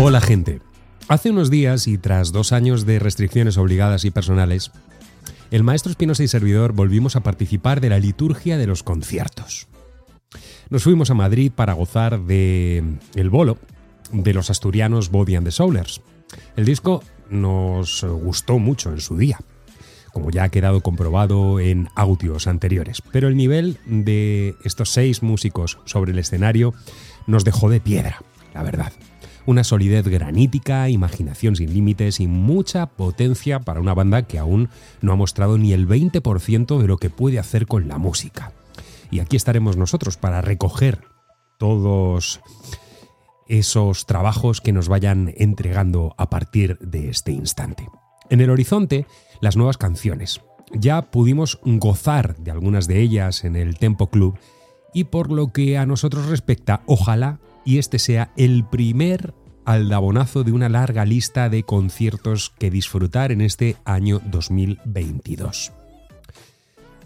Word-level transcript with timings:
Hola 0.02 0.22
gente. 0.22 0.62
Hace 1.10 1.30
unos 1.30 1.50
días 1.50 1.86
y 1.86 1.98
tras 1.98 2.32
dos 2.32 2.54
años 2.54 2.86
de 2.86 3.00
restricciones 3.00 3.58
obligadas 3.58 4.06
y 4.06 4.12
personales, 4.12 4.72
el 5.52 5.64
maestro 5.64 5.92
Espinosa 5.92 6.24
y 6.24 6.30
servidor 6.30 6.72
volvimos 6.72 7.18
a 7.18 7.20
participar 7.20 7.82
de 7.82 7.90
la 7.90 8.00
liturgia 8.00 8.58
de 8.58 8.66
los 8.66 8.82
conciertos. 8.82 9.68
Nos 10.70 10.84
fuimos 10.84 11.10
a 11.10 11.16
Madrid 11.16 11.52
para 11.54 11.74
gozar 11.74 12.22
de 12.22 12.82
el 13.14 13.30
bolo 13.30 13.58
de 14.14 14.34
los 14.34 14.50
asturianos 14.50 15.12
Body 15.12 15.36
and 15.36 15.46
the 15.46 15.52
Soulers. 15.52 16.00
El 16.56 16.64
disco 16.64 17.04
nos 17.30 18.06
gustó 18.06 18.58
mucho 18.58 18.92
en 18.92 19.02
su 19.02 19.18
día, 19.18 19.42
como 20.14 20.32
ya 20.32 20.44
ha 20.46 20.50
quedado 20.50 20.80
comprobado 20.80 21.60
en 21.60 21.90
audios 21.96 22.48
anteriores, 22.48 23.04
pero 23.12 23.28
el 23.28 23.36
nivel 23.36 23.78
de 23.86 24.56
estos 24.64 24.92
seis 24.92 25.24
músicos 25.24 25.78
sobre 25.84 26.14
el 26.14 26.20
escenario 26.20 26.74
nos 27.28 27.44
dejó 27.44 27.70
de 27.70 27.82
piedra, 27.82 28.22
la 28.54 28.64
verdad 28.64 28.94
una 29.50 29.64
solidez 29.64 30.08
granítica, 30.08 30.90
imaginación 30.90 31.56
sin 31.56 31.74
límites 31.74 32.20
y 32.20 32.28
mucha 32.28 32.86
potencia 32.86 33.60
para 33.60 33.82
una 33.82 33.96
banda 33.96 34.22
que 34.28 34.38
aún 34.38 34.70
no 35.02 35.12
ha 35.12 35.16
mostrado 35.16 35.58
ni 35.58 35.74
el 35.74 35.88
20% 35.88 36.78
de 36.78 36.88
lo 36.88 36.98
que 36.98 37.10
puede 37.10 37.40
hacer 37.40 37.66
con 37.66 37.88
la 37.88 37.98
música. 37.98 38.52
Y 39.10 39.22
aquí 39.22 39.38
estaremos 39.38 39.76
nosotros 39.76 40.18
para 40.18 40.42
recoger 40.42 41.02
todos 41.58 42.42
esos 43.48 44.06
trabajos 44.06 44.62
que 44.62 44.72
nos 44.72 44.88
vayan 44.88 45.34
entregando 45.36 46.14
a 46.20 46.30
partir 46.30 46.78
de 46.78 47.10
este 47.10 47.32
instante. 47.32 47.88
En 48.30 48.42
el 48.42 48.52
horizonte, 48.52 49.08
las 49.42 49.58
nuevas 49.58 49.80
canciones. 49.80 50.42
Ya 50.74 51.10
pudimos 51.10 51.60
gozar 51.64 52.38
de 52.38 52.52
algunas 52.52 52.88
de 52.88 53.02
ellas 53.02 53.44
en 53.44 53.56
el 53.56 53.80
Tempo 53.80 54.12
Club 54.12 54.38
y 54.94 55.06
por 55.06 55.32
lo 55.32 55.48
que 55.48 55.80
a 55.80 55.88
nosotros 55.88 56.28
respecta, 56.28 56.84
ojalá 56.86 57.40
y 57.66 57.80
este 57.80 57.98
sea 58.00 58.32
el 58.38 58.64
primer 58.66 59.34
aldabonazo 59.70 60.44
de 60.44 60.52
una 60.52 60.68
larga 60.68 61.06
lista 61.06 61.48
de 61.48 61.62
conciertos 61.62 62.52
que 62.58 62.72
disfrutar 62.72 63.32
en 63.32 63.42
este 63.42 63.78
año 63.86 64.20
2022. 64.26 65.72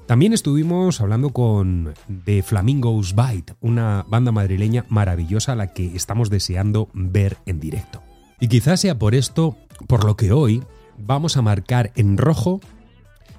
También 0.06 0.32
estuvimos 0.32 1.02
hablando 1.02 1.32
con 1.32 1.94
The 2.24 2.42
Flamingos 2.42 3.16
Bite, 3.16 3.56
una 3.60 4.06
banda 4.08 4.32
madrileña 4.32 4.86
maravillosa 4.88 5.52
a 5.52 5.56
la 5.58 5.74
que 5.74 5.94
estamos 5.94 6.30
deseando 6.30 6.88
ver 6.94 7.36
en 7.46 7.60
directo. 7.60 8.02
Y 8.40 8.48
quizás 8.48 8.80
sea 8.80 8.98
por 8.98 9.14
esto 9.14 9.58
por 9.88 10.06
lo 10.06 10.16
que 10.16 10.32
hoy 10.32 10.64
vamos 10.98 11.36
a 11.36 11.42
marcar 11.42 11.92
en 11.98 12.18
rojo 12.18 12.62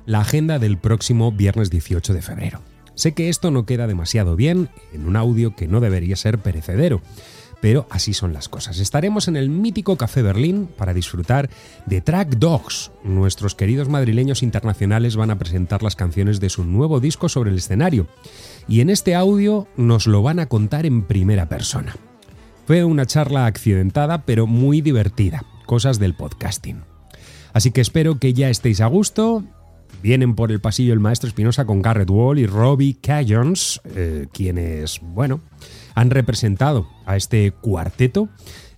la 0.05 0.21
agenda 0.21 0.59
del 0.59 0.77
próximo 0.77 1.33
viernes 1.33 1.71
18 1.71 2.13
de 2.13 2.21
febrero. 2.21 2.61
Sé 2.95 3.15
que 3.15 3.31
esto 3.31 3.51
no 3.51 3.65
queda 3.65 3.87
demasiado 3.87 4.37
bien 4.37 4.69
en 4.93 5.07
un 5.07 5.17
audio 5.17 5.57
que 5.57 5.67
no 5.67 5.81
debería 5.81 6.15
ser 6.15 6.39
perecedero, 6.39 7.01
pero 7.65 7.87
así 7.89 8.13
son 8.13 8.35
las 8.35 8.51
cosas. 8.51 8.79
Estaremos 8.79 9.27
en 9.27 9.37
el 9.37 9.49
mítico 9.49 9.97
Café 9.97 10.21
Berlín 10.21 10.69
para 10.77 10.93
disfrutar 10.93 11.49
de 11.87 12.03
Track 12.03 12.37
Dogs. 12.37 12.93
Nuestros 13.05 13.55
queridos 13.55 13.89
madrileños 13.89 14.43
internacionales 14.43 15.17
van 15.17 15.31
a 15.31 15.39
presentar 15.39 15.83
las 15.83 15.97
canciones 15.97 16.41
de 16.41 16.51
su 16.51 16.63
nuevo 16.63 17.01
disco 17.01 17.31
sobre 17.31 17.53
el 17.53 17.57
escenario 17.57 18.07
y 18.69 18.83
en 18.83 18.91
este 18.91 19.15
audio 19.15 19.67
nos 19.79 20.07
lo 20.07 20.21
van 20.21 20.41
a 20.41 20.47
contar 20.47 20.85
en 20.85 21.05
primera 21.05 21.49
persona. 21.49 21.97
Fue 22.67 22.85
una 22.85 23.07
charla 23.07 23.47
accidentada 23.47 24.27
pero 24.27 24.47
muy 24.47 24.83
divertida, 24.83 25.43
cosas 25.65 25.99
del 25.99 26.13
podcasting. 26.13 26.83
Así 27.55 27.71
que 27.71 27.81
espero 27.81 28.19
que 28.19 28.35
ya 28.35 28.51
estéis 28.51 28.83
a 28.83 28.87
gusto. 28.89 29.43
Vienen 30.03 30.35
por 30.35 30.53
el 30.53 30.61
pasillo 30.61 30.93
el 30.93 31.01
maestro 31.01 31.29
Espinosa 31.29 31.65
con 31.65 31.81
Garrett 31.81 32.11
Wall 32.11 32.41
y 32.41 32.47
Robbie 32.47 32.99
Cajons, 33.01 33.81
eh, 33.87 34.27
quienes, 34.35 35.01
bueno, 35.01 35.41
han 35.95 36.11
representado 36.11 36.89
a 37.07 37.17
este 37.17 37.53
cuarteto. 37.53 38.29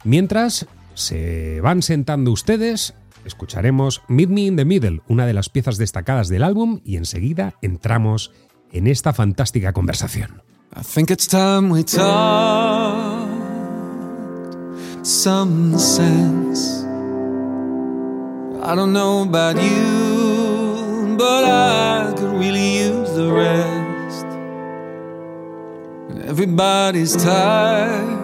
Mientras 0.04 0.66
se 0.94 1.60
van 1.60 1.82
sentando 1.82 2.30
ustedes, 2.30 2.94
escucharemos 3.24 4.02
Meet 4.08 4.28
Me 4.30 4.42
in 4.42 4.56
the 4.56 4.64
Middle, 4.64 5.02
una 5.08 5.26
de 5.26 5.32
las 5.32 5.48
piezas 5.48 5.78
destacadas 5.78 6.28
del 6.28 6.42
álbum, 6.42 6.80
y 6.84 6.96
enseguida 6.96 7.54
entramos 7.62 8.32
en 8.72 8.86
esta 8.86 9.12
fantástica 9.12 9.72
conversación. 9.72 10.42
I 10.76 10.82
think 10.82 11.10
it's 11.10 11.26
time 11.26 11.70
we 11.70 11.84
some 15.02 15.78
sense. 15.78 16.84
I 18.62 18.74
don't 18.74 18.92
know 18.92 19.22
about 19.22 19.56
you, 19.62 21.14
but 21.16 21.44
I 21.44 22.12
could 22.16 22.36
really 22.36 22.80
use 22.80 23.14
the 23.14 23.30
rest. 23.32 23.85
Everybody's 26.26 27.14
tired, 27.16 28.18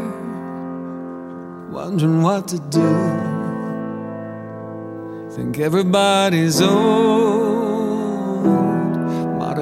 wondering 1.71 2.23
what 2.23 2.49
to 2.49 2.59
do. 2.59 2.91
Think 5.31 5.59
everybody's 5.59 6.61
old, 6.61 7.63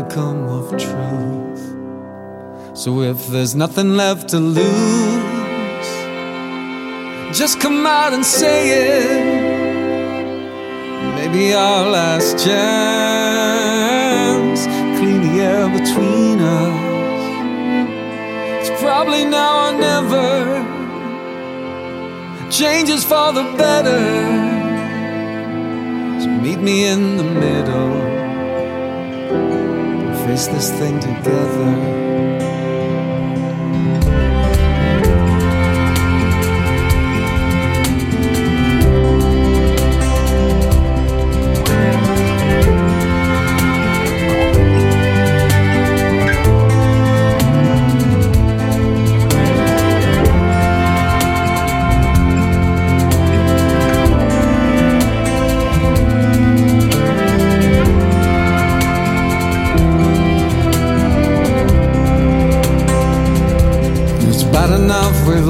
come 0.08 0.48
of 0.48 0.70
truth. 0.70 1.62
So 2.76 3.02
if 3.02 3.26
there's 3.28 3.54
nothing 3.54 3.96
left 3.96 4.30
to 4.30 4.38
lose, 4.38 4.66
just 7.36 7.60
come 7.60 7.86
out 7.86 8.12
and 8.12 8.24
say 8.24 8.70
it. 8.70 9.40
Maybe 11.14 11.52
our 11.54 11.90
last 11.90 12.44
chance, 12.44 13.40
clean 14.98 15.20
the 15.26 15.40
air 15.42 15.68
between 15.68 16.29
probably 18.90 19.24
now 19.24 19.68
or 19.68 19.72
never. 19.78 20.26
Changes 22.50 23.04
for 23.04 23.32
the 23.32 23.44
better. 23.56 24.02
So 26.20 26.28
meet 26.44 26.58
me 26.58 26.86
in 26.86 27.16
the 27.16 27.22
middle. 27.22 27.92
and 30.08 30.16
Face 30.26 30.48
this 30.48 30.70
thing 30.72 30.98
together. 30.98 32.19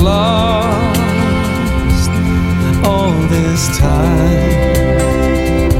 Lost 0.02 1.00
all 2.84 3.12
this 3.28 3.68
time. 3.78 5.70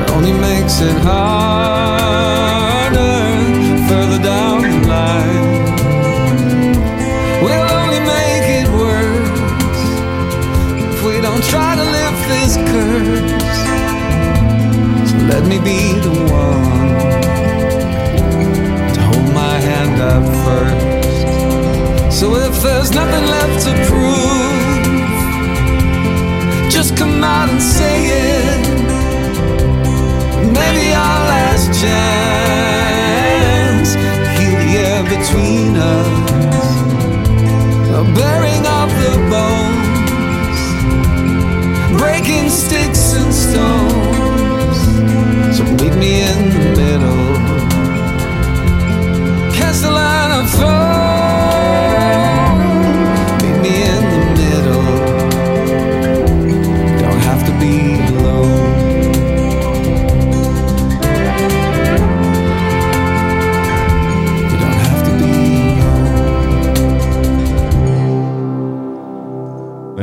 It 0.00 0.10
only 0.10 0.32
makes 0.32 0.80
it 0.80 0.96
harder 1.02 2.22
further 3.88 4.20
down 4.22 4.62
the 4.62 4.86
line. 4.88 5.64
We'll 7.42 7.70
only 7.80 8.00
make 8.00 8.46
it 8.60 8.68
worse 8.68 9.80
if 10.92 10.98
we 11.04 11.20
don't 11.20 11.44
try 11.44 11.74
to 11.74 11.84
lift 11.98 12.22
this 12.32 12.56
curse. 12.70 13.60
So 15.10 15.16
let 15.32 15.42
me 15.46 15.58
be 15.58 15.80
the 16.06 16.14
one 16.30 16.92
to 18.94 19.00
hold 19.00 19.28
my 19.34 19.56
hand 19.68 20.00
up 20.00 20.24
first. 20.44 20.81
So 22.12 22.36
if 22.36 22.62
there's 22.62 22.90
nothing 22.92 23.26
left 23.26 23.64
to 23.66 23.72
prove, 23.88 24.82
just 26.70 26.96
come 26.96 27.24
out 27.24 27.48
and 27.48 27.60
say 27.60 28.06
it. 28.06 28.62
Maybe 30.52 30.92
our 30.92 31.20
last 31.32 31.72
chance. 31.80 33.08
Heal 34.38 34.56
the 34.62 34.76
air 34.86 35.02
between 35.02 35.76
us. 35.76 36.08
Bearing 38.16 38.64
of 38.80 38.90
the 39.02 39.14
bones. 39.32 40.60
Breaking 41.98 42.46
sticks 42.50 43.14
and 43.14 43.32
stones. 43.32 44.78
So 45.56 45.62
meet 45.64 45.94
me 45.98 46.12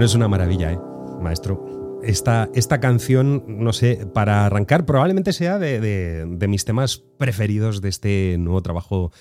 es 0.10 0.16
una 0.16 0.28
maravilla, 0.28 0.72
¿eh? 0.72 0.80
Maestro. 1.22 2.00
Esta, 2.02 2.50
esta 2.56 2.80
canción, 2.80 3.44
no 3.48 3.74
sé, 3.74 4.08
para 4.14 4.46
arrancar, 4.46 4.86
probablemente 4.86 5.34
sea 5.34 5.60
de, 5.60 5.80
de- 5.80 6.26
de 6.26 6.48
mis 6.48 6.64
temas 6.66 7.04
preferidos 7.18 7.82
de 7.82 7.90
este 7.90 8.38
nuevo 8.40 8.62
trabajo 8.62 9.12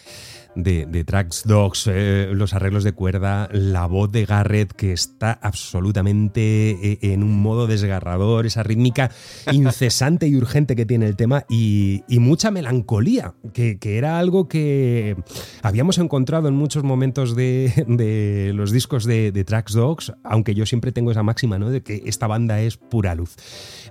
de, 0.62 0.86
de 0.86 1.04
Tracks 1.04 1.44
Dogs, 1.46 1.88
eh, 1.90 2.30
los 2.32 2.52
arreglos 2.52 2.84
de 2.84 2.92
cuerda, 2.92 3.48
la 3.52 3.86
voz 3.86 4.10
de 4.10 4.26
Garrett 4.26 4.72
que 4.72 4.92
está 4.92 5.38
absolutamente 5.40 6.70
eh, 6.70 6.98
en 7.02 7.22
un 7.22 7.40
modo 7.40 7.66
desgarrador, 7.66 8.46
esa 8.46 8.62
rítmica 8.62 9.10
incesante 9.52 10.26
y 10.26 10.36
urgente 10.36 10.76
que 10.76 10.84
tiene 10.84 11.06
el 11.06 11.16
tema 11.16 11.44
y, 11.48 12.02
y 12.08 12.18
mucha 12.18 12.50
melancolía, 12.50 13.34
que, 13.52 13.78
que 13.78 13.98
era 13.98 14.18
algo 14.18 14.48
que 14.48 15.16
habíamos 15.62 15.98
encontrado 15.98 16.48
en 16.48 16.54
muchos 16.54 16.82
momentos 16.82 17.36
de, 17.36 17.84
de 17.86 18.52
los 18.54 18.72
discos 18.72 19.04
de, 19.04 19.32
de 19.32 19.44
Tracks 19.44 19.74
Dogs, 19.74 20.12
aunque 20.24 20.54
yo 20.54 20.66
siempre 20.66 20.92
tengo 20.92 21.10
esa 21.10 21.22
máxima, 21.22 21.58
¿no? 21.58 21.70
De 21.70 21.82
que 21.82 22.02
esta 22.06 22.26
banda 22.26 22.60
es 22.60 22.76
pura 22.76 23.14
luz. 23.14 23.36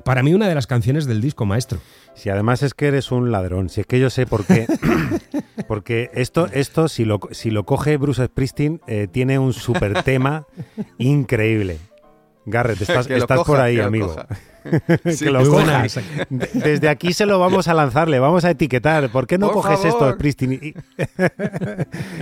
Para 0.03 0.23
mí, 0.23 0.33
una 0.33 0.47
de 0.47 0.55
las 0.55 0.67
canciones 0.67 1.05
del 1.05 1.21
disco, 1.21 1.45
maestro. 1.45 1.79
Si 2.15 2.29
además 2.29 2.63
es 2.63 2.73
que 2.73 2.87
eres 2.87 3.11
un 3.11 3.31
ladrón, 3.31 3.69
si 3.69 3.81
es 3.81 3.87
que 3.87 3.99
yo 3.99 4.09
sé 4.09 4.25
por 4.25 4.45
qué. 4.45 4.65
Porque 5.67 6.09
esto, 6.13 6.47
esto 6.51 6.87
si, 6.87 7.05
lo, 7.05 7.19
si 7.31 7.51
lo 7.51 7.65
coge 7.65 7.97
Bruce 7.97 8.25
Springsteen, 8.25 8.81
eh, 8.87 9.07
tiene 9.11 9.37
un 9.39 9.53
super 9.53 10.03
tema 10.03 10.47
increíble. 10.97 11.79
Garrett, 12.45 12.79
estás, 12.81 13.07
coja, 13.07 13.43
por 13.43 13.59
ahí, 13.59 13.75
que 13.75 13.81
amigo. 13.81 14.15
que 15.19 15.29
lo 15.29 15.49
coja. 15.49 15.83
Desde 16.53 16.87
aquí 16.87 17.11
se 17.11 17.25
lo 17.25 17.39
vamos 17.39 17.67
a 17.67 17.73
lanzar, 17.73 18.07
le 18.07 18.19
vamos 18.19 18.45
a 18.45 18.51
etiquetar. 18.51 19.09
¿Por 19.09 19.27
qué 19.27 19.37
no 19.37 19.47
Por 19.47 19.63
coges 19.63 19.83
esto. 19.83 20.13
Springsteen? 20.13 20.53
Y, 20.53 20.73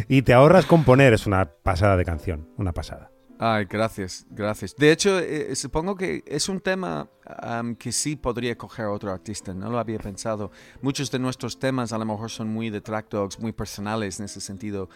y 0.18 0.22
te 0.24 0.34
ahorras 0.34 0.66
componer. 0.66 1.14
Es 1.14 1.28
una 1.28 1.46
pasada 1.46 1.96
de 1.96 2.06
canción, 2.06 2.50
una 2.58 2.74
pasada. 2.74 3.12
Ay, 3.38 3.66
gracias, 3.70 4.26
gracias. 4.30 4.76
De 4.78 4.92
hecho, 4.92 5.20
eh, 5.20 5.54
supongo 5.56 5.96
que 5.96 6.24
es 6.26 6.48
un 6.48 6.62
tema 6.62 7.10
am, 7.26 7.76
que 7.76 7.92
sí 7.92 8.16
podría 8.16 8.58
coger 8.58 8.86
otro 8.86 9.12
artista, 9.12 9.54
no 9.54 9.70
lo 9.70 9.78
había 9.78 10.00
pensado. 10.00 10.52
Muchos 10.82 11.12
de 11.12 11.20
nuestros 11.20 11.60
temas 11.60 11.92
a 11.92 11.98
lo 11.98 12.06
mejor 12.06 12.30
son 12.32 12.48
muy 12.48 12.70
de 12.70 12.80
track 12.80 13.10
dogs, 13.10 13.40
muy 13.40 13.52
personales 13.52 14.20
en 14.20 14.26
ese 14.26 14.40
sentido, 14.40 14.90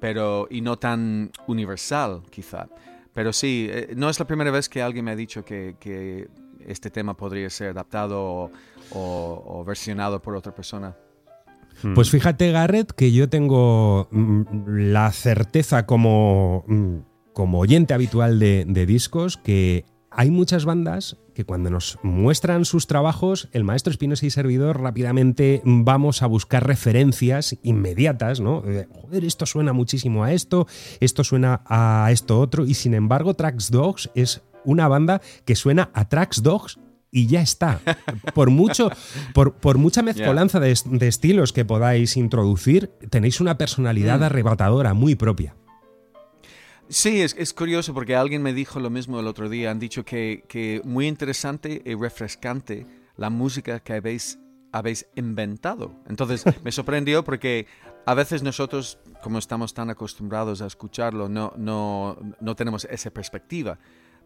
pero 0.00 0.46
y 0.50 0.60
no 0.60 0.76
tan 0.78 1.30
universal 1.46 2.22
quizá. 2.30 2.68
Pero 3.14 3.32
sí, 3.32 3.68
eh, 3.70 3.94
no 3.96 4.10
es 4.10 4.18
la 4.20 4.26
primera 4.26 4.50
vez 4.50 4.68
que 4.68 4.82
alguien 4.82 5.06
me 5.06 5.12
ha 5.12 5.16
dicho 5.16 5.42
que, 5.44 5.76
que 5.80 6.28
este 6.66 6.90
tema 6.90 7.16
podría 7.16 7.48
ser 7.48 7.70
adaptado 7.70 8.22
o, 8.22 8.50
o- 8.90 9.44
o 9.60 9.64
versionado 9.64 10.20
por 10.20 10.36
otra 10.36 10.54
persona. 10.54 10.94
Hmm. 11.82 11.94
Pues 11.94 12.10
fíjate, 12.10 12.52
Garrett, 12.52 12.92
que 12.92 13.12
yo 13.12 13.28
tengo 13.30 14.08
mm, 14.10 14.42
la 14.92 15.10
certeza 15.12 15.86
como, 15.86 16.64
mm, 16.66 16.96
como 17.38 17.60
oyente 17.60 17.94
habitual 17.94 18.40
de, 18.40 18.64
de 18.66 18.84
discos 18.84 19.36
que 19.36 19.84
hay 20.10 20.28
muchas 20.28 20.64
bandas 20.64 21.18
que 21.36 21.44
cuando 21.44 21.70
nos 21.70 21.96
muestran 22.02 22.64
sus 22.64 22.88
trabajos, 22.88 23.48
el 23.52 23.62
maestro 23.62 23.92
Espinosa 23.92 24.26
y 24.26 24.30
servidor 24.30 24.80
rápidamente 24.80 25.62
vamos 25.64 26.22
a 26.22 26.26
buscar 26.26 26.66
referencias 26.66 27.56
inmediatas, 27.62 28.40
¿no? 28.40 28.64
Eh, 28.66 28.88
Joder, 28.92 29.24
esto 29.24 29.46
suena 29.46 29.72
muchísimo 29.72 30.24
a 30.24 30.32
esto, 30.32 30.66
esto 30.98 31.22
suena 31.22 31.60
a 31.66 32.08
esto 32.10 32.40
otro, 32.40 32.66
y 32.66 32.74
sin 32.74 32.92
embargo, 32.92 33.34
Tracks 33.34 33.70
Dogs 33.70 34.10
es 34.16 34.42
una 34.64 34.88
banda 34.88 35.20
que 35.44 35.54
suena 35.54 35.90
a 35.94 36.08
Tracks 36.08 36.42
Dogs 36.42 36.80
y 37.12 37.28
ya 37.28 37.40
está. 37.40 37.80
Por 38.34 38.50
mucho, 38.50 38.90
por, 39.32 39.54
por 39.54 39.78
mucha 39.78 40.02
mezcolanza 40.02 40.58
de, 40.58 40.76
de 40.86 41.06
estilos 41.06 41.52
que 41.52 41.64
podáis 41.64 42.16
introducir, 42.16 42.90
tenéis 43.10 43.40
una 43.40 43.56
personalidad 43.58 44.18
Mm. 44.18 44.24
arrebatadora 44.24 44.92
muy 44.92 45.14
propia. 45.14 45.54
Sí, 46.88 47.20
es, 47.20 47.34
es 47.38 47.52
curioso 47.52 47.92
porque 47.92 48.16
alguien 48.16 48.42
me 48.42 48.52
dijo 48.54 48.80
lo 48.80 48.88
mismo 48.90 49.20
el 49.20 49.26
otro 49.26 49.48
día. 49.48 49.70
Han 49.70 49.78
dicho 49.78 50.04
que, 50.04 50.44
que 50.48 50.80
muy 50.84 51.06
interesante 51.06 51.82
y 51.84 51.94
refrescante 51.94 52.86
la 53.16 53.28
música 53.30 53.80
que 53.80 53.92
habéis, 53.94 54.38
habéis 54.72 55.06
inventado. 55.14 55.92
Entonces 56.08 56.44
me 56.64 56.72
sorprendió 56.72 57.24
porque 57.24 57.66
a 58.06 58.14
veces 58.14 58.42
nosotros, 58.42 58.98
como 59.22 59.38
estamos 59.38 59.74
tan 59.74 59.90
acostumbrados 59.90 60.62
a 60.62 60.66
escucharlo, 60.66 61.28
no, 61.28 61.52
no, 61.58 62.16
no 62.40 62.56
tenemos 62.56 62.86
esa 62.86 63.10
perspectiva. 63.10 63.78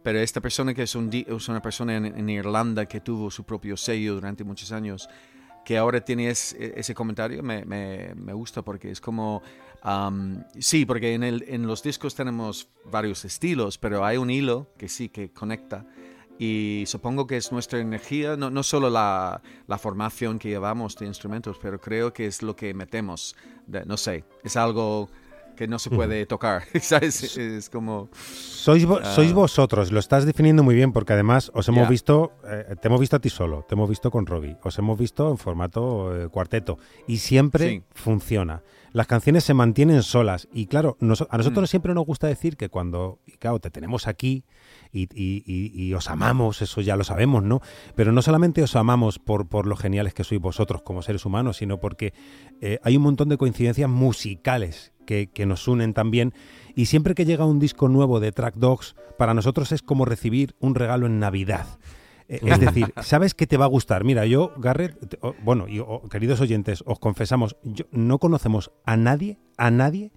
Pero 0.04 0.18
esta 0.20 0.40
persona 0.40 0.74
que 0.74 0.82
es, 0.82 0.94
un 0.94 1.10
es 1.12 1.48
una 1.48 1.62
persona 1.62 1.96
en, 1.96 2.06
en 2.06 2.28
Irlanda 2.28 2.86
que 2.86 3.00
tuvo 3.00 3.30
su 3.30 3.44
propio 3.44 3.76
sello 3.76 4.14
durante 4.14 4.42
muchos 4.44 4.70
años, 4.72 5.08
que 5.64 5.78
ahora 5.78 6.00
tiene 6.00 6.28
es- 6.28 6.54
ese 6.58 6.94
comentario, 6.94 7.42
me, 7.42 7.64
me- 7.64 8.14
me 8.14 8.32
gusta 8.32 8.62
porque 8.62 8.90
es 8.92 9.00
como... 9.00 9.42
am, 9.82 10.44
sí, 10.58 10.84
porque 10.86 11.14
en, 11.14 11.22
el, 11.22 11.44
en 11.48 11.66
los 11.66 11.82
discos 11.82 12.14
tenemos 12.14 12.68
varios 12.90 13.24
estilos, 13.24 13.78
pero 13.78 14.04
hay 14.04 14.16
un 14.16 14.30
hilo 14.30 14.68
que 14.78 14.88
sí 14.88 15.08
que 15.08 15.30
conecta. 15.32 15.84
Y 16.38 16.84
supongo 16.86 17.26
que 17.26 17.36
es 17.36 17.52
nuestra 17.52 17.78
energía, 17.78 18.36
no, 18.36 18.50
no 18.50 18.62
solo 18.62 18.90
la, 18.90 19.42
la 19.68 19.78
formación 19.78 20.38
que 20.38 20.48
llevamos 20.48 20.96
de 20.96 21.06
instrumentos, 21.06 21.58
pero 21.60 21.80
creo 21.80 22.12
que 22.12 22.26
es 22.26 22.42
lo 22.42 22.56
que 22.56 22.74
metemos. 22.74 23.36
de- 23.66 23.84
no 23.84 23.96
sé, 23.96 24.24
es 24.42 24.56
algo 24.56 25.08
que 25.56 25.68
no 25.68 25.78
se 25.78 25.90
puede 25.90 26.24
tocar. 26.26 26.64
¿sabes? 26.80 27.36
Es 27.36 27.68
como... 27.70 28.08
Sois, 28.14 28.84
vo- 28.88 29.00
Ah. 29.04 29.14
sois 29.14 29.32
vosotros, 29.34 29.92
lo 29.92 30.00
estás 30.00 30.24
definiendo 30.24 30.62
muy 30.64 30.74
bien 30.74 30.92
porque 30.92 31.12
además 31.12 31.52
os 31.54 31.68
hemos 31.68 31.84
Ya. 31.84 31.90
visto, 31.90 32.32
eh, 32.48 32.74
te 32.80 32.88
hemos 32.88 32.98
visto 32.98 33.16
a 33.16 33.20
ti 33.20 33.28
solo, 33.28 33.64
te 33.68 33.74
hemos 33.74 33.88
visto 33.88 34.10
con 34.10 34.24
Robbie, 34.26 34.56
os 34.62 34.78
hemos 34.78 34.98
visto 34.98 35.30
en 35.30 35.36
formato 35.38 36.16
eh, 36.16 36.28
cuarteto 36.28 36.78
y 37.06 37.18
siempre 37.18 37.68
Sí. 37.68 37.82
funciona. 37.92 38.62
Las 38.92 39.06
canciones 39.06 39.44
se 39.44 39.54
mantienen 39.54 40.02
solas 40.02 40.48
y 40.52 40.66
claro, 40.66 40.96
nos- 41.00 41.26
a 41.30 41.36
nosotros 41.38 41.68
Mm. 41.68 41.70
siempre 41.70 41.94
nos 41.94 42.04
gusta 42.04 42.26
decir 42.26 42.56
que 42.56 42.68
cuando, 42.68 43.20
y 43.26 43.32
claro, 43.32 43.58
te 43.58 43.70
tenemos 43.70 44.06
aquí 44.06 44.44
y, 44.92 45.02
y- 45.14 45.42
y- 45.46 45.72
y 45.84 45.94
os 45.94 46.10
amamos, 46.10 46.60
eso 46.62 46.80
ya 46.82 46.96
lo 46.96 47.04
sabemos, 47.04 47.42
¿no? 47.42 47.60
Pero 47.96 48.12
no 48.12 48.20
solamente 48.22 48.62
os 48.62 48.76
amamos 48.76 49.18
por, 49.18 49.48
por 49.48 49.66
lo 49.66 49.76
geniales 49.76 50.12
que 50.12 50.24
sois 50.24 50.40
vosotros 50.40 50.82
como 50.82 51.00
seres 51.02 51.24
humanos, 51.24 51.56
sino 51.56 51.80
porque 51.80 52.12
eh, 52.60 52.78
hay 52.82 52.96
un 52.98 53.02
montón 53.02 53.28
de 53.30 53.38
coincidencias 53.38 53.88
musicales 53.88 54.92
que, 55.06 55.28
que 55.32 55.46
nos 55.46 55.66
unen 55.68 55.94
también. 55.94 56.32
Y 56.76 56.86
siempre 56.86 57.14
que 57.14 57.24
llega 57.24 57.44
un 57.46 57.58
disco 57.58 57.88
nuevo 57.88 58.20
de 58.20 58.30
Track 58.32 58.54
Dogs, 58.56 58.94
para 59.18 59.34
nosotros 59.34 59.72
es 59.72 59.82
como 59.82 60.04
recibir 60.04 60.54
un 60.60 60.74
regalo 60.74 61.06
en 61.06 61.18
Navidad. 61.18 61.66
Eh, 62.32 62.40
Es 62.44 62.60
decir, 62.60 62.92
sabes 63.02 63.34
que 63.34 63.46
te 63.46 63.56
va 63.56 63.66
a 63.66 63.68
gustar. 63.68 64.04
Mira, 64.04 64.24
yo, 64.26 64.52
Garrett, 64.56 65.18
bueno, 65.44 65.66
y, 65.68 65.82
queridos 66.08 66.40
oyentes, 66.40 66.82
os 66.86 66.98
confesamos, 66.98 67.56
yo, 67.62 67.84
no 67.90 68.18
conocemos 68.18 68.70
a 68.84 68.96
nadie, 68.96 69.38
a 69.58 69.70
nadie 69.70 70.12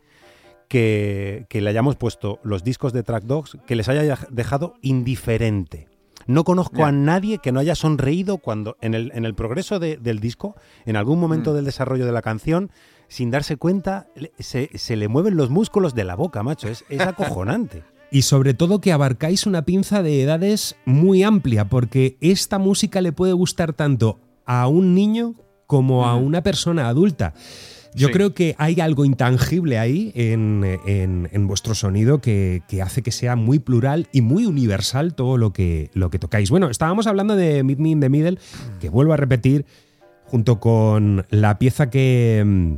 que, 0.68 1.46
que 1.50 1.62
le 1.62 1.70
hayamos 1.70 1.96
puesto 1.96 2.40
los 2.44 2.64
discos 2.64 2.94
de 2.94 3.04
Track 3.04 3.24
Dogs 3.26 3.58
que 3.68 3.76
les 3.76 3.88
haya 3.90 4.18
dejado 4.30 4.76
indiferente. 4.82 5.88
No 6.28 6.44
conozco 6.44 6.86
a 6.86 6.92
nadie 6.92 7.38
que 7.38 7.52
no 7.52 7.60
haya 7.60 7.76
sonreído 7.76 8.40
cuando 8.40 8.78
en 8.82 8.96
el, 8.96 9.12
en 9.14 9.26
el 9.26 9.36
progreso 9.36 9.78
de- 9.78 9.98
del 9.98 10.20
disco, 10.20 10.56
en 10.86 10.96
algún 10.96 11.20
momento 11.20 11.52
Mm. 11.52 11.56
del 11.56 11.66
desarrollo 11.66 12.06
de 12.08 12.12
la 12.12 12.24
canción, 12.24 12.72
sin 13.08 13.30
darse 13.30 13.58
cuenta, 13.58 14.08
se, 14.40 14.72
se 14.76 14.96
le 14.96 15.08
mueven 15.08 15.38
los 15.38 15.52
músculos 15.52 15.94
de 15.94 16.04
la 16.04 16.16
boca, 16.16 16.42
macho. 16.42 16.68
Es, 16.68 16.84
es 16.90 17.02
acojonante. 17.02 17.84
Y 18.12 18.22
sobre 18.22 18.54
todo 18.54 18.80
que 18.82 18.92
abarcáis 18.94 19.46
una 19.46 19.64
pinza 19.66 20.02
de 20.04 20.22
edades 20.22 20.76
muy 20.86 21.24
amplia, 21.24 21.66
porque 21.68 22.18
esta 22.22 22.60
música 22.60 23.02
le 23.02 23.12
puede 23.12 23.34
gustar 23.34 23.74
tanto 23.74 24.20
a 24.46 24.68
un 24.68 24.94
niño 24.94 25.34
como 25.68 26.06
a 26.06 26.16
una 26.16 26.42
persona 26.44 26.88
adulta. 26.88 27.34
Yo 27.96 28.08
Sí. 28.08 28.14
creo 28.14 28.34
que 28.34 28.56
hay 28.58 28.80
algo 28.82 29.06
intangible 29.06 29.80
ahí 29.80 30.12
en, 30.16 30.64
en- 30.86 31.30
en 31.32 31.48
vuestro 31.48 31.74
sonido 31.76 32.20
que, 32.22 32.62
que 32.68 32.82
hace 32.82 33.02
que 33.02 33.12
sea 33.12 33.36
muy 33.38 33.58
plural 33.60 34.08
y 34.12 34.22
muy 34.22 34.46
universal 34.46 35.16
todo 35.16 35.38
lo 35.38 35.54
que, 35.54 35.90
lo 35.94 36.10
que 36.10 36.20
tocáis. 36.20 36.50
Bueno, 36.52 36.70
estábamos 36.70 37.08
hablando 37.08 37.36
de 37.38 37.64
Meet 37.64 37.80
Me 37.80 37.90
in 37.90 38.00
the 38.02 38.10
Middle, 38.10 38.38
que 38.82 38.90
vuelvo 38.90 39.14
a 39.14 39.18
repetir, 39.18 39.66
junto 40.26 40.60
con 40.60 41.26
la 41.30 41.58
pieza 41.58 41.90
que... 41.90 42.44
mm, 42.46 42.74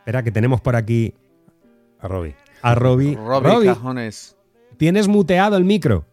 Espera, 0.00 0.22
que 0.22 0.30
tenemos 0.30 0.60
por 0.60 0.76
aquí 0.76 1.14
A 2.00 2.06
Robbie. 2.08 2.36
A 2.66 2.74
Robbie. 2.74 3.14
Robbie 3.14 3.48
Robbie, 3.48 3.66
Cajones. 3.66 4.36
tienes 4.76 5.06
muteado 5.08 5.56
el 5.56 5.64
micro. 5.64 6.04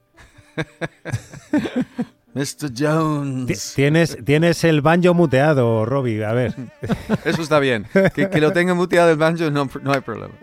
Mr. 2.36 2.72
Jones. 2.76 3.74
Tienes, 3.76 4.18
tienes 4.26 4.64
el 4.64 4.82
banjo 4.82 5.14
muteado, 5.14 5.86
Robbie. 5.86 6.24
A 6.26 6.34
ver. 6.34 6.56
Eso 7.26 7.44
está 7.44 7.60
bien. 7.60 7.86
Que, 8.16 8.30
que 8.30 8.42
lo 8.42 8.52
tenga 8.52 8.74
muteado 8.74 9.12
el 9.12 9.18
banjo 9.18 9.52
no, 9.52 9.70
no 9.82 9.94
hay 9.94 10.02
problema. 10.02 10.34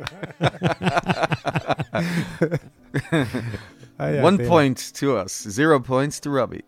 One 4.23 4.39
point 4.47 4.81
to 4.99 5.23
us, 5.23 5.31
zero 5.31 5.83
points 5.83 6.21
to 6.23 6.31
Robbie. 6.31 6.65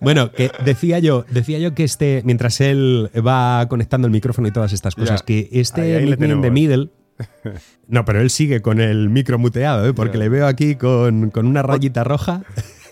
Bueno, 0.00 0.32
que 0.32 0.50
decía 0.64 1.00
yo, 1.00 1.26
decía 1.28 1.58
yo 1.58 1.74
que 1.74 1.84
este, 1.84 2.22
mientras 2.24 2.62
él 2.62 3.10
va 3.14 3.66
conectando 3.68 4.06
el 4.06 4.12
micrófono 4.12 4.48
y 4.48 4.52
todas 4.52 4.72
estas 4.72 4.94
cosas, 4.94 5.22
que 5.22 5.50
este 5.52 5.96
Ahí, 5.98 6.16
tenemos. 6.16 6.50
Middle. 6.50 6.88
No, 7.88 8.04
pero 8.04 8.20
él 8.20 8.30
sigue 8.30 8.62
con 8.62 8.80
el 8.80 9.08
micro 9.10 9.38
muteado, 9.38 9.86
¿eh? 9.86 9.92
porque 9.94 10.18
le 10.18 10.28
veo 10.28 10.46
aquí 10.46 10.76
con, 10.76 11.30
con 11.30 11.46
una 11.46 11.62
rayita 11.62 12.04
roja. 12.04 12.42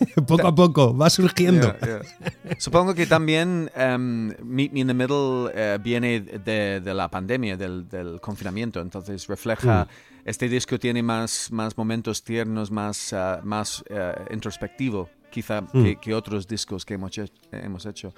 poco 0.27 0.47
a 0.47 0.55
poco, 0.55 0.97
va 0.97 1.11
surgiendo. 1.11 1.75
Yeah, 1.81 2.01
yeah. 2.45 2.57
Supongo 2.59 2.95
que 2.95 3.07
también 3.07 3.71
um, 3.77 4.29
Meet 4.45 4.73
Me 4.73 4.81
in 4.81 4.87
the 4.87 4.95
Middle 4.95 5.51
eh, 5.55 5.79
viene 5.83 6.21
de, 6.21 6.81
de 6.81 6.95
la 6.95 7.09
pandemia, 7.09 7.57
del, 7.57 7.89
del 7.89 8.21
confinamiento, 8.21 8.81
entonces 8.81 9.27
refleja, 9.27 9.87
este 10.25 10.49
disco 10.49 10.79
tiene 10.79 11.03
más, 11.03 11.51
más 11.53 11.77
momentos 11.77 12.23
tiernos, 12.25 12.71
más, 12.71 13.13
ah, 13.13 13.41
más 13.45 13.85
eh, 13.91 14.15
introspectivo 14.33 15.09
quizá 15.31 15.63
que, 15.73 15.97
que 15.97 16.13
otros 16.15 16.49
discos 16.49 16.85
que 16.85 16.95
hemos, 16.95 17.17
he- 17.19 17.31
hemos 17.53 17.87
hecho. 17.87 18.13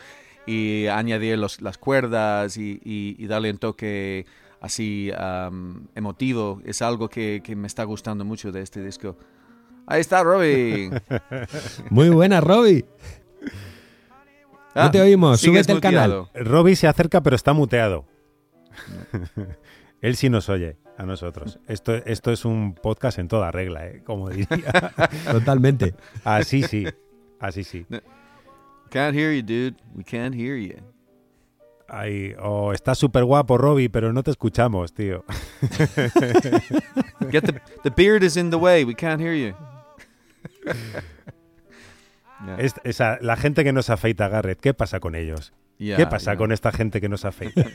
Y 0.46 0.86
añadir 0.86 1.36
los- 1.38 1.60
las 1.60 1.78
cuerdas 1.78 2.56
y, 2.56 2.80
y- 2.84 3.16
y 3.18 3.26
darle 3.26 3.50
un 3.50 3.58
toque 3.58 4.24
así 4.62 5.10
um, 5.12 5.86
emotivo 5.94 6.62
es 6.64 6.80
algo 6.80 7.08
que, 7.08 7.42
que 7.44 7.54
me 7.54 7.66
está 7.66 7.84
gustando 7.84 8.24
mucho 8.24 8.50
de 8.52 8.62
este 8.62 8.82
disco. 8.82 9.18
Ahí 9.86 10.00
está, 10.00 10.22
Robbie. 10.22 10.90
Muy 11.90 12.08
buena, 12.08 12.40
Robbie. 12.40 12.84
No 14.74 14.90
te 14.90 15.00
oímos, 15.00 15.34
Ah, 15.34 15.36
sigues 15.36 15.66
súbete 15.66 15.72
al 15.72 15.80
canal. 15.80 16.28
Robbie 16.34 16.76
se 16.76 16.86
acerca, 16.86 17.20
pero 17.22 17.36
está 17.36 17.52
muteado. 17.52 18.06
Él 20.00 20.16
sí 20.16 20.30
nos 20.30 20.48
oye 20.48 20.78
a 20.96 21.04
nosotros. 21.04 21.58
Esto, 21.66 21.94
esto 21.94 22.32
es 22.32 22.44
un 22.44 22.74
podcast 22.74 23.18
en 23.18 23.28
toda 23.28 23.50
regla, 23.50 23.86
¿eh? 23.86 24.02
como 24.04 24.30
diría. 24.30 24.92
Totalmente. 25.30 25.94
Así 26.24 26.62
sí. 26.62 26.86
Así 27.38 27.64
sí. 27.64 27.84
Can't 28.90 29.16
hear 29.16 29.32
you, 29.34 29.42
dude. 29.42 29.76
We 29.94 30.04
can't 30.04 30.34
hear 30.34 30.56
you. 30.56 30.91
Ay, 31.94 32.34
oh, 32.40 32.72
está 32.72 32.94
súper 32.94 33.22
guapo, 33.24 33.58
Robbie, 33.58 33.90
pero 33.90 34.14
no 34.14 34.22
te 34.22 34.30
escuchamos, 34.30 34.94
tío. 34.94 35.26
Get 37.30 37.44
the 37.44 37.60
the 37.82 37.90
beard 37.94 38.22
is 38.22 38.38
in 38.38 38.48
the 38.48 38.56
way. 38.56 38.82
We 38.82 38.94
can't 38.94 39.20
hear 39.20 39.34
you. 39.34 39.54
Yeah. 40.64 42.56
Es- 42.58 42.80
esa, 42.84 43.18
la 43.20 43.36
gente 43.36 43.62
que 43.62 43.74
nos 43.74 43.90
afeita, 43.90 44.28
Garrett, 44.28 44.58
¿qué 44.58 44.72
pasa 44.72 45.00
con 45.00 45.14
ellos? 45.14 45.52
Yeah, 45.78 45.98
¿Qué 45.98 46.06
pasa 46.06 46.32
yeah. 46.32 46.38
con 46.38 46.50
esta 46.50 46.72
gente 46.72 46.98
que 47.00 47.10
nos 47.10 47.26
afeita? 47.26 47.62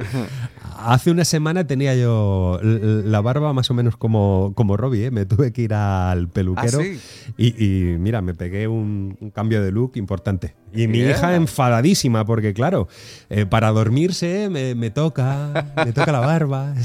Hace 0.82 1.10
una 1.10 1.24
semana 1.26 1.66
tenía 1.66 1.94
yo 1.94 2.58
la 2.62 3.20
barba 3.20 3.52
más 3.52 3.70
o 3.70 3.74
menos 3.74 3.96
como, 3.98 4.52
como 4.54 4.76
Robbie, 4.78 5.06
¿eh? 5.06 5.10
me 5.10 5.26
tuve 5.26 5.52
que 5.52 5.62
ir 5.62 5.74
al 5.74 6.28
peluquero 6.28 6.78
Ah, 6.80 6.82
sí? 6.82 6.98
y, 7.36 7.64
y 7.64 7.98
mira, 7.98 8.22
me 8.22 8.32
pegué 8.32 8.66
un, 8.66 9.16
un 9.20 9.30
cambio 9.30 9.62
de 9.62 9.72
look 9.72 9.92
importante. 9.96 10.54
Y 10.72 10.86
mi 10.86 10.98
hija 11.00 11.34
enfadadísima 11.36 12.24
porque 12.24 12.54
claro, 12.54 12.88
eh, 13.28 13.44
para 13.44 13.70
dormirse 13.72 14.48
me, 14.50 14.74
me 14.74 14.90
toca, 14.90 15.72
me 15.84 15.92
toca 15.92 16.12
la 16.12 16.20
barba. 16.20 16.74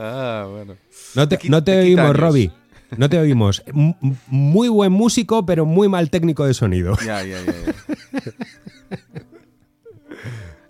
Ah, 0.00 0.46
bueno. 0.48 0.76
No 1.16 1.28
te, 1.28 1.38
no 1.48 1.58
oímos. 1.80 2.16
Robbie. 2.16 2.52
No 2.96 3.08
te 3.08 3.18
oímos. 3.18 3.64
M- 3.74 3.96
muy 4.28 4.68
buen 4.68 4.92
músico, 4.92 5.44
pero 5.44 5.66
muy 5.66 5.88
mal 5.88 6.08
técnico 6.08 6.46
de 6.46 6.54
sonido. 6.54 6.96
Ya, 7.04 7.24
ya, 7.24 7.40
ya. 7.44 7.52
ya. 7.52 9.22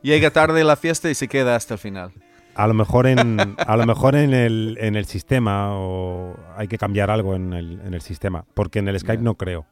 Llega 0.02 0.30
tarde 0.30 0.64
la 0.64 0.76
fiesta 0.76 1.10
y 1.10 1.14
se 1.14 1.28
queda 1.28 1.56
hasta 1.56 1.74
el 1.74 1.80
final. 1.80 2.12
A 2.54 2.66
lo 2.66 2.74
mejor 2.74 3.06
en, 3.06 3.56
a 3.56 3.76
lo 3.76 3.86
mejor 3.86 4.16
en, 4.16 4.34
el, 4.34 4.76
en 4.80 4.96
el 4.96 5.04
sistema 5.06 5.74
o 5.74 6.36
hay 6.56 6.66
que 6.66 6.78
cambiar 6.78 7.10
algo 7.10 7.34
en 7.34 7.52
el, 7.52 7.80
en 7.84 7.94
el 7.94 8.00
sistema, 8.00 8.44
porque 8.54 8.80
en 8.80 8.88
el 8.88 8.98
Skype 8.98 9.22
no 9.22 9.36
creo. 9.36 9.66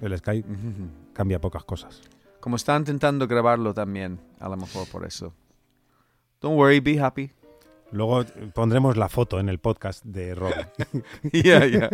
El 0.00 0.16
Skype 0.16 0.48
cambia 1.12 1.40
pocas 1.40 1.64
cosas. 1.64 2.02
Como 2.40 2.56
está 2.56 2.76
intentando 2.76 3.26
grabarlo 3.26 3.74
también, 3.74 4.20
a 4.38 4.48
lo 4.48 4.56
mejor 4.56 4.86
por 4.88 5.04
eso. 5.04 5.34
Don't 6.40 6.56
worry, 6.56 6.80
be 6.80 7.00
happy. 7.00 7.32
Luego 7.92 8.24
pondremos 8.52 8.96
la 8.96 9.08
foto 9.08 9.40
en 9.40 9.48
el 9.48 9.58
podcast 9.58 10.04
de 10.04 10.34
Robbie. 10.34 10.66
Ya, 11.32 11.66
ya. 11.66 11.90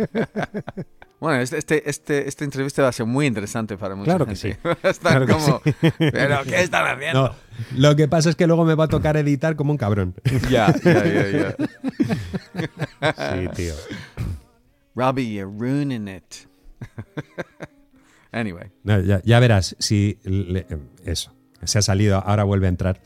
Bueno, 1.23 1.39
este, 1.39 1.57
este, 1.57 1.89
este, 1.89 2.27
esta 2.27 2.43
entrevista 2.43 2.81
va 2.81 2.89
a 2.89 2.91
ser 2.91 3.05
muy 3.05 3.25
interesante 3.27 3.77
para 3.77 3.95
mucha 3.95 4.09
Claro 4.11 4.25
que 4.25 4.35
sí. 4.35 4.49
Están 4.83 5.25
Claro 5.25 5.25
que 5.25 5.31
como, 5.31 5.61
¿pero 5.97 6.43
qué 6.43 6.63
están 6.63 6.85
haciendo? 6.85 7.29
No, 7.29 7.35
lo 7.77 7.95
que 7.95 8.09
pasa 8.09 8.29
es 8.29 8.35
que 8.35 8.45
luego 8.45 8.65
me 8.65 8.75
va 8.75 8.83
a 8.83 8.87
tocar 8.89 9.15
editar 9.15 9.55
como 9.55 9.71
un 9.71 9.77
cabrón. 9.77 10.15
Ya, 10.49 10.75
ya, 10.83 11.05
ya, 11.05 11.29
ya. 11.31 11.55
Sí, 13.15 13.47
tío. 13.55 13.73
Robbie, 14.95 15.33
you're 15.33 15.49
ruining 15.49 16.09
it. 16.09 16.45
anyway, 18.33 18.71
No, 18.83 18.99
ya, 18.99 19.21
ya 19.23 19.39
verás 19.39 19.77
si 19.79 20.19
le- 20.25 20.67
eso 21.05 21.33
se 21.63 21.79
ha 21.79 21.81
salido, 21.81 22.17
ahora 22.17 22.43
vuelve 22.43 22.65
a 22.65 22.69
entrar. 22.69 22.99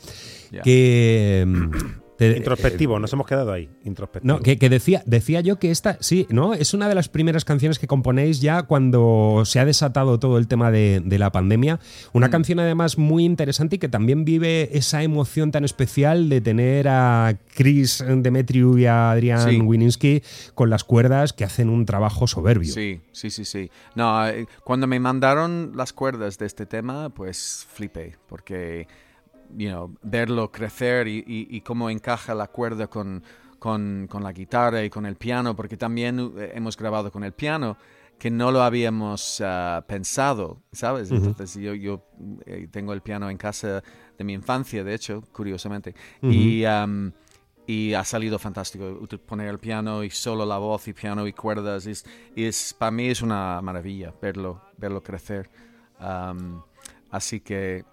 Que 0.64 1.44
mm, 1.46 1.72
te- 2.18 2.38
Introspectivo, 2.38 3.00
nos 3.00 3.12
hemos 3.14 3.26
quedado 3.28 3.52
ahí. 3.52 3.70
Introspectivo. 3.84 4.34
No, 4.36 4.42
que, 4.42 4.58
que 4.58 4.70
decía, 4.70 5.04
decía 5.06 5.42
yo 5.42 5.60
que 5.60 5.72
esta, 5.72 5.98
sí, 6.02 6.28
¿no? 6.30 6.54
Es 6.54 6.74
una 6.74 6.90
de 6.90 6.96
las 6.96 7.10
primeras 7.10 7.46
canciones 7.46 7.80
que 7.80 7.88
componéis 7.88 8.42
ya 8.42 8.64
cuando 8.64 9.44
se 9.46 9.60
ha 9.60 9.66
desatado 9.66 10.20
todo 10.20 10.38
el 10.38 10.48
tema 10.48 10.72
de, 10.72 11.02
de 11.04 11.20
la 11.20 11.32
pandemia. 11.32 11.80
Una 12.14 12.30
canción 12.30 12.60
además 12.60 12.98
muy 12.98 13.24
interesante 13.26 13.78
y 13.78 13.80
que 13.80 13.90
también 13.90 14.26
vive 14.26 14.70
esa 14.78 15.04
emoción 15.04 15.52
tan 15.52 15.64
especial 15.64 16.30
de 16.30 16.42
tener 16.42 16.88
a 16.88 17.38
Chris 17.56 18.04
Demetriou 18.08 18.78
y 18.78 18.86
a 18.86 19.12
Adrian 19.12 19.38
Sí. 19.50 19.62
Wininski 19.62 20.24
con 20.56 20.70
las 20.70 20.84
cuerdas 20.84 21.34
que 21.34 21.44
hacen 21.44 21.70
un 21.70 21.86
trabajo 21.86 22.28
soberbio. 22.28 22.74
Sí, 22.74 23.02
sí, 23.12 23.30
sí, 23.30 23.46
sí. 23.46 23.70
No, 23.96 24.28
eh, 24.28 24.48
cuando 24.64 24.88
me 24.88 25.00
mandaron 25.00 25.74
las 25.76 25.94
cuerdas 25.94 26.38
de 26.38 26.46
este 26.48 26.66
tema, 26.66 27.10
pues 27.10 27.66
flipé, 27.72 28.16
porque, 28.28 28.88
you 29.56 29.70
know, 29.70 29.96
verlo 30.02 30.52
crecer 30.52 31.08
y, 31.08 31.20
y- 31.28 31.48
y 31.50 31.62
cómo 31.62 31.90
encaja 31.90 32.34
la 32.36 32.48
cuerda 32.48 32.88
con, 32.88 33.24
con, 33.60 34.08
con 34.10 34.24
la 34.24 34.32
guitarra 34.34 34.84
y 34.84 34.90
con 34.90 35.06
el 35.06 35.16
piano, 35.16 35.56
porque 35.56 35.78
también 35.78 36.34
eh, 36.38 36.52
hemos 36.56 36.76
grabado 36.78 37.12
con 37.12 37.24
el 37.24 37.34
piano, 37.34 37.78
que 38.20 38.32
no 38.32 38.52
lo 38.52 38.62
habíamos 38.64 39.42
ah, 39.46 39.86
pensado, 39.88 40.62
¿sabes? 40.72 41.12
Entonces 41.12 41.54
yo, 41.62 41.74
yo 41.76 42.04
eh, 42.46 42.68
tengo 42.72 42.94
el 42.94 43.02
piano 43.02 43.30
en 43.30 43.38
casa 43.38 43.84
de 44.18 44.24
mi 44.24 44.34
infancia, 44.34 44.84
de 44.84 44.94
hecho, 44.96 45.22
curiosamente, 45.32 45.94
y... 46.22 46.64
ha 47.94 48.04
salido 48.06 48.40
fantástico 48.40 48.98
poner 49.26 49.50
el 49.50 49.60
piano 49.60 50.02
y 50.04 50.10
solo 50.10 50.46
la 50.46 50.58
voz 50.58 50.88
y 50.88 50.94
piano 50.94 51.28
y 51.28 51.34
cuerdas 51.34 51.86
es, 51.86 52.06
es 52.34 52.74
para 52.74 52.92
mí 52.92 53.08
es 53.10 53.22
una 53.22 53.62
maravilla 53.62 54.14
verlo 54.22 54.62
verlo 54.78 55.04
crecer 55.04 55.50
así 57.12 57.42
que 57.42 57.84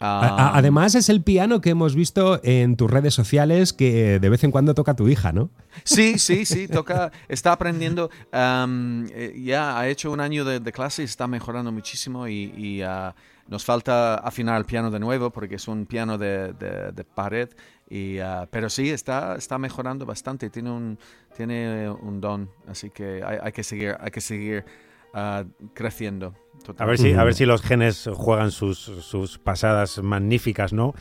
A- 0.00 0.20
a- 0.26 0.48
am, 0.48 0.56
Además 0.56 0.94
es 0.96 1.08
el 1.08 1.22
piano 1.22 1.60
que 1.60 1.70
hemos 1.70 1.94
visto 1.94 2.40
en 2.42 2.76
tus 2.76 2.90
redes 2.90 3.14
sociales 3.14 3.72
que 3.72 4.18
de 4.18 4.28
vez 4.28 4.42
en 4.44 4.50
cuando 4.50 4.74
toca 4.74 4.94
tu 4.94 5.08
hija, 5.08 5.32
¿no? 5.32 5.50
sí 5.84 6.18
sí 6.18 6.44
sí 6.44 6.66
toca 6.68 7.12
está 7.28 7.52
aprendiendo 7.52 8.10
eh, 8.32 9.40
ya 9.44 9.78
ha 9.78 9.88
hecho 9.88 10.10
un 10.10 10.20
año 10.20 10.44
de, 10.44 10.60
de 10.60 10.72
clase 10.72 11.02
y 11.02 11.04
está 11.04 11.26
mejorando 11.26 11.72
muchísimo 11.72 12.26
y, 12.28 12.52
y, 12.56 12.82
ah, 12.82 13.14
nos 13.48 13.64
falta 13.64 14.14
afinar 14.16 14.56
el 14.58 14.64
piano 14.64 14.90
de 14.90 14.98
nuevo 15.00 15.30
porque 15.30 15.56
es 15.56 15.68
un 15.68 15.86
piano 15.86 16.16
de, 16.18 16.52
de- 16.52 16.92
de 16.92 17.04
pared 17.04 17.48
y 17.88 18.18
ah, 18.18 18.48
pero 18.50 18.70
sí 18.70 18.90
está 18.90 19.36
está 19.36 19.58
mejorando 19.58 20.06
bastante 20.06 20.48
tiene 20.50 20.70
un 20.70 20.98
tiene 21.36 21.88
un 21.90 22.20
don 22.20 22.48
así 22.68 22.90
que 22.90 23.22
hay, 23.24 23.38
hay 23.42 23.52
que 23.52 23.62
seguir 23.62 23.96
hay 24.00 24.10
que 24.10 24.20
seguir 24.20 24.64
creciendo 25.74 26.34
A 26.78 26.84
ver, 26.86 26.96
si, 26.98 27.12
a 27.12 27.24
ver 27.24 27.34
si 27.34 27.44
los 27.44 27.60
genes 27.62 28.08
juegan 28.14 28.50
sus, 28.50 28.78
sus 28.78 29.38
pasadas 29.38 30.00
magníficas, 30.02 30.72
¿no? 30.72 30.94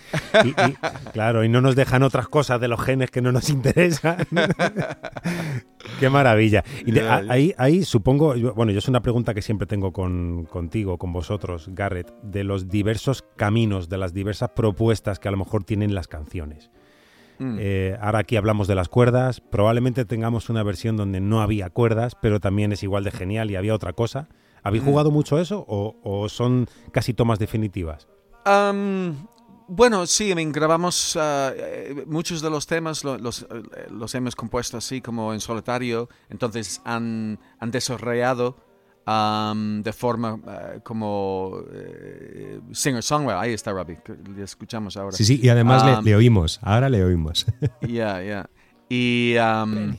Y, 0.43 0.49
y, 0.49 0.53
claro, 1.13 1.43
y 1.43 1.49
no 1.49 1.61
nos 1.61 1.75
dejan 1.75 2.03
otras 2.03 2.27
cosas 2.27 2.59
de 2.59 2.67
los 2.67 2.81
genes 2.81 3.11
que 3.11 3.21
no 3.21 3.31
nos 3.31 3.49
interesan. 3.49 4.17
Qué 5.99 6.09
maravilla. 6.09 6.63
Y 6.85 6.91
de- 6.91 7.07
a- 7.07 7.23
ahí, 7.29 7.53
ahí 7.57 7.83
supongo, 7.83 8.33
bueno, 8.55 8.71
yo 8.71 8.79
es 8.79 8.87
una 8.87 9.01
pregunta 9.01 9.33
que 9.33 9.41
siempre 9.41 9.67
tengo 9.67 9.91
con, 9.93 10.45
contigo, 10.45 10.97
con 10.97 11.13
vosotros, 11.13 11.69
Garrett, 11.71 12.11
de 12.23 12.43
los 12.43 12.67
diversos 12.67 13.23
caminos, 13.37 13.87
de 13.89 13.97
las 13.97 14.13
diversas 14.13 14.49
propuestas 14.49 15.19
que 15.19 15.27
a 15.27 15.31
lo 15.31 15.37
mejor 15.37 15.63
tienen 15.63 15.93
las 15.93 16.07
canciones. 16.07 16.71
Mm. 17.41 17.57
Eh, 17.59 17.97
ahora 17.99 18.19
aquí 18.19 18.35
hablamos 18.37 18.67
de 18.67 18.75
las 18.75 18.87
cuerdas. 18.87 19.41
Probablemente 19.41 20.05
tengamos 20.05 20.49
una 20.49 20.61
versión 20.63 20.95
donde 20.95 21.19
no 21.19 21.41
había 21.41 21.69
cuerdas, 21.69 22.15
pero 22.21 22.39
también 22.39 22.71
es 22.71 22.83
igual 22.83 23.03
de 23.03 23.11
genial 23.11 23.49
y 23.49 23.55
había 23.55 23.73
otra 23.73 23.93
cosa. 23.93 24.29
¿Habéis 24.63 24.83
Mm. 24.83 24.87
jugado 24.87 25.11
mucho 25.11 25.39
eso 25.39 25.65
o, 25.67 25.95
o 26.03 26.29
son 26.29 26.67
casi 26.91 27.13
tomas 27.15 27.39
definitivas? 27.39 28.07
Bueno, 29.73 30.05
sí, 30.05 30.33
grabamos 30.51 31.15
ah, 31.19 31.53
eh, 31.55 32.03
muchos 32.05 32.41
de 32.41 32.49
los 32.49 32.67
temas, 32.67 33.05
los, 33.05 33.43
eh, 33.43 33.87
los 33.89 34.13
hemos 34.15 34.35
compuesto 34.35 34.75
así 34.77 34.99
como 34.99 35.33
en 35.33 35.39
solitario, 35.39 36.09
entonces 36.29 36.81
han, 36.83 37.39
han 37.57 37.71
desarrollado 37.71 38.57
am, 39.05 39.81
de 39.83 39.93
forma 39.93 40.39
ah, 40.47 40.73
como 40.83 41.61
eh, 41.73 42.59
singer-songwriter. 42.71 43.37
Ahí 43.41 43.53
está 43.53 43.71
Robbie, 43.71 43.97
le 44.35 44.43
escuchamos 44.43 44.95
ahora. 44.97 45.15
Sí, 45.17 45.25
sí, 45.25 45.39
y 45.41 45.49
además 45.49 45.85
le- 45.85 45.97
Um, 45.97 46.05
le, 46.05 46.15
oímos, 46.15 46.59
ahora 46.61 46.89
le 46.89 47.03
oímos. 47.03 47.45
Ya, 47.81 48.21
ya. 48.21 48.49
Y, 48.89 49.35
am, 49.37 49.97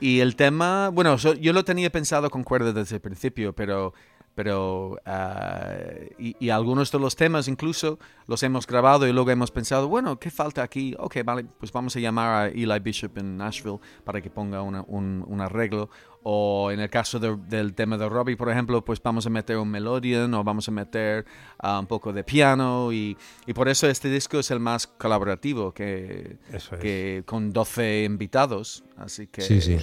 y 0.00 0.20
el 0.20 0.36
tema, 0.36 0.88
bueno, 0.88 1.18
so- 1.18 1.34
yo 1.34 1.52
lo 1.52 1.64
tenía 1.64 1.90
pensado 1.90 2.30
con 2.30 2.42
cuerda 2.42 2.72
desde 2.72 2.96
el 2.96 3.00
principio, 3.02 3.52
pero, 3.54 3.92
pero 4.34 4.98
ah, 5.06 5.74
y, 6.18 6.36
y 6.44 6.50
algunos 6.50 6.90
de 6.90 6.98
los 6.98 7.16
temas 7.16 7.48
incluso 7.48 7.98
los 8.26 8.42
hemos 8.42 8.66
grabado 8.66 9.06
y 9.06 9.12
luego 9.12 9.30
hemos 9.30 9.50
pensado, 9.50 9.88
bueno, 9.88 10.18
¿qué 10.18 10.30
falta 10.30 10.62
aquí? 10.62 10.94
Ok, 10.98 11.18
vale, 11.24 11.44
pues 11.58 11.70
vamos 11.72 11.94
a 11.96 12.00
llamar 12.00 12.30
a 12.30 12.48
Eli 12.48 12.78
Bishop 12.80 13.16
en 13.18 13.36
Nashville 13.36 13.78
para 14.04 14.20
que 14.20 14.30
ponga 14.30 14.62
una- 14.62 14.82
un, 14.86 15.24
un 15.26 15.40
arreglo. 15.40 15.88
O 16.26 16.70
en 16.70 16.80
el 16.80 16.88
caso 16.88 17.18
de- 17.20 17.36
del 17.36 17.74
tema 17.74 17.98
de 17.98 18.08
Robbie, 18.08 18.34
por 18.34 18.48
ejemplo, 18.48 18.82
pues 18.82 19.02
vamos 19.02 19.26
a 19.26 19.30
meter 19.30 19.58
un 19.58 19.68
melodion 19.68 20.32
o 20.32 20.42
vamos 20.42 20.66
a 20.68 20.70
meter 20.72 21.26
ah, 21.58 21.78
un 21.78 21.86
poco 21.86 22.14
de 22.14 22.24
piano 22.24 22.90
y, 22.94 23.14
y 23.46 23.52
por 23.52 23.68
eso 23.68 23.86
este 23.88 24.08
disco 24.08 24.38
es 24.38 24.50
el 24.50 24.58
más 24.58 24.86
colaborativo 24.86 25.72
que, 25.74 26.38
Eso 26.50 26.76
es. 26.76 26.80
que 26.80 27.22
con 27.26 27.52
12 27.52 28.04
invitados, 28.04 28.84
así 28.96 29.26
que 29.26 29.42
Sí, 29.42 29.60
sí. 29.60 29.76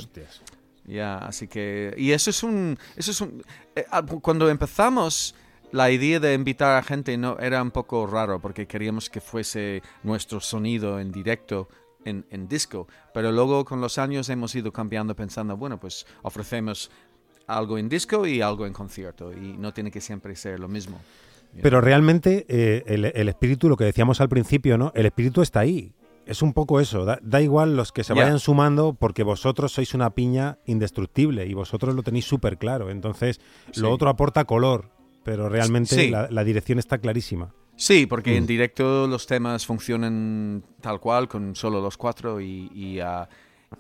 Ya, 0.91 1.19
así 1.19 1.48
que 1.48 1.93
y 1.95 2.12
eso 2.12 2.29
es 2.31 2.43
un 2.43 2.77
eso 2.98 3.12
es 3.12 3.21
un 3.21 3.41
eh, 3.77 3.86
ah, 3.91 4.03
cuando 4.21 4.50
empezamos 4.50 5.33
la 5.71 5.89
idea 5.89 6.19
de 6.19 6.33
invitar 6.33 6.75
a 6.75 6.83
gente 6.83 7.17
no 7.17 7.39
era 7.39 7.62
un 7.62 7.71
poco 7.71 8.05
raro 8.05 8.41
porque 8.41 8.67
queríamos 8.67 9.10
que 9.10 9.21
fuese 9.21 9.81
nuestro 10.03 10.41
sonido 10.41 11.00
en 11.00 11.13
directo 11.13 11.69
en, 12.03 12.25
en 12.29 12.50
disco, 12.50 12.89
pero 13.13 13.31
luego 13.31 13.63
con 13.63 13.79
los 13.79 13.98
años 13.98 14.27
hemos 14.27 14.53
ido 14.53 14.74
cambiando 14.74 15.15
pensando, 15.15 15.55
bueno, 15.55 15.79
pues 15.79 16.05
ofrecemos 16.24 16.91
algo 17.48 17.77
en 17.77 17.88
disco 17.88 18.27
y 18.27 18.41
algo 18.41 18.65
en 18.65 18.74
concierto 18.74 19.31
y 19.31 19.55
no 19.57 19.74
tiene 19.74 19.91
que 19.91 20.01
siempre 20.01 20.36
ser 20.36 20.60
lo 20.60 20.67
mismo. 20.67 21.00
Pero 21.62 21.79
realmente 21.79 22.45
eh, 22.50 22.83
el, 22.86 23.05
el 23.05 23.29
espíritu, 23.29 23.69
lo 23.69 23.77
que 23.77 23.86
decíamos 23.86 24.19
al 24.19 24.27
principio, 24.27 24.77
¿no? 24.77 24.91
El 24.93 25.05
espíritu 25.05 25.41
está 25.41 25.62
ahí. 25.62 25.93
Es 26.31 26.41
un 26.41 26.53
poco 26.53 26.79
eso. 26.79 27.05
Da, 27.05 27.19
da 27.21 27.41
igual 27.41 27.75
los 27.75 27.91
que 27.91 28.03
se 28.03 28.15
Ya. 28.15 28.23
vayan 28.23 28.39
sumando 28.39 28.93
porque 28.93 29.23
vosotros 29.23 29.71
sois 29.73 29.93
una 29.93 30.09
piña 30.11 30.57
indestructible 30.65 31.45
y 31.45 31.53
vosotros 31.53 31.93
lo 31.93 32.03
tenéis 32.03 32.25
súper 32.25 32.57
claro. 32.57 32.89
Entonces, 32.89 33.39
Sí. 33.71 33.81
lo 33.81 33.91
otro 33.91 34.09
aporta 34.09 34.45
color, 34.45 34.89
pero 35.23 35.50
realmente 35.50 35.95
Sí. 35.95 36.09
la, 36.09 36.29
la 36.31 36.43
dirección 36.43 36.79
está 36.79 36.97
clarísima. 37.00 37.53
Sí, 37.75 38.05
porque 38.05 38.31
Mm. 38.33 38.38
en 38.38 38.45
directo 38.47 39.07
los 39.07 39.27
temas 39.27 39.65
funcionan 39.65 40.63
tal 40.81 41.00
cual, 41.00 41.27
con 41.27 41.55
solo 41.55 41.81
los 41.81 41.97
cuatro 41.97 42.39
y, 42.39 42.69
y, 42.73 43.00
ah, 43.00 43.27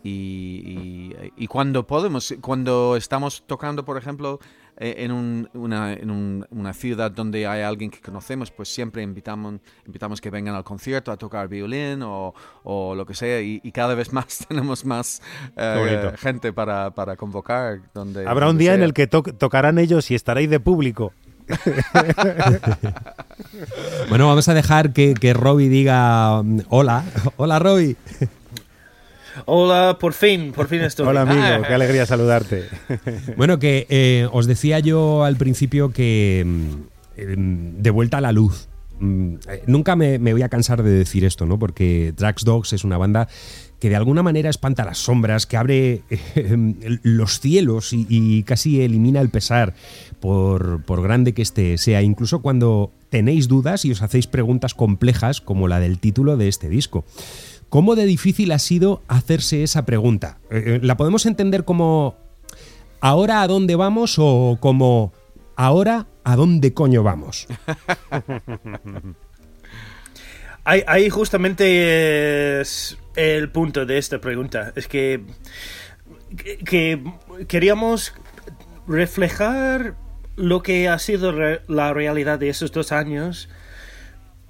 y- 0.03 0.09
y- 0.09 1.13
y 1.37 1.47
cuando 1.47 1.85
podemos, 1.85 2.33
cuando 2.41 2.95
estamos 2.95 3.43
tocando, 3.45 3.83
por 3.85 3.97
ejemplo, 3.97 4.39
eh, 4.83 4.95
en, 5.05 5.11
un- 5.11 5.47
una, 5.53 5.93
en 5.93 6.09
un- 6.09 6.45
una 6.49 6.73
ciudad 6.73 7.11
donde 7.11 7.45
hay 7.45 7.61
alguien 7.61 7.91
que 7.91 8.01
conocemos, 8.01 8.49
pues 8.49 8.67
siempre 8.73 9.03
invitamos, 9.03 9.59
invitamos 9.85 10.19
que 10.19 10.29
vengan 10.31 10.55
al 10.55 10.63
concierto 10.63 11.11
a 11.11 11.17
tocar 11.17 11.47
violín 11.47 12.01
o, 12.01 12.33
o 12.63 12.95
lo 12.95 13.05
que 13.05 13.13
sea 13.13 13.39
y, 13.41 13.61
y 13.63 13.71
cada 13.71 13.93
vez 13.95 14.11
más 14.17 14.45
tenemos 14.47 14.83
más 14.85 15.21
eh, 15.55 16.11
gente 16.17 16.51
para, 16.51 16.91
para 16.91 17.15
convocar. 17.15 17.79
Donde, 17.93 18.27
Habrá 18.27 18.49
un 18.49 18.57
día 18.57 18.73
en 18.73 18.81
el 18.81 18.93
que 18.93 19.05
to- 19.07 19.21
tocarán 19.23 19.77
ellos 19.77 20.09
y 20.11 20.15
estaréis 20.15 20.49
de 20.49 20.59
público. 20.59 21.13
Bueno, 24.09 24.27
vamos 24.27 24.47
a 24.47 24.53
dejar 24.53 24.93
que, 24.93 25.13
que 25.13 25.33
Robbie 25.33 25.69
diga 25.69 26.41
mm, 26.43 26.61
hola. 26.69 27.03
Hola, 27.37 27.59
Robbie. 27.59 27.95
Hola, 29.45 29.97
por 29.99 30.13
fin, 30.13 30.51
por 30.51 30.67
fin 30.67 30.81
estoy. 30.81 31.07
Hola 31.07 31.21
amigo, 31.21 31.41
Ah, 31.41 31.61
qué 31.67 31.73
alegría 31.73 32.05
saludarte. 32.05 32.65
Bueno, 33.37 33.59
que 33.59 33.87
eh, 33.89 34.27
os 34.31 34.47
decía 34.47 34.79
yo 34.79 35.23
al 35.23 35.35
principio 35.35 35.91
que 35.91 36.43
mm, 36.45 37.19
em, 37.19 37.77
de 37.81 37.89
vuelta 37.89 38.17
a 38.17 38.21
la 38.21 38.31
luz. 38.31 38.67
Mm, 38.99 39.35
eh, 39.49 39.63
nunca 39.67 39.95
me, 39.95 40.19
me 40.19 40.33
voy 40.33 40.43
a 40.43 40.49
cansar 40.49 40.83
de 40.83 40.91
decir 40.91 41.25
esto, 41.25 41.45
¿no? 41.45 41.57
Porque 41.57 42.13
Drax 42.15 42.43
Dogs 42.45 42.73
es 42.73 42.83
una 42.83 42.97
banda 42.97 43.27
que 43.79 43.89
de 43.89 43.95
alguna 43.95 44.21
manera 44.21 44.49
espanta 44.49 44.85
las 44.85 44.99
sombras, 44.99 45.47
que 45.47 45.57
abre 45.57 46.03
eh, 46.09 46.99
los 47.01 47.39
cielos 47.39 47.93
y, 47.93 48.05
y 48.07 48.43
casi 48.43 48.81
elimina 48.81 49.21
el 49.21 49.29
pesar, 49.29 49.73
por, 50.19 50.83
por 50.83 51.01
grande 51.01 51.33
que 51.33 51.41
este 51.41 51.77
sea, 51.79 52.03
incluso 52.03 52.43
cuando 52.43 52.91
tenéis 53.09 53.47
dudas 53.47 53.83
y 53.83 53.91
os 53.91 54.03
hacéis 54.03 54.27
preguntas 54.27 54.75
complejas 54.75 55.41
como 55.41 55.67
la 55.67 55.79
del 55.79 55.97
título 55.97 56.37
de 56.37 56.47
este 56.47 56.69
disco. 56.69 57.03
¿Cómo 57.71 57.95
de 57.95 58.05
difícil 58.05 58.51
ha 58.51 58.59
sido 58.59 59.01
hacerse 59.07 59.63
esa 59.63 59.85
pregunta? 59.85 60.39
Eh, 60.49 60.63
eh, 60.65 60.79
¿La 60.83 60.97
podemos 60.97 61.25
entender 61.25 61.63
como 61.63 62.17
¿ahora 62.99 63.41
a 63.41 63.47
dónde 63.47 63.77
vamos 63.77 64.15
o 64.17 64.57
como 64.59 65.13
ahora 65.55 66.05
a 66.25 66.35
dónde 66.35 66.73
coño 66.73 67.01
vamos? 67.01 67.47
Ahí, 70.65 71.09
justamente 71.09 72.59
es 72.59 72.97
el 73.15 73.49
punto 73.51 73.85
de 73.85 73.97
esta 73.97 74.19
pregunta. 74.19 74.73
Es 74.75 74.89
que, 74.89 75.21
que, 76.35 76.57
que 76.65 77.01
queríamos 77.47 78.13
reflejar 78.85 79.95
lo 80.35 80.61
que 80.61 80.89
ha 80.89 80.99
sido 80.99 81.31
la 81.67 81.93
realidad 81.93 82.37
de 82.37 82.49
esos 82.49 82.73
dos 82.73 82.91
años, 82.91 83.47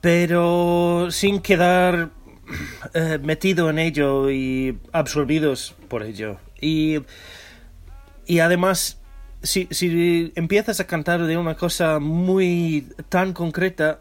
pero 0.02 1.10
sin 1.12 1.40
quedar 1.40 2.10
eh, 2.94 3.20
metido 3.22 3.70
en 3.70 3.80
ello 3.80 4.30
y 4.30 4.78
absorbidos 4.92 5.76
por 5.88 6.04
ello. 6.04 6.40
Y, 6.60 7.00
y 8.26 8.40
además, 8.40 9.00
si, 9.44 9.68
si 9.72 10.32
empiezas 10.36 10.80
a 10.80 10.88
cantar 10.88 11.26
de 11.26 11.38
una 11.38 11.56
cosa 11.56 12.00
muy 12.00 12.88
tan 13.10 13.34
concreta, 13.34 14.00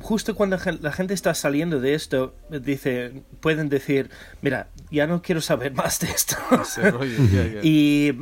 justo 0.00 0.34
cuando 0.34 0.58
la 0.80 0.92
gente 0.92 1.14
está 1.14 1.34
saliendo 1.34 1.80
de 1.80 1.94
esto, 1.94 2.34
dice, 2.50 3.22
pueden 3.40 3.68
decir, 3.68 4.10
mira, 4.40 4.68
ya 4.90 5.06
no 5.06 5.22
quiero 5.22 5.40
saber 5.40 5.72
más 5.72 6.00
de 6.00 6.08
esto. 6.10 6.36
Y, 7.62 8.12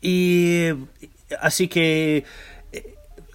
y 0.00 0.68
así 1.40 1.68
que 1.68 2.24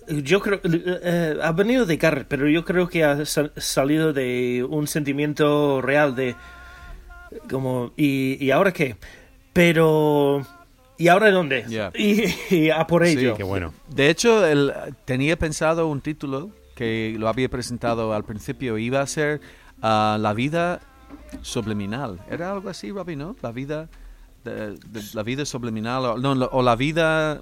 yo 0.08 0.40
creo, 0.42 0.60
eh, 0.64 1.38
ha 1.42 1.52
venido 1.52 1.86
de 1.86 1.98
Garrett, 1.98 2.28
pero 2.28 2.48
yo 2.50 2.64
creo 2.66 2.88
que 2.88 3.04
ha 3.04 3.26
sa- 3.26 3.52
salido 3.58 4.14
de 4.14 4.66
un 4.70 4.88
sentimiento 4.88 5.82
real 5.82 6.16
de 6.16 6.36
como, 7.50 7.92
¿y, 7.98 8.38
y 8.44 8.52
ahora 8.52 8.72
qué? 8.72 8.96
Pero, 9.54 10.46
¿y 10.98 11.08
ahora 11.08 11.32
dónde? 11.32 11.66
Y, 11.96 12.56
y 12.56 12.70
a 12.70 12.86
por 12.88 13.06
Sí, 13.06 13.18
ello. 13.18 13.36
Qué 13.36 13.44
bueno. 13.44 13.74
De 13.90 14.10
hecho, 14.10 14.46
el- 14.46 14.74
tenía 15.06 15.38
pensado 15.38 15.88
un 15.88 16.02
título 16.02 16.52
que 16.76 17.16
lo 17.18 17.28
había 17.30 17.50
presentado 17.50 18.14
al 18.14 18.24
principio. 18.26 18.78
Iba 18.78 19.02
a 19.02 19.08
ser 19.08 19.40
ah, 19.82 20.18
La 20.20 20.34
vida 20.34 20.82
subliminal. 21.42 22.20
¿Era 22.30 22.52
algo 22.52 22.70
así, 22.70 22.92
Robbie, 22.92 23.16
no? 23.16 23.36
La 23.42 23.52
vida, 23.52 23.90
de- 24.44 24.72
de- 24.72 25.04
la 25.14 25.24
vida 25.24 25.46
subliminal. 25.46 26.06
O, 26.06 26.18
no, 26.18 26.36
lo- 26.36 26.50
o 26.52 26.62
la 26.62 26.76
vida... 26.76 27.42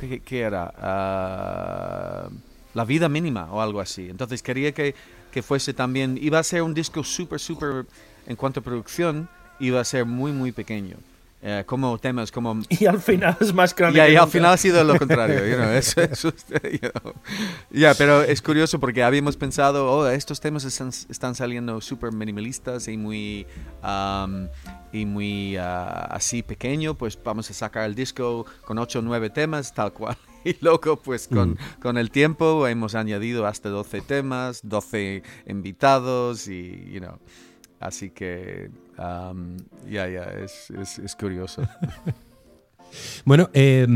¿Qué, 0.00 0.40
era? 0.40 0.72
Ah, 0.76 2.28
la 2.74 2.84
vida 2.84 3.08
mínima 3.08 3.50
o 3.52 3.60
algo 3.60 3.80
así. 3.80 4.08
Entonces 4.08 4.42
quería 4.42 4.72
que, 4.72 4.94
que 5.30 5.42
fuese 5.42 5.72
también... 5.74 6.18
Iba 6.20 6.38
a 6.38 6.42
ser 6.42 6.62
un 6.62 6.74
disco 6.74 7.02
súper, 7.04 7.40
súper... 7.40 7.86
En 8.26 8.36
cuanto 8.36 8.60
a 8.60 8.62
producción, 8.62 9.28
iba 9.60 9.80
a 9.80 9.84
ser 9.84 10.06
muy, 10.06 10.32
muy 10.32 10.52
pequeño. 10.52 10.96
Eh, 11.46 11.62
como 11.66 11.98
temas 11.98 12.32
como 12.32 12.58
Y 12.70 12.86
al 12.86 12.98
final 13.00 13.36
es 13.38 13.52
más 13.52 13.76
grande. 13.76 14.00
que 14.00 14.12
y 14.12 14.16
al 14.16 14.28
final 14.28 14.54
ha 14.54 14.56
sido 14.56 14.82
lo 14.82 14.98
contrario, 14.98 15.46
you 15.46 15.56
know, 15.56 15.68
eso- 15.72 16.00
eso 16.10 16.28
es, 16.28 16.46
you 16.80 16.88
know. 16.90 17.12
Ya, 17.70 17.92
pero 17.92 18.22
es 18.22 18.40
curioso 18.40 18.80
porque 18.80 19.02
habíamos 19.02 19.36
pensado, 19.36 19.90
oh, 19.92 20.08
estos 20.08 20.40
temas 20.40 20.64
están, 20.64 20.88
están 20.88 21.34
saliendo 21.34 21.82
súper 21.82 22.12
minimalistas 22.12 22.88
y 22.88 22.96
muy, 22.96 23.46
um, 23.82 24.48
y 24.90 25.04
muy 25.04 25.58
ah, 25.58 26.08
así 26.10 26.42
pequeño, 26.42 26.94
pues 26.94 27.18
vamos 27.22 27.50
a 27.50 27.52
sacar 27.52 27.84
el 27.84 27.94
disco 27.94 28.46
con 28.64 28.78
8 28.78 29.00
o 29.00 29.02
9 29.02 29.28
temas, 29.28 29.74
tal 29.74 29.92
cual. 29.92 30.16
Y 30.46 30.56
luego, 30.60 31.00
pues 31.00 31.26
con, 31.26 31.58
con 31.80 31.96
el 31.96 32.10
tiempo 32.10 32.66
hemos 32.68 32.94
añadido 32.94 33.46
hasta 33.46 33.70
12 33.70 34.02
temas, 34.02 34.60
12 34.62 35.22
invitados 35.46 36.48
y, 36.48 36.90
you 36.92 37.00
know, 37.00 37.18
así 37.84 38.10
que, 38.10 38.70
ya, 38.98 40.08
ya, 40.08 40.24
es, 40.42 40.70
es, 40.70 41.14
curioso. 41.14 41.62
Bueno, 43.24 43.50
eh, 43.54 43.88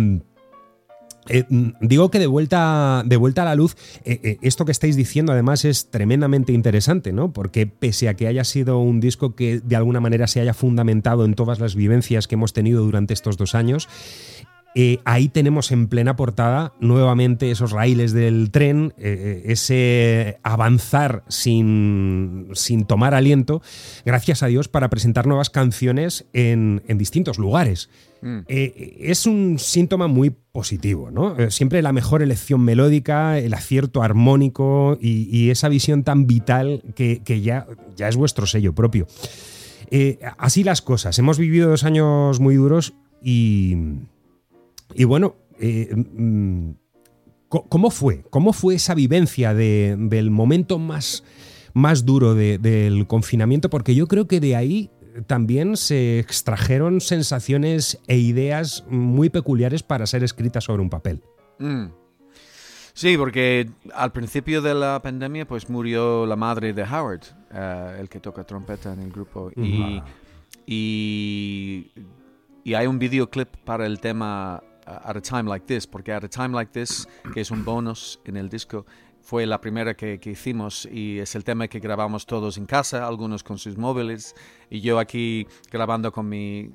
eh, 1.28 1.44
digo 1.80 2.10
que 2.10 2.18
de 2.18 2.26
vuelta, 2.26 3.02
de 3.04 3.16
vuelta 3.16 3.42
a 3.42 3.44
la 3.44 3.54
luz, 3.54 3.76
eh, 4.04 4.20
eh, 4.22 4.38
esto 4.42 4.64
que 4.64 4.72
estáis 4.72 4.96
diciendo 4.96 5.32
además 5.32 5.64
es 5.64 5.90
tremendamente 5.90 6.52
interesante, 6.52 7.12
¿no? 7.12 7.32
Porque 7.32 7.66
pese 7.66 8.08
a 8.08 8.14
que 8.14 8.26
haya 8.26 8.44
sido 8.44 8.78
un 8.78 9.00
disco 9.00 9.34
que 9.34 9.60
de 9.60 9.76
alguna 9.76 10.00
manera 10.00 10.26
se 10.26 10.40
haya 10.40 10.54
fundamentado 10.54 11.24
en 11.24 11.34
todas 11.34 11.60
las 11.60 11.74
vivencias 11.74 12.26
que 12.28 12.34
hemos 12.36 12.52
tenido 12.52 12.82
durante 12.82 13.14
estos 13.14 13.36
dos 13.36 13.54
años, 13.54 13.88
Eh, 14.80 15.00
ahí 15.04 15.28
tenemos 15.28 15.72
en 15.72 15.88
plena 15.88 16.14
portada 16.14 16.72
nuevamente 16.78 17.50
esos 17.50 17.72
raíles 17.72 18.12
del 18.12 18.52
tren, 18.52 18.94
eh, 18.96 19.42
ese 19.46 20.38
avanzar 20.44 21.24
sin, 21.26 22.46
sin, 22.52 22.84
tomar 22.84 23.12
aliento, 23.12 23.60
gracias 24.06 24.44
a 24.44 24.46
Dios, 24.46 24.68
para 24.68 24.88
presentar 24.88 25.26
nuevas 25.26 25.50
canciones 25.50 26.26
en, 26.32 26.84
en 26.86 26.96
distintos 26.96 27.38
lugares. 27.38 27.90
Mm. 28.22 28.38
Eh, 28.46 28.98
es 29.00 29.26
un 29.26 29.58
síntoma 29.58 30.06
muy 30.06 30.30
positivo, 30.30 31.10
¿no? 31.10 31.34
siempre 31.50 31.82
la 31.82 31.92
mejor 31.92 32.22
elección 32.22 32.60
melódica, 32.60 33.36
el 33.36 33.54
acierto 33.54 34.04
armónico 34.04 34.96
y, 35.00 35.28
y 35.36 35.50
esa 35.50 35.68
visión 35.68 36.04
tan 36.04 36.28
vital 36.28 36.84
que, 36.94 37.20
que 37.24 37.40
ya, 37.40 37.66
ya, 37.96 38.06
es 38.06 38.14
vuestro 38.14 38.46
sello 38.46 38.76
propio. 38.76 39.08
así 40.38 40.62
las 40.62 40.82
cosas. 40.82 41.18
Hemos 41.18 41.36
vivido 41.36 41.68
dos 41.68 41.82
años 41.82 42.38
muy 42.38 42.54
duros 42.54 42.94
y 43.20 43.74
y 44.94 45.04
bueno, 45.04 45.36
eh, 45.60 45.94
mm, 45.94 46.70
¿cómo 47.48 47.90
fue? 47.90 48.24
¿Cómo 48.30 48.52
fue 48.52 48.74
esa 48.74 48.94
vivencia 48.94 49.54
del 49.54 50.30
momento 50.30 50.78
más, 50.78 51.24
más 51.74 52.04
duro 52.04 52.34
del 52.34 53.06
confinamiento? 53.06 53.70
Porque 53.70 53.94
yo 53.94 54.06
creo 54.06 54.26
que 54.26 54.40
de 54.40 54.56
ahí 54.56 54.90
también 55.26 55.76
se 55.76 56.18
extrajeron 56.18 57.00
sensaciones 57.00 58.00
e 58.06 58.18
ideas 58.18 58.84
muy 58.88 59.30
peculiares 59.30 59.82
para 59.82 60.06
ser 60.06 60.22
escritas 60.22 60.64
sobre 60.64 60.82
un 60.82 60.90
papel. 60.90 61.22
Mm. 61.58 61.86
Sí, 62.92 63.16
porque 63.16 63.70
al 63.94 64.10
principio 64.10 64.60
de 64.60 64.74
la 64.74 65.00
pandemia 65.00 65.46
pues 65.46 65.70
murió 65.70 66.26
la 66.26 66.34
madre 66.34 66.72
de 66.72 66.82
Howard, 66.82 67.22
eh, 67.52 67.96
el 68.00 68.08
que 68.08 68.18
toca 68.18 68.44
trompeta 68.44 68.92
en 68.92 69.00
el 69.00 69.12
grupo. 69.12 69.52
y, 69.54 70.02
y, 70.66 71.92
y, 72.64 72.74
hay 72.74 72.86
un 72.88 72.98
videoclip 72.98 73.56
para 73.64 73.86
el 73.86 74.00
tema 74.00 74.62
at 75.04 75.16
a 75.16 75.20
Time 75.20 75.48
Like 75.48 75.66
This, 75.66 75.86
porque 75.86 76.12
At 76.12 76.24
a 76.24 76.28
Time 76.28 76.54
Like 76.54 76.72
This, 76.72 77.08
que 77.34 77.40
es 77.40 77.50
un 77.50 77.64
bonus 77.64 78.20
en 78.24 78.36
el 78.36 78.48
disco, 78.48 78.86
fue 79.20 79.44
la 79.46 79.60
primera 79.60 79.94
que, 79.94 80.18
que, 80.18 80.30
hicimos 80.30 80.88
y 80.90 81.18
es 81.18 81.34
el 81.34 81.44
tema 81.44 81.68
que 81.68 81.80
grabamos 81.80 82.24
todos 82.24 82.56
en 82.56 82.66
casa, 82.66 83.06
algunos 83.06 83.42
con 83.42 83.58
sus 83.58 83.76
móviles 83.76 84.34
y 84.70 84.80
yo 84.80 84.98
aquí 84.98 85.46
grabando 85.70 86.12
con 86.12 86.28
mi 86.28 86.70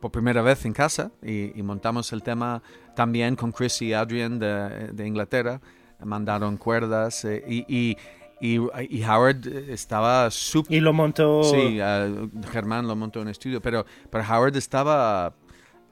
por 0.00 0.10
primera 0.10 0.42
vez 0.42 0.64
en 0.64 0.72
casa 0.72 1.12
y, 1.22 1.62
montamos 1.62 2.12
el 2.12 2.22
tema 2.22 2.62
también 2.94 3.36
con 3.36 3.52
Chris 3.52 3.80
y 3.82 3.92
Adrian 3.92 4.38
de, 4.38 4.90
de 4.92 5.06
Inglaterra, 5.06 5.60
mandaron 6.04 6.56
cuerdas 6.56 7.24
eh, 7.24 7.44
y, 7.46 7.64
y 7.68 7.96
y, 8.38 8.58
y, 8.90 9.02
Howard 9.02 9.46
estaba 9.70 10.30
súper... 10.30 10.76
Y 10.76 10.80
lo 10.80 10.92
montó... 10.92 11.42
Sí, 11.42 11.80
uh, 11.80 12.30
Germán 12.52 12.86
lo 12.86 12.94
montó 12.94 13.22
en 13.22 13.28
estudio, 13.28 13.62
pero, 13.62 13.86
pero 14.10 14.24
Howard 14.24 14.54
estaba 14.56 15.34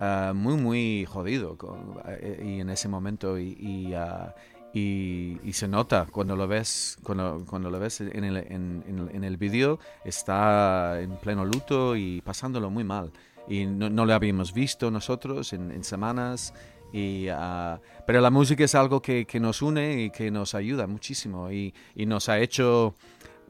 Ah, 0.01 0.33
muy, 0.35 0.57
muy 0.57 1.07
jodido 1.07 1.57
eh, 2.09 2.43
y 2.45 2.61
en 2.61 2.69
ese 2.71 2.89
momento 2.89 3.37
ah, 3.37 4.35
y, 4.73 5.39
y, 5.45 5.53
se 5.53 5.69
nota 5.69 6.07
cuando 6.11 6.35
lo 6.35 6.49
ves, 6.49 6.99
cuando, 7.05 7.45
cuando 7.49 7.71
lo 7.71 7.79
ves 7.79 8.01
en 8.01 8.25
el, 8.25 8.37
en, 8.39 9.09
en 9.13 9.23
el 9.23 9.37
vídeo, 9.37 9.79
está 10.05 11.01
en 11.01 11.17
pleno 11.17 11.45
luto 11.45 11.95
y 11.95 12.21
pasándolo 12.23 12.71
muy 12.71 12.83
mal. 12.83 13.13
Y 13.47 13.67
no, 13.67 13.89
no 13.89 14.05
lo 14.05 14.15
habíamos 14.15 14.53
visto 14.53 14.91
nosotros 14.91 15.53
en, 15.53 15.85
semanas. 15.85 16.53
Y, 16.93 17.29
uh, 17.31 17.79
pero 18.05 18.21
la 18.21 18.31
música 18.31 18.65
es 18.65 18.75
algo 18.75 19.01
que, 19.01 19.27
nos 19.41 19.63
une 19.63 20.03
y 20.03 20.11
que 20.11 20.31
nos 20.33 20.57
ayuda 20.57 20.89
muchísimo 20.89 21.53
y, 21.53 21.73
y 21.95 22.07
nos 22.07 22.29
ha 22.29 22.41
hecho 22.41 22.95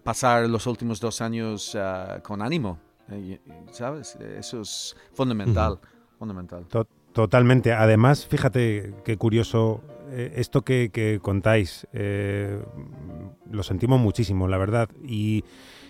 pasar 0.03 0.49
los 0.49 0.67
últimos 0.67 1.01
dos 1.01 1.23
años 1.23 1.75
con 2.23 2.43
ánimo, 2.43 2.79
eh, 3.11 3.41
¿sabes? 3.73 4.17
Eso 4.17 4.61
es 4.61 4.95
fundamental 5.15 5.79
fundamental. 6.27 6.67
totalmente. 7.13 7.73
Además, 7.73 8.27
fíjate 8.27 8.95
qué 9.05 9.17
curioso 9.17 9.83
eh, 10.11 10.33
esto 10.37 10.63
que, 10.63 11.19
contáis. 11.23 11.87
Eh, 11.93 12.61
lo 13.51 13.63
sentimos 13.63 14.01
muchísimo, 14.01 14.49
la 14.49 14.59
verdad. 14.59 14.89
Y 15.07 15.45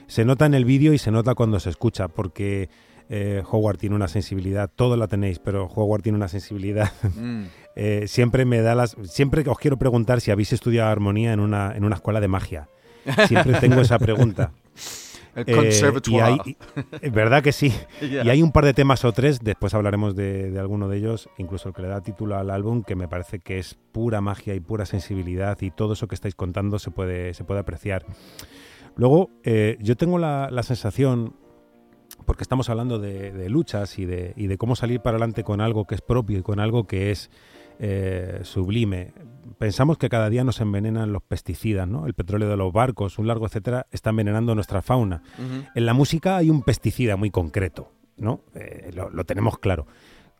se 0.06 0.24
nota 0.24 0.46
en 0.46 0.54
el 0.54 0.64
vídeo 0.64 0.92
y 0.92 0.98
se 0.98 1.10
nota 1.10 1.34
cuando 1.34 1.60
se 1.60 1.70
escucha, 1.70 2.08
porque 2.08 2.68
eh, 3.08 3.42
Howard 3.50 3.78
tiene 3.78 3.96
una 3.96 4.08
sensibilidad, 4.08 4.70
todo 4.74 4.96
la 4.96 5.08
tenéis, 5.08 5.38
pero 5.38 5.66
Howard 5.66 6.02
tiene 6.02 6.16
una 6.16 6.28
sensibilidad. 6.28 6.92
Mm. 7.76 8.06
siempre 8.06 8.44
me 8.44 8.60
da 8.60 8.76
las. 8.76 8.96
Siempre 9.02 9.42
os 9.48 9.58
quiero 9.58 9.76
preguntar 9.76 10.20
si 10.20 10.30
habéis 10.30 10.52
estudiado 10.52 10.90
armonía 10.90 11.32
en 11.32 11.40
una, 11.40 11.74
en 11.74 11.84
una 11.84 11.96
escuela 11.96 12.20
de 12.20 12.28
magia. 12.28 12.68
Siempre 13.26 13.54
tengo 13.58 13.80
esa 13.80 13.98
pregunta. 13.98 14.52
El 15.34 15.44
conservatoire. 15.54 16.56
Eh, 17.00 17.10
¿Verdad 17.10 17.42
que 17.42 17.52
sí? 17.52 17.72
Y 18.00 18.28
hay 18.28 18.42
un 18.42 18.52
par 18.52 18.64
de 18.64 18.74
temas 18.74 19.04
o 19.04 19.12
tres, 19.12 19.40
después 19.40 19.74
hablaremos 19.74 20.14
de, 20.14 20.56
alguno 20.58 20.88
de 20.88 20.98
ellos, 20.98 21.28
incluso 21.38 21.68
el 21.68 21.74
que 21.74 21.82
le 21.82 21.88
da 21.88 22.00
título 22.00 22.36
al 22.36 22.50
álbum, 22.50 22.82
que 22.82 22.94
me 22.94 23.08
parece 23.08 23.40
que 23.40 23.58
es 23.58 23.76
pura 23.92 24.20
magia 24.20 24.54
y 24.54 24.60
pura 24.60 24.86
sensibilidad 24.86 25.60
y 25.60 25.70
todo 25.70 25.94
eso 25.94 26.06
que 26.06 26.14
estáis 26.14 26.34
contando 26.34 26.78
se 26.78 26.90
puede, 26.90 27.34
se 27.34 27.44
puede 27.44 27.60
apreciar. 27.60 28.04
Luego, 28.96 29.30
eh, 29.42 29.76
yo 29.80 29.96
tengo 29.96 30.18
la, 30.18 30.62
sensación, 30.62 31.34
porque 32.26 32.42
estamos 32.42 32.70
hablando 32.70 32.98
de, 32.98 33.48
luchas 33.48 33.98
y 33.98 34.04
de, 34.04 34.34
y 34.36 34.46
de 34.46 34.56
cómo 34.56 34.76
salir 34.76 35.00
para 35.00 35.16
adelante 35.16 35.42
con 35.42 35.60
algo 35.60 35.86
que 35.86 35.96
es 35.96 36.00
propio 36.00 36.38
y 36.38 36.42
con 36.42 36.60
algo 36.60 36.86
que 36.86 37.10
es 37.10 37.30
eh, 37.78 38.40
sublime. 38.42 39.12
Pensamos 39.58 39.98
que 39.98 40.08
cada 40.08 40.30
día 40.30 40.44
nos 40.44 40.60
envenenan 40.60 41.12
los 41.12 41.22
pesticidas, 41.22 41.88
¿no? 41.88 42.06
El 42.06 42.14
petróleo 42.14 42.48
de 42.48 42.56
los 42.56 42.72
barcos, 42.72 43.18
un 43.18 43.26
largo 43.26 43.46
etcétera, 43.46 43.86
está 43.90 44.10
envenenando 44.10 44.54
nuestra 44.54 44.82
fauna. 44.82 45.22
En 45.74 45.86
la 45.86 45.94
música 45.94 46.36
hay 46.36 46.50
un 46.50 46.62
pesticida 46.62 47.16
muy 47.16 47.30
concreto, 47.30 47.92
¿no? 48.16 48.40
Eh, 48.54 48.90
lo, 48.94 49.24
tenemos 49.24 49.58
claro. 49.58 49.86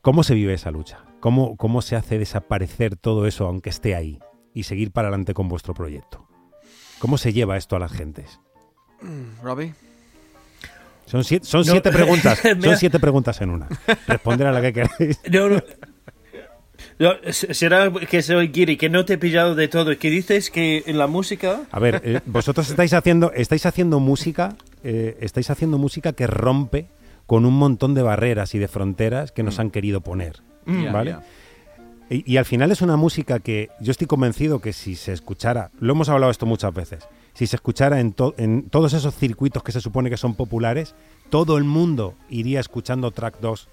¿Cómo 0.03 0.23
se 0.23 0.35
vive 0.35 0.55
esa 0.55 0.71
lucha? 0.71 1.05
¿Cómo, 1.21 1.57
¿Cómo 1.57 1.81
se 1.81 1.97
hace 1.97 2.19
desaparecer 2.19 2.97
todo 2.97 3.27
eso 3.27 3.47
aunque 3.47 3.71
esté 3.71 3.95
ahí 3.95 4.19
y 4.53 4.65
seguir 4.65 4.91
para 4.91 5.09
adelante 5.09 5.33
con 5.33 5.49
vuestro 5.49 5.75
proyecto? 5.75 6.27
¿Cómo 6.99 7.19
se 7.19 7.33
lleva 7.33 7.57
esto 7.57 7.77
a 7.77 7.79
las 7.79 7.93
gentes? 7.93 8.41
Robbie. 9.43 9.75
Son 11.07 11.23
siete, 11.23 11.47
son 11.47 11.65
siete 11.65 11.91
preguntas. 11.91 12.41
Son 12.63 12.77
siete 12.77 12.99
preguntas 12.99 13.41
en 13.41 13.51
una. 13.51 13.69
Responder 14.07 14.47
a 14.47 14.53
la 14.53 14.63
que 14.63 14.73
queráis. 14.73 15.21
No, 15.31 15.49
no. 15.49 15.63
¿Será 17.31 17.91
que 17.93 18.23
soy 18.23 18.51
Giri, 18.53 18.77
que 18.77 18.89
no 18.89 19.05
te 19.05 19.15
he 19.15 19.19
pillado 19.19 19.55
de 19.55 19.69
todo? 19.69 19.97
¿Que 19.99 20.11
dices 20.11 20.51
que 20.51 20.85
en 20.87 20.99
la 20.99 21.07
música...? 21.07 21.63
A 21.71 21.81
ver, 21.81 22.01
eh, 22.05 22.21
vosotros 22.27 22.71
estáis 22.71 22.93
haciendo, 22.93 23.33
estáis 23.33 23.67
haciendo 23.67 24.01
música, 24.01 24.57
eh, 24.85 25.17
estáis 25.21 25.51
haciendo 25.51 25.79
música 25.79 26.13
que 26.13 26.27
rompe 26.27 26.87
con 27.27 27.47
un 27.47 27.55
montón 27.55 27.95
de 27.95 28.03
barreras 28.03 28.55
y 28.55 28.59
de 28.59 28.69
fronteras 28.69 29.33
que 29.33 29.43
nos 29.43 29.59
mm. 29.59 29.61
han 29.61 29.71
querido 29.71 30.01
poner, 30.03 30.43
mm. 30.67 30.93
¿vale? 30.93 31.17
Y, 32.11 32.37
al 32.37 32.45
final 32.45 32.71
es 32.71 32.83
una 32.83 32.97
música 32.97 33.41
que 33.41 33.71
yo 33.81 33.91
estoy 33.91 34.07
convencido 34.07 34.61
que 34.61 34.75
si 34.75 34.95
se 34.95 35.13
escuchara, 35.13 35.71
lo 35.81 35.95
hemos 35.95 36.11
hablado 36.11 36.31
esto 36.31 36.45
muchas 36.45 36.73
veces, 36.73 37.09
si 37.35 37.47
se 37.47 37.57
escuchara 37.57 38.01
en, 38.01 38.15
en 38.39 38.69
todos 38.71 38.95
esos 38.95 39.15
circuitos 39.15 39.63
que 39.63 39.73
se 39.73 39.81
supone 39.81 40.09
que 40.09 40.17
son 40.17 40.35
populares, 40.35 40.95
todo 41.31 41.59
el 41.59 41.65
mundo 41.65 42.15
iría 42.29 42.61
escuchando 42.61 43.11
track 43.11 43.41
2 43.41 43.69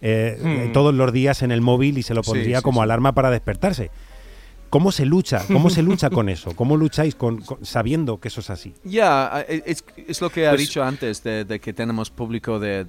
eh, 0.00 0.68
hmm. 0.68 0.72
todos 0.72 0.94
los 0.94 1.12
días 1.12 1.42
en 1.42 1.50
el 1.50 1.60
móvil 1.60 1.98
y 1.98 2.02
se 2.02 2.14
lo 2.14 2.22
pondría 2.22 2.62
como 2.62 2.82
alarma 2.82 3.14
para 3.14 3.30
despertarse. 3.30 3.90
¿Cómo 4.70 4.92
se 4.92 5.06
lucha? 5.06 5.44
¿Cómo 5.46 5.70
se 5.70 5.82
lucha 5.82 6.10
con 6.10 6.28
eso? 6.28 6.54
¿Cómo 6.54 6.76
lucháis 6.76 7.14
con, 7.14 7.42
sabiendo 7.62 8.20
que 8.20 8.28
eso 8.28 8.40
es 8.40 8.50
así? 8.50 8.74
Ya, 8.84 9.44
eh, 9.48 9.62
es, 9.64 10.20
lo 10.20 10.30
que 10.30 10.46
ha 10.46 10.50
pues 10.50 10.60
dicho 10.60 10.82
antes 10.82 11.22
de, 11.22 11.60
que 11.60 11.72
tenemos 11.72 12.10
público 12.10 12.58
de, 12.58 12.86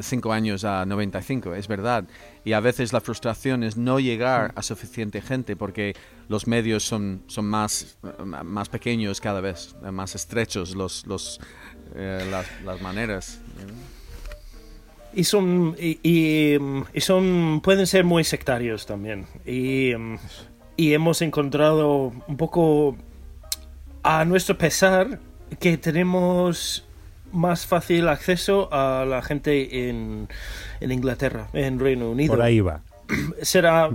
5 0.00 0.32
años 0.32 0.64
a 0.64 0.84
95, 0.84 1.54
es 1.54 1.68
verdad. 1.68 2.04
Y 2.44 2.52
a 2.52 2.60
veces 2.60 2.92
la 2.92 3.00
frustración 3.00 3.62
es 3.62 3.76
no 3.76 4.00
llegar 4.00 4.52
a 4.56 4.62
suficiente 4.62 5.20
gente 5.22 5.56
porque 5.56 5.94
los 6.28 6.46
medios 6.46 6.82
son, 6.82 7.22
son 7.28 7.46
más, 7.46 7.96
más 8.44 8.68
pequeños 8.68 9.20
cada 9.20 9.40
vez, 9.40 9.76
más 9.92 10.14
estrechos 10.14 10.74
los, 10.74 11.06
los, 11.06 11.40
eh, 11.94 12.26
las, 12.30 12.46
las, 12.64 12.82
maneras 12.82 13.40
y 15.14 15.24
son 15.24 15.76
y, 15.78 16.58
son 16.96 17.60
pueden 17.62 17.86
ser 17.86 18.04
muy 18.04 18.24
sectarios 18.24 18.84
también 18.86 19.26
y, 19.46 19.92
y 20.76 20.94
hemos 20.94 21.22
encontrado 21.22 22.12
un 22.26 22.36
poco 22.36 22.96
a 24.02 24.24
nuestro 24.24 24.58
pesar 24.58 25.20
que 25.60 25.78
tenemos 25.78 26.84
más 27.32 27.66
fácil 27.66 28.08
acceso 28.08 28.68
a 28.72 29.04
la 29.04 29.22
gente 29.22 29.88
en, 29.88 30.28
en 30.80 30.92
Inglaterra, 30.92 31.48
en 31.52 31.78
Reino 31.78 32.10
Unido. 32.10 32.34
Por 32.34 32.42
ahí 32.42 32.60
va. 32.60 32.82
Será, 33.42 33.90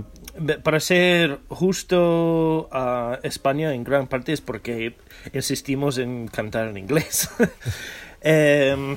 para 0.62 0.80
ser 0.80 1.38
justo 1.48 2.68
a 2.72 3.18
España 3.22 3.74
en 3.74 3.84
gran 3.84 4.06
parte 4.06 4.32
es 4.32 4.40
porque 4.40 4.94
insistimos 5.32 5.98
en 5.98 6.28
cantar 6.28 6.68
en 6.68 6.76
inglés. 6.76 7.30
eh, 8.20 8.96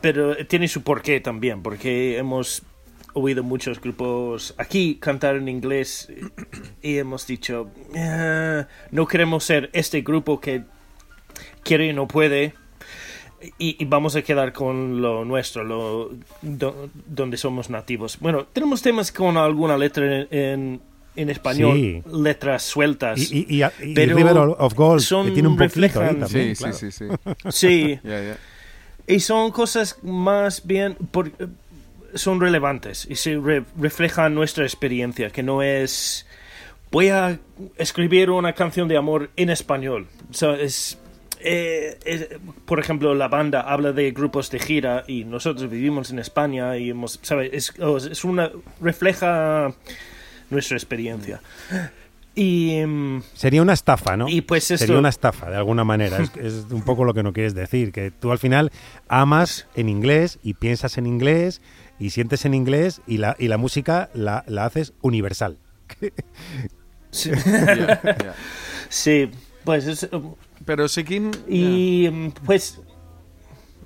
pero 0.00 0.36
tiene 0.46 0.68
su 0.68 0.82
porqué 0.82 1.20
también, 1.20 1.62
porque 1.62 2.18
hemos 2.18 2.62
oído 3.20 3.42
muchos 3.42 3.80
grupos 3.80 4.54
aquí 4.58 4.96
cantar 4.96 5.36
en 5.36 5.48
inglés 5.48 6.08
y 6.82 6.96
hemos 6.98 7.26
dicho, 7.26 7.70
ah, 7.96 8.66
no 8.90 9.06
queremos 9.06 9.44
ser 9.44 9.70
este 9.72 10.00
grupo 10.02 10.40
que 10.40 10.62
quiere 11.62 11.86
y 11.88 11.92
no 11.92 12.06
puede. 12.08 12.54
y, 13.58 13.76
y 13.80 13.84
vamos 13.84 14.16
a 14.16 14.22
quedar 14.22 14.52
con 14.52 15.00
lo 15.00 15.24
nuestro, 15.24 15.62
lo, 15.62 16.10
do- 16.42 16.90
donde 17.06 17.36
somos 17.36 17.70
nativos. 17.70 18.18
Bueno, 18.18 18.46
tenemos 18.52 18.82
temas 18.82 19.12
con 19.12 19.36
alguna 19.36 19.78
letra 19.78 20.04
en, 20.22 20.28
en, 20.32 20.80
en 21.14 21.30
español, 21.30 21.76
Sí. 21.76 22.02
letras 22.12 22.64
sueltas. 22.64 23.30
Y, 23.30 23.46
y, 23.48 23.62
y, 23.62 23.90
y 23.90 23.94
Pero 23.94 24.16
River 24.16 24.36
of 24.58 24.74
Gold, 24.74 25.00
son- 25.02 25.26
que 25.26 25.32
tiene 25.34 25.48
un 25.48 25.56
reflejan- 25.56 26.18
también. 26.18 26.56
Sí, 26.56 26.62
claro. 26.64 26.76
sí, 26.76 26.90
sí, 26.90 27.06
sí. 27.08 27.32
Sí, 27.50 28.00
Ya, 28.04 28.20
ya. 28.22 28.36
y 29.06 29.20
son 29.20 29.52
cosas 29.52 29.98
más 30.02 30.66
bien, 30.66 30.94
por- 31.12 31.30
son 32.14 32.40
relevantes 32.40 33.06
y 33.10 33.16
se 33.16 33.36
re- 33.38 33.64
reflejan 33.78 34.34
nuestra 34.34 34.64
experiencia, 34.64 35.30
que 35.30 35.42
no 35.42 35.62
es, 35.62 36.26
voy 36.90 37.08
a 37.08 37.38
escribir 37.76 38.30
una 38.30 38.52
canción 38.54 38.88
de 38.88 38.96
amor 38.96 39.30
en 39.36 39.50
español. 39.50 40.06
Es, 40.60 40.98
eh, 41.40 41.98
es- 42.04 42.28
por 42.64 42.80
ejemplo, 42.80 43.14
la 43.14 43.28
banda 43.28 43.60
habla 43.60 43.92
de 43.92 44.10
grupos 44.12 44.50
de 44.50 44.58
gira 44.58 45.04
y 45.06 45.24
nosotros 45.24 45.70
vivimos 45.70 46.10
en 46.10 46.18
España 46.18 46.76
y 46.76 46.90
hemos, 46.90 47.18
¿sabes? 47.22 47.50
Es, 47.52 47.72
es 48.10 48.24
una, 48.24 48.50
refleja 48.80 49.72
nuestra 50.50 50.76
experiencia. 50.76 51.40
Y... 52.34 52.82
mm, 52.86 53.22
Sería 53.34 53.62
una 53.62 53.72
estafa, 53.72 54.16
¿no? 54.16 54.28
Y 54.28 54.40
pues 54.42 54.70
esto- 54.70 54.86
Sería 54.86 54.98
una 55.00 55.08
estafa, 55.08 55.50
de 55.50 55.56
alguna 55.56 55.84
manera. 55.84 56.18
Es, 56.18 56.30
es 56.40 56.66
un 56.70 56.82
poco 56.82 57.04
lo 57.04 57.12
que 57.14 57.22
no 57.22 57.32
quieres 57.32 57.54
decir, 57.54 57.92
que 57.92 58.10
tú 58.12 58.30
al 58.32 58.38
final 58.38 58.70
amas 59.08 59.66
en 59.74 59.88
inglés 59.88 60.38
y 60.42 60.54
piensas 60.54 60.98
en 60.98 61.06
inglés 61.06 61.60
y 61.98 62.10
sientes 62.10 62.44
en 62.44 62.54
inglés 62.54 63.00
y 63.06 63.18
la, 63.18 63.34
y 63.38 63.48
la 63.48 63.58
música 63.58 64.10
la, 64.14 64.44
la 64.46 64.64
haces 64.66 64.92
universal. 65.02 65.58
sí, 67.10 67.30
Ya, 67.46 68.00
ya. 68.02 68.34
sí, 68.88 69.30
pues 69.64 69.86
es, 69.86 70.08
Pero 70.64 70.88
seguimos... 70.88 71.38
Y 71.48 72.08
mm, 72.10 72.28
pues 72.44 72.80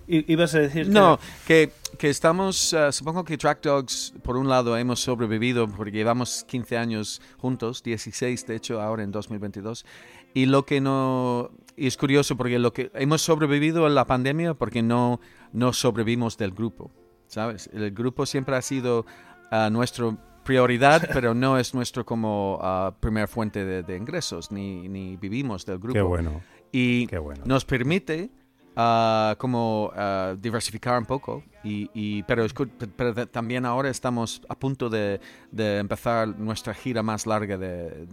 i- 0.08 0.30
ibas 0.32 0.54
a 0.54 0.60
decir 0.60 0.84
que- 0.86 0.90
No, 0.92 1.18
que, 1.46 1.72
que 1.98 2.10
estamos, 2.10 2.72
eh, 2.72 2.92
supongo 2.92 3.24
que 3.24 3.38
Track 3.38 3.62
Dogs, 3.62 4.14
por 4.22 4.36
un 4.36 4.48
lado, 4.48 4.76
hemos 4.76 5.00
sobrevivido 5.00 5.68
porque 5.68 5.92
llevamos 5.92 6.44
15 6.48 6.76
años 6.76 7.20
juntos, 7.38 7.82
16 7.82 8.46
de 8.46 8.56
hecho, 8.56 8.80
ahora 8.80 9.02
en 9.04 9.12
2022. 9.12 9.84
Y 10.34 10.46
lo 10.46 10.64
que 10.64 10.80
no. 10.80 11.50
Y 11.76 11.86
es 11.86 11.96
curioso 11.96 12.36
porque 12.36 12.58
lo 12.58 12.72
que 12.72 12.90
hemos 12.94 13.22
sobrevivido 13.22 13.84
a 13.86 13.90
la 13.90 14.06
pandemia 14.06 14.54
porque 14.54 14.82
no, 14.82 15.20
no 15.52 15.72
sobrevivimos 15.72 16.36
del 16.38 16.52
grupo, 16.52 16.90
¿sabes? 17.32 17.70
El 17.72 17.90
grupo 17.92 18.26
siempre 18.26 18.54
ha 18.56 18.62
sido 18.62 19.06
ah, 19.50 19.70
nuestra 19.70 20.14
prioridad, 20.44 21.08
pero 21.12 21.32
no 21.34 21.56
es 21.58 21.72
nuestro 21.72 22.04
como 22.04 22.60
primera 23.00 23.26
fuente 23.26 23.64
de, 23.64 23.82
de 23.82 23.96
ingresos, 23.96 24.50
ni, 24.52 24.86
ni 24.88 25.16
vivimos 25.16 25.64
del 25.64 25.78
grupo 25.78 25.94
Qué 25.94 26.02
bueno. 26.02 26.42
y 26.70 27.06
Qué 27.06 27.18
bueno. 27.18 27.42
nos 27.46 27.64
permite 27.64 28.28
ah, 28.76 29.34
como 29.38 29.92
diversificar 30.40 30.98
un 30.98 31.06
poco 31.06 31.42
y, 31.64 31.88
y- 31.94 32.22
pero, 32.24 32.44
pero 32.96 33.14
también 33.28 33.64
ahora 33.64 33.88
estamos 33.88 34.42
a 34.48 34.54
punto 34.58 34.90
de, 34.90 35.20
de 35.52 35.78
empezar 35.78 36.26
nuestra 36.38 36.74
gira 36.74 37.02
más 37.04 37.24
larga 37.26 37.56
de- 37.56 38.08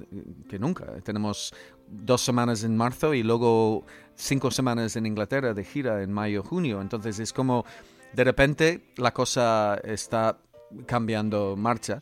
que 0.48 0.60
nunca 0.60 0.86
tenemos 1.04 1.52
dos 1.88 2.22
semanas 2.22 2.64
en 2.64 2.78
marzo 2.78 3.14
y 3.16 3.24
luego 3.24 3.86
cinco 4.16 4.52
semanas 4.52 4.96
en 4.96 5.08
Inglaterra 5.08 5.54
de 5.56 5.64
gira 5.64 6.04
en 6.04 6.14
mayo 6.14 6.44
junio 6.44 6.80
entonces 6.80 7.18
es 7.20 7.34
como 7.34 7.66
de 8.14 8.24
repente 8.24 8.94
la 8.98 9.14
cosa 9.14 9.80
está 9.84 10.38
cambiando 10.86 11.56
marcha 11.58 12.02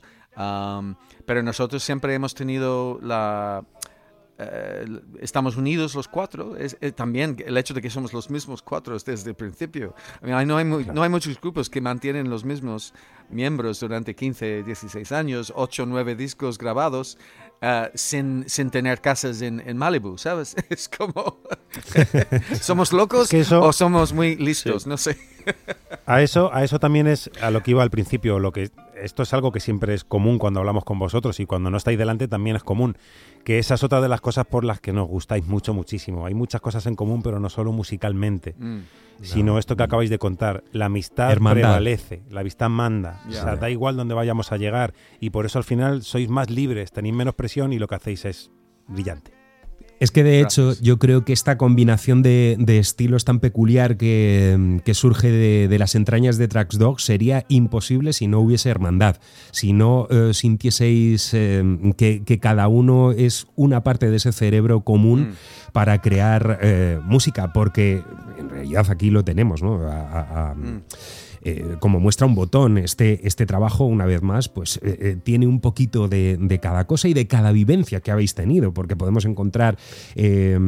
pero 1.25 1.41
nosotros 1.41 1.83
siempre 1.83 2.13
hemos 2.13 2.33
tenido 2.35 2.99
la 3.01 3.63
eh, 4.39 4.85
estamos 5.19 5.57
unidos 5.57 5.95
los 5.95 6.07
cuatro. 6.07 6.55
Es, 6.55 6.77
eh, 6.79 6.91
también 6.91 7.35
el 7.43 7.57
hecho 7.57 7.73
de 7.73 7.81
que 7.81 7.89
somos 7.89 8.13
los 8.13 8.29
mismos 8.29 8.61
cuatro 8.61 8.95
desde 8.95 9.31
el 9.31 9.35
principio. 9.35 9.95
I 10.21 10.27
mean, 10.27 10.47
no, 10.47 10.57
hay 10.57 10.65
mu- 10.65 10.81
no 10.93 11.01
hay 11.01 11.09
muchos 11.09 11.41
grupos 11.41 11.71
que 11.71 11.81
mantienen 11.81 12.29
los 12.29 12.45
mismos 12.45 12.93
miembros 13.31 13.79
durante 13.79 14.13
15, 14.15 14.61
16 14.61 15.11
años, 15.11 15.51
8, 15.55 15.87
9 15.87 16.15
discos 16.15 16.59
grabados. 16.59 17.17
Eh, 17.61 17.89
sin, 17.95 18.43
sin 18.47 18.69
tener 18.69 19.01
casas 19.01 19.41
en, 19.41 19.59
en 19.65 19.77
Malibu, 19.77 20.17
¿sabes? 20.17 20.55
Es 20.69 20.87
como... 20.89 21.41
¿Somos 22.61 22.93
locos 22.93 23.23
Es 23.25 23.29
que 23.29 23.39
eso- 23.41 23.61
o 23.61 23.73
somos 23.73 24.13
muy 24.13 24.35
listos? 24.35 24.87
No 24.87 24.97
sé. 24.97 25.17
A 26.05 26.21
eso, 26.21 26.53
a 26.53 26.63
eso 26.63 26.79
también 26.79 27.07
es 27.07 27.29
a 27.41 27.51
lo 27.51 27.63
que 27.63 27.71
iba 27.71 27.81
al 27.83 27.89
principio. 27.89 28.39
Lo 28.39 28.51
que 28.51 28.69
esto 29.01 29.23
es 29.23 29.33
algo 29.33 29.51
que 29.51 29.59
siempre 29.59 29.93
es 29.93 30.03
común 30.03 30.37
cuando 30.39 30.59
hablamos 30.59 30.83
con 30.83 30.99
vosotros 30.99 31.39
y 31.39 31.45
cuando 31.45 31.69
no 31.69 31.77
estáis 31.77 31.97
delante 31.97 32.27
también 32.27 32.55
es 32.55 32.63
común. 32.63 32.97
Que 33.43 33.59
esa 33.59 33.75
es 33.75 33.83
otra 33.83 34.01
de 34.01 34.09
las 34.09 34.21
cosas 34.21 34.45
por 34.45 34.63
las 34.63 34.79
que 34.81 34.93
nos 34.93 35.07
gustáis 35.07 35.45
mucho, 35.47 35.73
muchísimo. 35.73 36.25
Hay 36.25 36.33
muchas 36.33 36.61
cosas 36.61 36.85
en 36.85 36.95
común, 36.95 37.21
pero 37.21 37.39
no 37.39 37.49
solo 37.49 37.71
musicalmente, 37.71 38.55
Mm. 38.57 38.79
sino 39.21 39.57
esto 39.57 39.75
que 39.75 39.83
acabáis 39.83 40.09
de 40.09 40.17
contar. 40.19 40.63
La 40.71 40.85
amistad 40.85 41.31
Hermandad. 41.31 41.61
prevalece, 41.61 42.23
la 42.29 42.41
amistad 42.41 42.69
manda. 42.69 43.21
Ya. 43.29 43.39
O 43.39 43.43
sea, 43.43 43.55
da 43.55 43.69
igual 43.69 43.95
dónde 43.97 44.13
vayamos 44.13 44.51
a 44.51 44.57
llegar 44.57 44.93
y 45.19 45.29
por 45.29 45.45
eso 45.45 45.57
al 45.59 45.63
final 45.63 46.01
sois 46.03 46.27
más 46.29 46.49
libres, 46.49 46.91
tenéis 46.91 47.15
menos 47.15 47.35
presión 47.35 47.71
y 47.73 47.79
lo 47.79 47.87
que 47.87 47.95
hacéis 47.95 48.25
es 48.25 48.51
brillante. 48.87 49.36
Es 49.99 50.11
que 50.11 50.23
de 50.23 50.41
hecho 50.41 50.73
yo 50.79 50.99
creo 50.99 51.25
que 51.25 51.33
esta 51.33 51.57
combinación 51.57 52.21
de, 52.21 52.55
de 52.59 52.77
estilos 52.77 53.25
tan 53.25 53.39
peculiar 53.39 53.97
que, 53.97 54.79
que 54.85 54.93
surge 54.93 55.31
de, 55.31 55.67
de 55.67 55.79
las 55.79 55.95
entrañas 55.95 56.37
de 56.37 56.47
Trax 56.47 56.77
Dog 56.77 56.99
sería 57.01 57.45
imposible 57.47 58.13
si 58.13 58.27
no 58.27 58.39
hubiese 58.39 58.69
hermandad, 58.69 59.17
si 59.51 59.73
no 59.73 60.07
eh, 60.11 60.35
sintieseis 60.35 61.33
eh, 61.33 61.63
que, 61.97 62.21
que 62.23 62.37
cada 62.39 62.67
uno 62.67 63.11
es 63.11 63.47
una 63.55 63.81
parte 63.83 64.09
de 64.11 64.17
ese 64.17 64.31
cerebro 64.31 64.81
común 64.81 65.17
Mm. 65.29 65.71
para 65.73 65.99
crear 66.01 66.59
eh, 66.61 66.99
música, 67.03 67.51
porque 67.53 68.01
en 68.39 68.49
realidad 68.49 68.85
aquí 68.89 69.09
lo 69.09 69.23
tenemos, 69.23 69.63
¿no? 69.63 69.81
A- 69.87 70.01
a- 70.09 70.51
a- 70.51 70.53
Mm. 70.55 70.81
Eh, 71.47 71.77
como 71.79 71.99
muestra 71.99 72.27
un 72.27 72.35
botón, 72.35 72.77
este, 72.77 73.25
este 73.25 73.45
trabajo, 73.45 73.85
una 73.85 74.05
vez 74.05 74.21
más, 74.21 74.49
pues 74.49 74.81
eh, 74.83 74.97
eh, 74.99 75.17
tiene 75.23 75.47
un 75.47 75.61
poquito 75.61 76.09
de, 76.09 76.35
de 76.37 76.59
cada 76.59 76.85
cosa 76.85 77.07
y 77.07 77.13
de 77.13 77.25
cada 77.27 77.53
vivencia 77.53 78.01
que 78.01 78.11
habéis 78.11 78.35
tenido, 78.35 78.73
porque 78.73 78.97
podemos 78.97 79.23
encontrar 79.25 79.77
eh, 80.15 80.59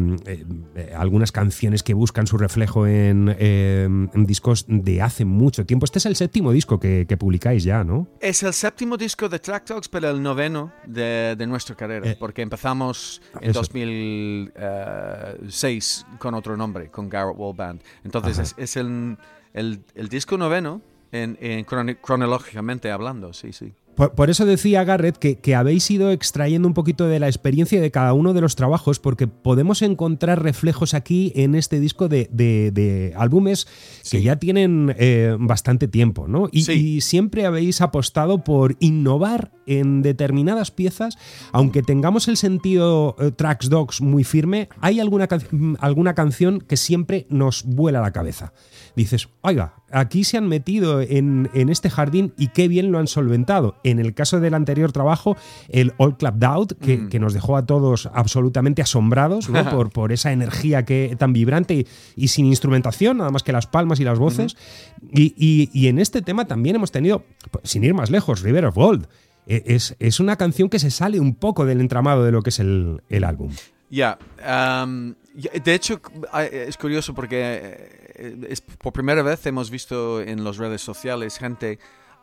algunas 0.95 1.33
canciones 1.33 1.83
que 1.83 1.93
buscan 1.93 2.25
su 2.27 2.37
reflejo 2.37 2.87
en, 2.87 3.35
eh, 3.39 3.83
en 3.85 4.25
discos 4.25 4.63
de 4.69 5.01
hace 5.01 5.25
mucho 5.25 5.65
tiempo. 5.65 5.83
Este 5.83 5.99
es 5.99 6.05
el 6.05 6.15
séptimo 6.15 6.53
disco 6.53 6.79
que, 6.79 7.05
que 7.07 7.17
publicáis 7.17 7.65
ya, 7.65 7.83
¿no? 7.83 8.07
Es 8.21 8.41
el 8.43 8.53
séptimo 8.53 8.95
disco 8.95 9.27
de 9.27 9.39
Track 9.39 9.67
Dogs, 9.67 9.89
pero 9.89 10.09
el 10.09 10.21
noveno 10.21 10.71
de, 10.85 11.35
de 11.37 11.47
nuestra 11.47 11.75
carrera, 11.75 12.15
porque 12.17 12.41
empezamos 12.41 13.21
en 13.41 13.49
eso. 13.49 13.59
2006 13.59 16.05
con 16.19 16.35
otro 16.35 16.55
nombre, 16.55 16.87
con 16.89 17.09
Garrett 17.09 17.35
Wall 17.37 17.53
Band. 17.55 17.81
Entonces 18.05 18.55
es 18.57 18.77
el, 18.77 19.17
el, 19.53 19.79
el 19.95 20.07
disco 20.09 20.37
noveno, 20.37 20.81
en, 21.11 21.37
en 21.41 21.65
crono- 21.65 21.97
cronológicamente 22.01 22.91
hablando, 22.91 23.33
sí, 23.33 23.51
sí. 23.53 23.73
Por, 23.95 24.13
por 24.13 24.29
eso 24.29 24.45
decía 24.45 24.85
Garrett 24.85 25.17
que, 25.17 25.39
que 25.39 25.55
habéis 25.55 25.89
ido 25.91 26.11
extrayendo 26.11 26.67
un 26.69 26.73
poquito 26.73 27.07
de 27.07 27.19
la 27.19 27.27
experiencia 27.27 27.81
de 27.81 27.91
cada 27.91 28.13
uno 28.13 28.33
de 28.33 28.39
los 28.39 28.55
trabajos, 28.55 28.97
porque 28.99 29.27
podemos 29.27 29.81
encontrar 29.81 30.41
reflejos 30.41 30.93
aquí 30.93 31.33
en 31.35 31.53
este 31.53 31.81
disco 31.81 32.07
de, 32.07 32.29
de- 32.31 32.71
de 32.71 33.13
álbumes 33.17 33.67
que 34.09 34.21
ya 34.21 34.37
tienen 34.37 34.95
eh, 34.97 35.35
bastante 35.37 35.89
tiempo, 35.89 36.27
¿no? 36.29 36.47
Y, 36.51 36.61
Sí. 36.61 36.71
y 36.73 37.01
siempre 37.01 37.45
habéis 37.45 37.81
apostado 37.81 38.43
por 38.43 38.77
innovar 38.79 39.51
en 39.69 40.01
determinadas 40.01 40.71
piezas, 40.71 41.17
aunque 41.51 41.83
tengamos 41.83 42.27
el 42.27 42.37
sentido 42.37 43.15
eh, 43.19 43.31
Tracks 43.31 43.69
Dogs 43.69 44.01
muy 44.01 44.23
firme, 44.23 44.69
hay 44.81 44.99
alguna, 44.99 45.27
alguna 45.79 46.13
canción 46.15 46.59
que 46.61 46.77
siempre 46.77 47.25
nos 47.29 47.63
vuela 47.63 48.01
la 48.01 48.11
cabeza. 48.11 48.53
Dices, 48.95 49.29
oiga, 49.41 49.75
aquí 49.91 50.23
se 50.23 50.37
han 50.37 50.47
metido 50.47 50.99
en, 51.01 51.49
en 51.53 51.69
este 51.69 51.89
jardín 51.89 52.33
y 52.37 52.47
qué 52.47 52.67
bien 52.67 52.91
lo 52.91 52.99
han 52.99 53.07
solventado. 53.07 53.75
En 53.83 53.99
el 53.99 54.13
caso 54.13 54.39
del 54.39 54.53
anterior 54.55 54.91
trabajo, 54.91 55.37
el 55.69 55.93
All 55.97 56.17
Clapped 56.17 56.43
Out, 56.43 56.73
que, 56.81 56.97
Mm. 56.97 57.09
que 57.09 57.19
nos 57.19 57.33
dejó 57.33 57.55
a 57.55 57.65
todos 57.65 58.09
absolutamente 58.13 58.81
asombrados 58.81 59.49
¿no? 59.49 59.69
por, 59.69 59.91
por 59.91 60.11
esa 60.11 60.31
energía 60.33 60.83
que, 60.83 61.15
tan 61.17 61.31
vibrante 61.33 61.75
y, 61.75 61.87
y 62.15 62.27
sin 62.29 62.45
instrumentación, 62.47 63.17
nada 63.17 63.29
más 63.29 63.43
que 63.43 63.51
las 63.53 63.67
palmas 63.67 63.99
y 63.99 64.03
las 64.03 64.19
voces. 64.19 64.57
y, 65.13 65.33
y- 65.37 65.69
y 65.71 65.87
en 65.87 65.99
este 65.99 66.21
tema 66.21 66.45
también 66.45 66.75
hemos 66.75 66.91
tenido, 66.91 67.23
sin 67.63 67.83
ir 67.83 67.93
más 67.93 68.09
lejos, 68.09 68.41
River 68.41 68.65
of 68.65 68.75
Gold. 68.75 69.07
E- 69.49 69.63
Es, 69.65 69.95
es 69.99 70.19
una 70.21 70.35
canción 70.37 70.69
que 70.69 70.79
se 70.79 70.91
sale 70.91 71.19
un 71.19 71.35
poco 71.35 71.65
del 71.65 71.81
entramado 71.81 72.23
de 72.23 72.31
lo 72.31 72.41
que 72.41 72.51
es 72.51 72.59
el, 72.59 73.01
el 73.09 73.23
álbum. 73.25 73.51
Ya, 73.89 74.17
am, 74.45 75.15
ya, 75.35 75.49
de 75.51 75.73
hecho 75.73 75.99
es 76.51 76.77
curioso 76.77 77.13
porque 77.15 77.39
eh, 78.15 78.45
es, 78.49 78.61
por 78.61 78.93
primera 78.93 79.23
vez 79.23 79.43
hemos 79.47 79.69
visto 79.71 80.21
en 80.21 80.43
las 80.43 80.57
redes 80.57 80.81
sociales 80.81 81.37
gente 81.39 81.79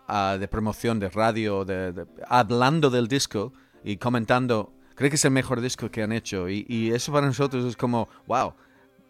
ah, 0.07 0.37
de 0.39 0.47
promoción 0.47 1.01
de 1.01 1.09
radio 1.11 1.65
de, 1.65 1.93
de- 1.93 2.07
hablando 2.29 2.89
del 2.89 3.09
disco 3.09 3.53
y 3.83 3.97
comentando, 3.97 4.73
creo 4.95 5.11
que 5.11 5.17
es 5.17 5.25
el 5.25 5.33
mejor 5.33 5.61
disco 5.61 5.91
que 5.91 6.05
han 6.05 6.12
hecho 6.12 6.49
y, 6.49 6.65
y 6.69 6.93
eso 6.93 7.12
para 7.12 7.27
nosotros 7.27 7.65
es 7.65 7.77
como, 7.77 8.09
wow, 8.29 8.55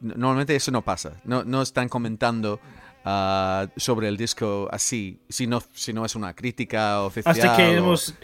normalmente 0.00 0.56
eso 0.56 0.70
no 0.70 0.80
pasa, 0.82 1.12
no, 1.24 1.44
no 1.44 1.60
están 1.60 1.90
comentando 1.90 2.58
ah, 3.06 3.66
sobre 3.76 4.08
el 4.08 4.16
disco 4.18 4.68
así, 4.70 5.20
si 5.28 5.46
no, 5.46 5.62
si 5.72 5.92
no 5.94 6.04
es 6.04 6.14
una 6.14 6.34
crítica 6.34 7.00
oficial. 7.02 7.34
Hasta 7.34 7.56
que 7.56 7.62
o- 7.62 7.78
hemos 7.78 8.14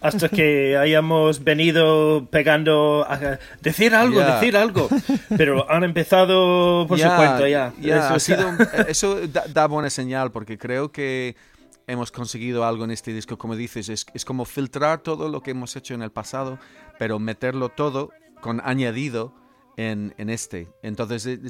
hasta 0.00 0.28
que 0.28 0.76
hayamos 0.80 1.42
venido 1.42 2.26
pegando 2.30 3.06
a 3.08 3.38
decir 3.62 3.94
algo, 3.94 4.20
decir 4.20 4.54
algo. 4.56 4.88
Pero 5.34 5.70
han 5.70 5.82
empezado 5.84 6.84
por 6.86 6.98
Ya, 6.98 7.10
su 7.10 7.16
cuenta 7.16 7.48
ya. 7.48 7.72
Eso 7.80 8.14
ha 8.14 8.20
sido 8.20 8.50
eso 8.88 9.26
da, 9.28 9.44
da 9.48 9.66
buena 9.66 9.88
señal 9.88 10.30
porque 10.30 10.58
creo 10.58 10.92
que 10.92 11.36
hemos 11.86 12.10
conseguido 12.10 12.64
algo 12.66 12.84
en 12.84 12.90
este 12.90 13.12
disco, 13.12 13.38
como 13.38 13.56
dices, 13.56 13.88
es, 13.88 14.04
es 14.14 14.24
como 14.24 14.44
filtrar 14.44 15.00
todo 15.00 15.28
lo 15.28 15.42
que 15.42 15.52
hemos 15.52 15.74
hecho 15.76 15.94
en 15.94 16.02
el 16.02 16.10
pasado, 16.10 16.58
pero 16.98 17.18
meterlo 17.18 17.68
todo 17.70 18.10
con 18.40 18.60
añadido 18.64 19.32
en, 19.76 20.14
en 20.18 20.30
este. 20.30 20.68
Entonces, 20.82 21.26
eh, 21.26 21.40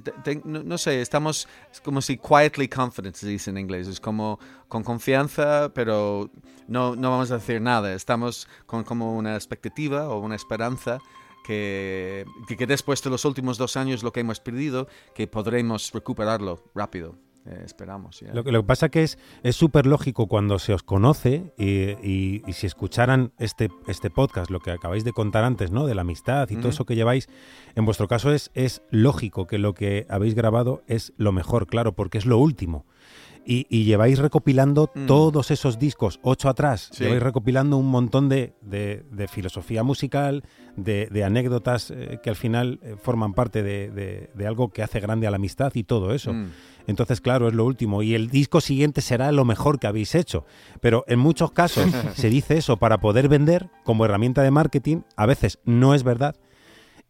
no, 0.45 0.63
no 0.63 0.79
sé, 0.79 1.01
estamos 1.01 1.49
es 1.73 1.81
como 1.81 2.01
si 2.01 2.19
quietly 2.19 2.69
confident, 2.69 3.17
se 3.17 3.29
dice 3.29 3.51
en 3.51 3.59
inglés, 3.59 3.89
es 3.89 4.01
como 4.01 4.39
con 4.69 4.83
confianza, 4.83 5.73
pero 5.75 6.31
no, 6.69 6.97
no 6.97 7.11
vamos 7.11 7.31
a 7.31 7.35
decir 7.35 7.61
nada, 7.61 7.95
estamos 7.95 8.49
con 8.67 8.85
como 8.85 9.17
una 9.17 9.35
expectativa 9.35 10.09
o 10.09 10.19
una 10.19 10.37
esperanza 10.37 10.99
que, 11.45 12.25
que 12.49 12.67
después 12.67 13.03
de 13.03 13.11
los 13.11 13.25
últimos 13.25 13.59
dos 13.59 13.77
años 13.77 14.03
lo 14.03 14.13
que 14.13 14.21
hemos 14.21 14.41
perdido, 14.41 14.89
que 15.15 15.27
podremos 15.27 15.93
recuperarlo 15.93 16.63
rápido. 16.75 17.17
Eh, 17.47 17.63
esperamos. 17.65 18.21
ya. 18.21 18.33
Lo, 18.33 18.43
que- 18.43 18.53
lo 18.53 18.63
que 18.63 18.67
pasa 18.67 18.89
que 18.89 19.03
es 19.03 19.19
es 19.43 19.55
súper 19.55 19.85
lógico 19.87 20.29
cuando 20.29 20.59
se 20.59 20.73
os 20.73 20.83
conoce 20.83 21.53
y, 21.59 21.91
y- 22.03 22.43
y 22.47 22.53
si 22.55 22.67
escucharan 22.67 23.33
este, 23.39 23.69
este 23.87 24.09
podcast, 24.09 24.51
lo 24.51 24.61
que 24.61 24.71
acabáis 24.71 25.05
de 25.05 25.13
contar 25.13 25.45
antes, 25.45 25.71
¿no? 25.71 25.87
De 25.87 25.95
la 25.95 26.01
amistad 26.01 26.49
y 26.51 26.57
todo 26.57 26.71
eso 26.71 26.87
que 26.87 26.97
lleváis, 26.97 27.29
en 27.75 27.85
vuestro 27.85 28.09
caso 28.09 28.33
es, 28.33 28.51
es 28.55 28.81
lógico 28.91 29.47
que 29.47 29.59
lo 29.59 29.75
que 29.75 30.07
habéis 30.09 30.35
grabado 30.35 30.83
es 30.87 31.13
lo 31.19 31.33
mejor, 31.33 31.67
claro, 31.67 31.93
porque 31.95 32.17
es 32.19 32.25
lo 32.25 32.39
último. 32.39 32.87
Y, 33.47 33.67
y 33.69 33.85
lleváis 33.85 34.19
recopilando 34.19 34.91
Mm. 34.95 35.07
todos 35.07 35.51
esos 35.51 35.79
discos, 35.79 36.19
ocho 36.23 36.49
atrás, 36.49 36.89
Sí. 36.93 37.05
lleváis 37.05 37.23
recopilando 37.23 37.77
un 37.77 37.89
montón 37.89 38.29
de, 38.31 38.55
de- 38.63 39.05
de 39.11 39.29
filosofía 39.29 39.83
musical, 39.83 40.45
de, 40.77 41.09
de 41.11 41.25
anécdotas 41.25 41.91
eh, 41.91 42.21
que 42.23 42.31
al 42.31 42.37
final 42.37 42.81
eh, 42.83 42.97
forman 43.01 43.35
parte 43.35 43.63
de 43.63 44.47
algo 44.47 44.71
que 44.71 44.83
hace 44.83 44.99
grande 44.99 45.27
a 45.27 45.31
la 45.31 45.37
amistad 45.37 45.73
y 45.75 45.85
todo 45.85 46.15
eso. 46.15 46.33
Mm. 46.33 46.47
Entonces, 46.87 47.21
claro, 47.21 47.49
es 47.49 47.55
lo 47.55 47.65
último. 47.67 48.03
Y 48.03 48.15
el 48.15 48.31
disco 48.31 48.61
siguiente 48.63 49.01
será 49.03 49.31
lo 49.33 49.45
mejor 49.45 49.79
que 49.79 49.87
habéis 49.87 50.15
hecho. 50.15 50.47
Pero 50.81 51.05
en 51.07 51.19
muchos 51.19 51.51
casos 51.53 51.85
se 52.15 52.29
dice 52.31 52.57
eso 52.57 52.79
para 52.79 52.99
poder 53.01 53.29
vender 53.29 53.69
como 53.85 54.05
herramienta 54.07 54.43
de 54.43 54.51
marketing. 54.51 55.03
A 55.17 55.27
veces 55.27 55.59
no 55.65 55.95
es 55.95 56.03
verdad. 56.03 56.35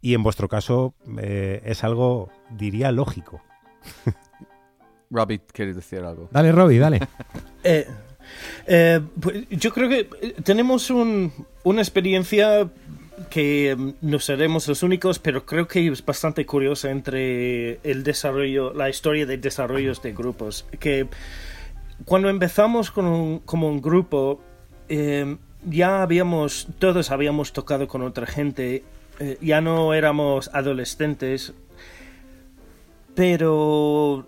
Y 0.01 0.15
en 0.15 0.23
vuestro 0.23 0.49
caso 0.49 0.95
eh, 1.19 1.63
es 1.65 1.83
algo, 1.85 2.29
diría, 2.51 2.91
lógico. 2.93 3.41
Robbie 5.11 5.41
quiere 5.53 5.73
decir 5.75 6.01
algo. 6.01 6.29
Dale, 6.33 6.53
Robbie, 6.53 6.79
dale. 6.79 7.01
Eh, 7.67 7.87
eh, 8.67 9.01
pues, 9.21 9.49
yo 9.51 9.73
creo 9.73 9.89
que 9.89 10.09
eh, 10.21 10.35
tenemos 10.45 10.91
un- 10.91 11.33
una 11.63 11.81
experiencia 11.81 12.69
que 13.31 13.75
mm, 13.79 13.91
no 14.03 14.19
seremos 14.19 14.67
los 14.69 14.83
únicos, 14.83 15.19
pero 15.19 15.47
creo 15.47 15.67
que 15.67 15.87
es 15.87 16.05
bastante 16.05 16.45
curiosa 16.45 16.91
entre 16.91 17.79
el 17.89 18.03
desarrollo, 18.03 18.75
la 18.75 18.91
historia 18.91 19.25
de 19.25 19.39
desarrollos 19.39 20.03
de 20.03 20.13
grupos. 20.13 20.67
Que 20.79 21.07
cuando 22.05 22.29
empezamos 22.29 22.91
con 22.91 23.07
un- 23.07 23.39
como 23.41 23.69
un 23.69 23.81
grupo, 23.81 24.41
eh, 24.91 25.37
ya 25.65 26.03
habíamos, 26.03 26.69
todos 26.79 27.11
habíamos 27.11 27.53
tocado 27.55 27.89
con 27.89 28.03
otra 28.03 28.27
gente, 28.27 28.85
eh, 29.21 29.39
ya 29.41 29.61
no 29.63 29.95
éramos 29.95 30.51
adolescentes, 30.53 31.55
pero 33.15 34.27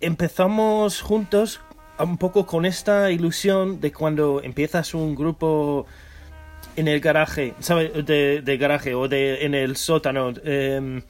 empezamos 0.00 1.00
juntos 1.00 1.60
un 1.98 2.16
poco 2.16 2.46
con 2.46 2.64
esta 2.64 3.10
ilusión 3.10 3.80
de 3.80 3.92
cuando 3.92 4.42
empiezas 4.42 4.94
un 4.94 5.14
grupo 5.14 5.86
en 6.76 6.88
el 6.88 7.00
garaje, 7.00 7.54
¿sabes? 7.60 7.92
De, 8.06 8.40
de 8.42 8.56
garaje 8.56 8.94
o 8.94 9.08
de 9.08 9.44
en 9.44 9.54
el 9.54 9.76
sótano, 9.76 10.32
em, 10.44 11.02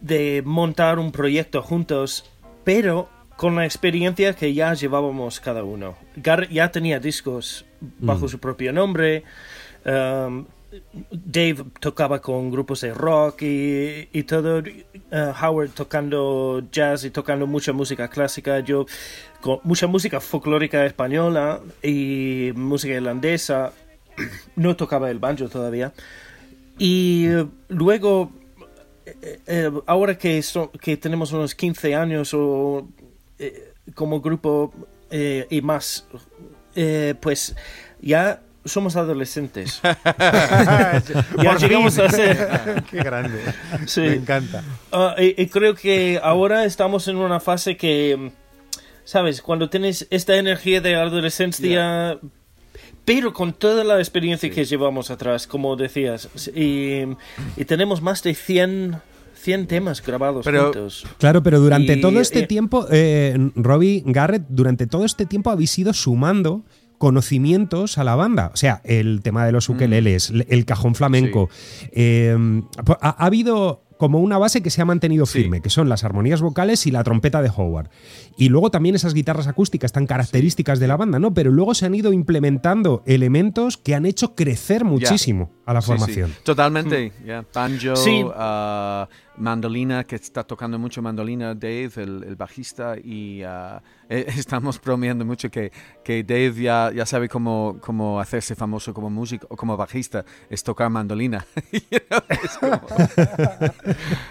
de 0.00 0.42
montar 0.44 0.98
un 0.98 1.12
proyecto 1.12 1.62
juntos, 1.62 2.30
pero 2.64 3.08
con 3.36 3.54
la 3.54 3.64
experiencia 3.64 4.34
que 4.34 4.54
ya 4.54 4.74
llevábamos 4.74 5.40
cada 5.40 5.62
uno. 5.62 5.96
Gar 6.16 6.48
ya 6.48 6.72
tenía 6.72 6.98
discos 6.98 7.64
bajo 7.80 8.28
su 8.28 8.38
propio 8.38 8.72
nombre. 8.72 9.22
em, 9.84 10.46
Dave 11.10 11.64
tocaba 11.80 12.20
con 12.20 12.50
grupos 12.50 12.80
de 12.80 12.92
rock 12.92 13.42
y, 13.42 14.08
y 14.12 14.22
todo. 14.24 14.58
eh, 14.58 15.32
Howard 15.40 15.70
tocando 15.70 16.62
jazz 16.72 17.04
y 17.04 17.10
tocando 17.10 17.46
mucha 17.46 17.72
música 17.72 18.08
clásica. 18.08 18.60
Yo 18.60 18.86
con 19.40 19.60
mucha 19.62 19.86
música 19.86 20.20
folclórica 20.20 20.84
española 20.84 21.60
y 21.82 22.52
música 22.54 22.94
irlandesa. 22.94 23.72
No 24.56 24.76
tocaba 24.76 25.10
el 25.10 25.18
banjo 25.18 25.48
todavía. 25.48 25.92
Y 26.78 27.28
luego, 27.68 28.32
eh, 29.04 29.40
eh, 29.46 29.70
ahora 29.86 30.16
que, 30.16 30.42
que 30.80 30.96
tenemos 30.96 31.32
unos 31.32 31.54
15 31.54 31.94
años 31.94 32.32
o 32.34 32.88
como 33.94 34.20
grupo 34.20 34.72
y 35.50 35.60
más, 35.60 36.08
pues 37.20 37.54
ya 38.00 38.42
somos 38.66 38.96
adolescentes. 38.96 39.80
ya 41.42 41.56
llegamos 41.58 41.98
a 41.98 42.08
ser. 42.10 42.82
Qué 42.90 42.98
grande. 42.98 43.40
Sí. 43.86 44.00
Me 44.00 44.14
encanta. 44.14 44.62
Ah, 44.92 45.14
y, 45.18 45.40
y 45.40 45.46
creo 45.48 45.74
que 45.74 46.20
ahora 46.22 46.64
estamos 46.64 47.08
en 47.08 47.16
una 47.16 47.40
fase 47.40 47.76
que, 47.76 48.30
¿sabes? 49.04 49.42
Cuando 49.42 49.68
tienes 49.70 50.06
esta 50.10 50.36
energía 50.36 50.80
de 50.80 50.94
adolescencia, 50.96 52.18
pero 53.04 53.32
con 53.32 53.52
toda 53.52 53.84
la 53.84 53.98
experiencia 53.98 54.50
que 54.50 54.64
llevamos 54.64 55.10
atrás, 55.10 55.46
como 55.46 55.76
decías, 55.76 56.28
y, 56.54 57.02
y 57.56 57.64
tenemos 57.66 58.02
más 58.02 58.22
de 58.22 58.34
100, 58.34 58.96
100 59.34 59.66
temas 59.68 60.02
grabados 60.04 60.44
Pero- 60.44 60.64
juntos. 60.64 61.06
Claro, 61.18 61.42
pero 61.42 61.60
durante 61.60 61.94
Y- 61.94 62.00
todo 62.00 62.20
este 62.20 62.40
y- 62.40 62.46
tiempo, 62.46 62.86
eh, 62.90 63.36
Robbie 63.54 64.02
Garrett, 64.06 64.42
durante 64.48 64.86
todo 64.86 65.04
este 65.04 65.24
tiempo 65.26 65.50
habéis 65.50 65.78
ido 65.78 65.92
sumando 65.92 66.64
conocimientos 66.98 67.98
a 67.98 68.04
la 68.04 68.14
banda. 68.16 68.50
O 68.52 68.56
sea, 68.56 68.80
el 68.84 69.20
tema 69.22 69.44
de 69.46 69.52
los 69.52 69.68
ukeleles, 69.68 70.30
le- 70.30 70.46
el 70.48 70.64
cajón 70.64 70.94
flamenco. 70.94 71.48
eh, 71.92 72.36
ha, 73.00 73.08
ha 73.10 73.26
habido 73.26 73.82
como 73.98 74.18
una 74.20 74.36
base 74.36 74.62
que 74.62 74.68
se 74.68 74.82
ha 74.82 74.84
mantenido 74.84 75.24
Sí. 75.24 75.38
firme, 75.40 75.62
que 75.62 75.70
son 75.70 75.88
las 75.88 76.04
armonías 76.04 76.42
vocales 76.42 76.86
y 76.86 76.90
la 76.90 77.02
trompeta 77.02 77.40
de 77.40 77.48
Howard. 77.48 77.88
Y 78.36 78.50
luego 78.50 78.70
también 78.70 78.94
esas 78.94 79.14
guitarras 79.14 79.46
acústicas 79.46 79.90
tan 79.90 80.06
características 80.06 80.78
de 80.80 80.86
la 80.86 80.98
banda, 80.98 81.18
¿no? 81.18 81.32
Pero 81.32 81.50
luego 81.50 81.74
se 81.74 81.86
han 81.86 81.94
ido 81.94 82.12
implementando 82.12 83.02
elementos 83.06 83.78
que 83.78 83.94
han 83.94 84.04
hecho 84.04 84.34
crecer 84.34 84.84
muchísimo 84.84 85.50
a 85.64 85.72
la 85.72 85.80
Sí, 85.80 85.86
sí. 85.86 85.92
formación. 85.98 86.32
Totalmente, 86.44 87.12
ya. 87.24 87.42
Banjo, 87.54 87.96
Sí. 87.96 88.22
Mandolina, 89.38 90.04
que 90.04 90.16
está 90.16 90.44
tocando 90.44 90.78
mucho 90.78 91.02
mandolina 91.02 91.54
Dave, 91.54 91.90
el, 91.96 92.24
el 92.24 92.36
bajista, 92.36 92.96
y 93.02 93.42
eh, 94.08 94.24
estamos 94.36 94.80
bromeando 94.80 95.24
mucho 95.24 95.50
que, 95.50 95.70
que 96.04 96.22
Dave 96.24 96.54
ya, 96.54 96.92
ya 96.94 97.06
sabe 97.06 97.28
cómo, 97.28 97.78
cómo 97.80 98.20
hacerse 98.20 98.54
famoso 98.54 98.92
como 98.94 99.10
músico 99.10 99.46
o 99.50 99.56
como 99.56 99.76
bajista, 99.76 100.24
es 100.48 100.62
tocar 100.62 100.90
mandolina. 100.90 101.44
You 101.90 101.98
know, 102.08 102.20
es 102.28 102.58
como- 102.58 102.82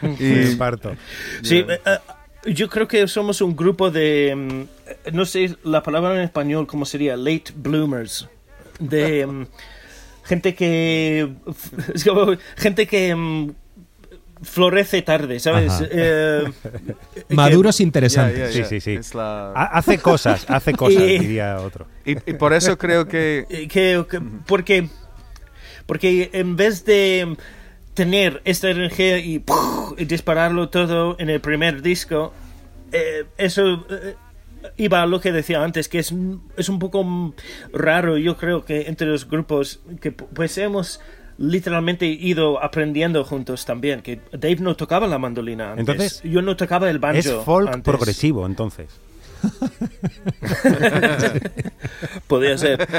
Me 0.20 0.52
y, 0.52 0.56
parto. 0.56 0.96
Sí, 1.42 1.58
eh, 1.68 1.80
eh, 1.86 2.52
yo 2.54 2.70
creo 2.70 2.88
que 2.88 3.08
somos 3.08 3.42
un 3.42 3.56
grupo 3.56 3.92
de, 3.92 4.36
mm, 4.36 5.16
no 5.16 5.26
sé 5.26 5.56
la 5.64 5.82
palabra 5.84 6.16
en 6.16 6.22
español, 6.22 6.68
¿cómo 6.68 6.86
sería? 6.86 7.16
Late 7.16 7.54
bloomers. 7.56 8.28
De 8.80 9.26
mm, 9.26 9.46
gente 10.24 10.54
que, 10.56 11.34
gente 12.58 12.88
que 12.88 13.16
mm, 13.16 13.52
florece 14.42 15.02
tarde, 15.02 15.40
¿sabes? 15.40 15.72
Eh, 15.92 16.44
Maduros 17.30 17.80
interesantes. 17.82 18.54
Sí, 18.54 18.64
sí, 18.80 18.80
sí. 19.02 19.16
La- 19.18 19.52
Hace 19.54 19.98
cosas, 20.00 20.46
hace 20.50 20.74
cosas, 20.78 21.02
Y- 21.02 21.20
diría 21.20 21.58
otro. 21.60 21.88
y, 22.06 22.12
y 22.14 22.34
por 22.34 22.54
eso 22.54 22.78
creo 22.78 23.08
que 23.08 23.46
que, 23.70 24.06
que- 24.10 24.22
porque 24.46 24.90
porque 25.86 26.30
en 26.34 26.56
vez 26.56 26.84
de 26.86 27.36
tener 27.94 28.42
esta 28.46 28.70
energía 28.70 29.20
y, 29.20 29.44
dispararlo 30.06 30.70
todo 30.70 31.16
en 31.20 31.30
el 31.30 31.40
primer 31.40 31.82
disco 31.82 32.34
eh, 32.92 33.26
eso 33.38 33.86
eh, 33.90 34.16
iba 34.78 35.02
a 35.02 35.06
lo 35.06 35.22
que 35.22 35.32
decía 35.32 35.64
antes 35.64 35.88
que 35.88 36.00
es, 36.00 36.12
un- 36.12 36.42
es 36.58 36.68
un 36.70 36.80
poco 36.80 37.34
raro 37.72 38.18
yo 38.18 38.36
creo 38.36 38.66
que 38.66 38.88
entre 38.88 39.08
los 39.08 39.30
grupos 39.30 39.80
que 40.02 40.16
pu- 40.16 40.28
pues 40.34 40.58
hemos 40.58 41.00
literalmente 41.38 42.06
ido 42.06 42.64
aprendiendo 42.64 43.24
juntos 43.24 43.66
también 43.66 44.02
que 44.02 44.20
Dave 44.32 44.58
no 44.62 44.76
tocaba 44.76 45.08
la 45.08 45.18
mandolina 45.20 45.72
antes. 45.72 45.80
Entonces, 45.90 46.22
yo 46.24 46.42
no 46.42 46.56
tocaba 46.56 46.90
el 46.90 47.00
banjo 47.00 47.20
Es 47.20 47.32
folk 47.46 47.68
antes. 47.68 47.84
progresivo, 47.84 48.46
entonces. 48.46 48.88
Podría 52.28 52.58
ser. 52.58 52.88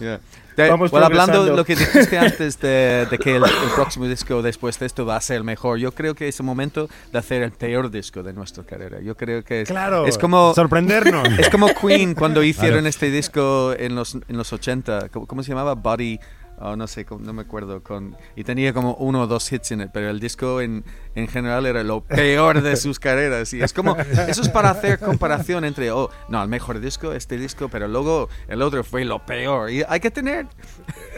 Yeah. 0.00 0.18
De- 0.56 0.68
Vamos 0.70 0.90
bueno, 0.90 1.04
hablando 1.06 1.44
de 1.44 1.54
lo 1.54 1.62
que 1.64 1.76
dijiste 1.76 2.16
antes 2.18 2.58
de, 2.58 3.06
de 3.10 3.18
que 3.18 3.36
el, 3.36 3.44
el 3.44 3.50
próximo 3.74 4.06
disco 4.08 4.40
después 4.40 4.78
de 4.78 4.86
esto 4.86 5.04
va 5.04 5.16
a 5.16 5.20
ser 5.20 5.36
el 5.36 5.44
mejor, 5.44 5.78
yo 5.78 5.92
creo 5.92 6.14
que 6.14 6.26
es 6.28 6.40
el 6.40 6.46
momento 6.46 6.88
de 7.12 7.18
hacer 7.18 7.42
el 7.42 7.50
peor 7.52 7.90
disco 7.90 8.22
de 8.22 8.32
nuestra 8.32 8.64
carrera. 8.64 8.98
Yo 9.02 9.14
creo 9.16 9.44
que 9.44 9.60
es, 9.62 9.68
Claro, 9.68 10.06
es 10.06 10.16
como 10.16 10.54
sorprendernos. 10.54 11.28
es 11.38 11.50
como 11.50 11.68
Queen 11.74 12.14
cuando 12.14 12.42
hicieron 12.42 12.78
Claro. 12.78 12.88
este 12.88 13.10
disco 13.10 13.74
en 13.78 13.94
los 13.94 14.14
en 14.14 14.36
los 14.38 14.50
80, 14.54 15.10
¿cómo, 15.10 15.26
cómo 15.26 15.42
se 15.42 15.50
llamaba? 15.50 15.74
Body 15.74 16.18
oh, 16.60 16.76
no 16.76 16.86
sé, 16.86 17.06
no 17.18 17.32
me 17.32 17.42
acuerdo 17.42 17.82
con 17.82 18.16
y 18.36 18.44
tenía 18.44 18.72
como 18.72 18.94
uno 18.94 19.22
o 19.22 19.26
dos 19.26 19.50
hits 19.52 19.72
en 19.72 19.82
él, 19.82 19.90
pero 19.92 20.10
el 20.10 20.20
disco 20.20 20.60
en, 20.60 20.84
en 21.14 21.28
general 21.28 21.66
era 21.66 21.82
lo 21.82 22.02
peor 22.02 22.62
de 22.62 22.76
sus 22.76 22.98
carreras 22.98 23.52
y 23.52 23.62
es 23.62 23.72
como 23.72 23.96
eso 23.96 24.42
es 24.42 24.48
para 24.48 24.70
hacer 24.70 24.98
comparación 24.98 25.64
entre 25.64 25.90
oh, 25.90 26.10
no, 26.28 26.42
el 26.42 26.48
mejor 26.48 26.80
disco, 26.80 27.12
este 27.12 27.36
disco, 27.36 27.68
pero 27.68 27.88
luego 27.88 28.28
el 28.48 28.62
otro 28.62 28.84
fue 28.84 29.04
lo 29.04 29.24
peor 29.24 29.70
y 29.70 29.82
hay 29.88 30.00
que 30.00 30.10
tener 30.10 30.46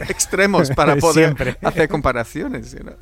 extremos 0.09 0.71
para 0.71 0.95
poder 0.97 1.25
Siempre. 1.25 1.57
hacer 1.61 1.89
comparaciones, 1.89 2.75
know. 2.75 2.95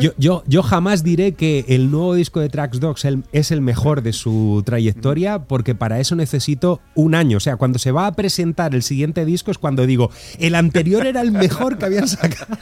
Yo, 0.00 0.12
yo, 0.18 0.42
yo 0.46 0.62
jamás 0.62 1.02
diré 1.02 1.32
que 1.32 1.64
el 1.68 1.90
nuevo 1.90 2.14
disco 2.14 2.40
de 2.40 2.48
Trax 2.48 2.80
Dogs 2.80 3.06
es 3.32 3.50
el 3.50 3.60
mejor 3.60 4.02
de 4.02 4.12
su 4.12 4.62
trayectoria, 4.64 5.40
porque 5.40 5.74
para 5.74 6.00
eso 6.00 6.16
necesito 6.16 6.80
un 6.94 7.14
año. 7.14 7.38
O 7.38 7.40
sea, 7.40 7.56
cuando 7.56 7.78
se 7.78 7.92
va 7.92 8.06
a 8.06 8.12
presentar 8.12 8.74
el 8.74 8.82
siguiente 8.82 9.24
disco 9.24 9.50
es 9.50 9.58
cuando 9.58 9.86
digo, 9.86 10.10
el 10.38 10.54
anterior 10.54 11.06
era 11.06 11.20
el 11.20 11.32
mejor 11.32 11.78
que 11.78 11.86
habían 11.86 12.08
sacado. 12.08 12.58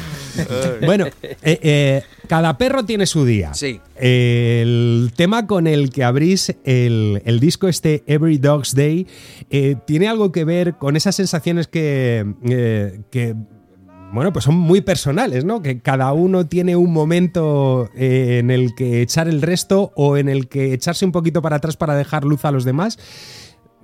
bueno, 0.84 1.06
eh, 1.22 1.36
eh, 1.42 2.02
cada 2.28 2.58
perro 2.58 2.84
tiene 2.84 3.06
su 3.06 3.24
día. 3.24 3.54
Sí. 3.54 3.80
El 3.96 5.12
tema 5.16 5.46
con 5.46 5.66
el 5.66 5.90
que 5.90 6.04
abrís 6.04 6.54
el, 6.64 7.22
el 7.24 7.40
disco 7.40 7.68
este 7.68 8.04
Every 8.06 8.38
Dog's 8.38 8.74
Day 8.74 9.06
eh, 9.50 9.76
tiene 9.86 10.08
algo 10.08 10.32
que 10.32 10.44
ver 10.44 10.74
con 10.74 10.96
esas 10.96 11.16
sensaciones 11.16 11.68
que, 11.68 12.34
que 13.10 13.36
bueno, 14.12 14.32
pues 14.32 14.44
son 14.44 14.54
muy 14.56 14.80
personales, 14.80 15.44
¿no? 15.44 15.60
Que 15.62 15.80
cada 15.80 16.12
uno 16.12 16.46
tiene 16.46 16.76
un 16.76 16.92
momento 16.92 17.90
eh, 17.94 18.38
en 18.40 18.50
el 18.50 18.74
que 18.74 19.02
echar 19.02 19.28
el 19.28 19.42
resto 19.42 19.92
o 19.96 20.16
en 20.16 20.28
el 20.28 20.48
que 20.48 20.72
echarse 20.72 21.04
un 21.04 21.12
poquito 21.12 21.42
para 21.42 21.56
atrás 21.56 21.76
para 21.76 21.94
dejar 21.94 22.24
luz 22.24 22.44
a 22.44 22.50
los 22.52 22.64
demás. 22.64 22.98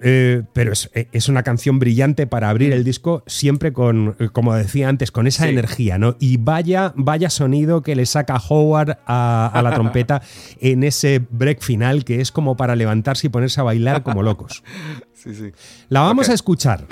Eh, 0.04 0.42
pero 0.52 0.72
es, 0.72 0.90
es 0.94 1.28
una 1.28 1.44
canción 1.44 1.78
brillante 1.78 2.26
para 2.26 2.48
abrir 2.50 2.72
el 2.72 2.82
disco, 2.82 3.22
siempre 3.28 3.72
con, 3.72 4.16
eh, 4.18 4.30
como 4.32 4.52
decía 4.54 4.88
antes, 4.88 5.12
con 5.12 5.28
esa 5.28 5.44
Sí. 5.44 5.50
energía, 5.50 5.96
¿no? 5.96 6.16
Y 6.18 6.38
vaya, 6.38 6.92
vaya 6.96 7.30
sonido 7.30 7.82
que 7.82 7.94
le 7.94 8.04
saca 8.06 8.36
Howard 8.48 8.98
a, 9.06 9.46
a 9.52 9.62
la 9.62 9.72
trompeta 9.74 10.20
en 10.60 10.82
ese 10.82 11.20
break 11.30 11.60
final, 11.62 12.04
que 12.04 12.20
es 12.20 12.32
como 12.32 12.56
para 12.56 12.74
levantarse 12.74 13.28
y 13.28 13.30
ponerse 13.30 13.60
a 13.60 13.64
bailar 13.64 14.02
como 14.02 14.22
locos. 14.24 14.64
Sí, 15.12 15.34
sí. 15.36 15.52
La 15.88 16.00
vamos 16.00 16.28
a 16.28 16.32
escuchar. 16.34 16.84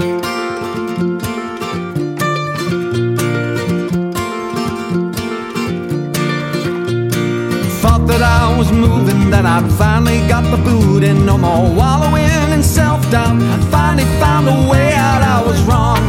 Was 8.60 8.72
moving, 8.72 9.30
that 9.30 9.46
I'd 9.46 9.72
finally 9.78 10.18
got 10.28 10.44
the 10.54 10.62
boot 10.62 11.02
and 11.02 11.24
no 11.24 11.38
more 11.38 11.64
wallowing 11.74 12.52
in 12.52 12.62
self 12.62 13.00
doubt. 13.10 13.40
I 13.40 13.56
finally 13.70 14.04
found 14.20 14.48
a 14.48 14.58
way 14.70 14.92
out, 14.92 15.22
I 15.22 15.38
was 15.48 15.58
wrong. 15.62 16.02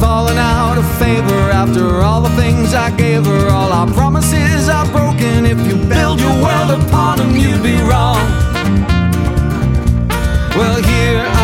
Falling 0.00 0.36
out 0.36 0.78
of 0.78 0.86
favor 0.98 1.40
after 1.62 2.02
all 2.02 2.22
the 2.22 2.34
things 2.42 2.74
I 2.74 2.90
gave 2.96 3.24
her, 3.24 3.48
all 3.50 3.70
our 3.72 3.86
promises 3.86 4.68
are 4.68 4.86
broken. 4.90 5.46
If 5.46 5.60
you 5.68 5.76
build 5.94 6.18
your 6.18 6.36
world 6.42 6.70
upon 6.82 7.18
them, 7.18 7.36
you'd 7.36 7.62
be 7.62 7.78
wrong. 7.90 8.18
Well, 10.58 10.82
here 10.82 11.37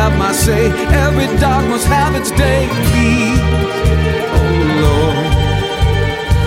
have 0.00 0.14
my 0.18 0.32
say? 0.32 0.64
Every 1.06 1.28
dog 1.38 1.62
must 1.68 1.86
have 1.86 2.12
its 2.20 2.30
day, 2.30 2.60
please. 2.88 3.40
Oh 4.38 4.52
Lord, 4.84 5.26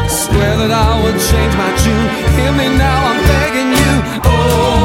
swear 0.10 0.54
that 0.62 0.72
I 0.88 0.92
would 1.02 1.20
change 1.30 1.54
my 1.64 1.72
tune. 1.84 2.08
Hear 2.38 2.52
me 2.60 2.68
now, 2.86 3.00
I'm 3.10 3.22
begging 3.34 3.72
you. 3.82 3.94
Oh, 4.34 4.85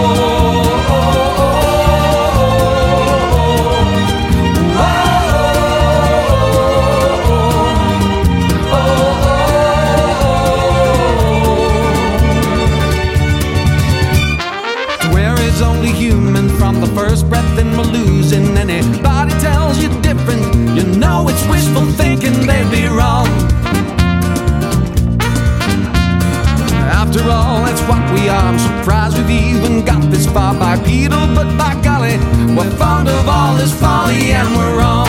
are. 28.29 28.45
I'm 28.51 28.59
surprised 28.59 29.17
we've 29.17 29.31
even 29.31 29.85
got 29.85 30.03
this 30.11 30.27
far 30.27 30.55
bipedal, 30.55 31.35
but 31.35 31.57
by 31.57 31.75
golly, 31.83 32.17
we're 32.55 32.71
fond 32.77 33.09
of 33.09 33.29
all 33.29 33.57
this 33.57 33.73
folly 33.81 34.33
and 34.33 34.49
we're 34.57 34.79
wrong. 34.79 35.09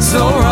So 0.00 0.43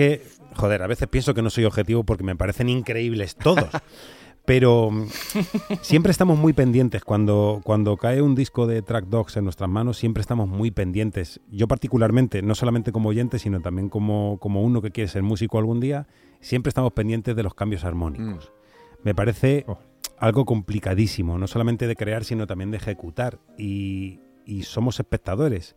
que, 0.00 0.22
joder, 0.56 0.82
a 0.82 0.86
veces 0.86 1.08
pienso 1.08 1.34
que 1.34 1.42
no 1.42 1.50
soy 1.50 1.64
objetivo 1.66 2.04
porque 2.04 2.24
me 2.24 2.34
parecen 2.34 2.70
increíbles 2.70 3.36
todos. 3.36 3.68
Pero 4.46 4.90
mm, 4.90 5.06
siempre 5.82 6.10
estamos 6.10 6.38
muy 6.38 6.54
pendientes. 6.54 7.04
Cuando, 7.04 7.60
cuando 7.62 7.98
cae 7.98 8.22
un 8.22 8.34
disco 8.34 8.66
de 8.66 8.80
Track 8.80 9.04
Dogs 9.08 9.36
en 9.36 9.44
nuestras 9.44 9.68
manos, 9.68 9.98
siempre 9.98 10.22
estamos 10.22 10.48
muy 10.48 10.70
pendientes. 10.70 11.40
Yo 11.50 11.68
particularmente, 11.68 12.40
no 12.40 12.54
solamente 12.54 12.92
como 12.92 13.10
oyente, 13.10 13.38
sino 13.38 13.60
también 13.60 13.90
como, 13.90 14.38
como 14.40 14.62
uno 14.62 14.80
que 14.80 14.90
quiere 14.90 15.08
ser 15.08 15.22
músico 15.22 15.58
algún 15.58 15.78
día, 15.80 16.06
siempre 16.40 16.70
estamos 16.70 16.94
pendientes 16.94 17.36
de 17.36 17.42
los 17.42 17.52
cambios 17.54 17.84
armónicos. 17.84 18.50
Me 19.04 19.14
parece 19.14 19.64
Oh. 19.68 19.78
algo 20.18 20.46
complicadísimo, 20.46 21.36
no 21.36 21.46
solamente 21.46 21.86
de 21.86 21.94
crear, 21.94 22.24
sino 22.24 22.46
también 22.46 22.70
de 22.70 22.78
ejecutar. 22.78 23.38
Y, 23.58 24.20
y 24.46 24.62
somos 24.62 24.98
espectadores. 24.98 25.76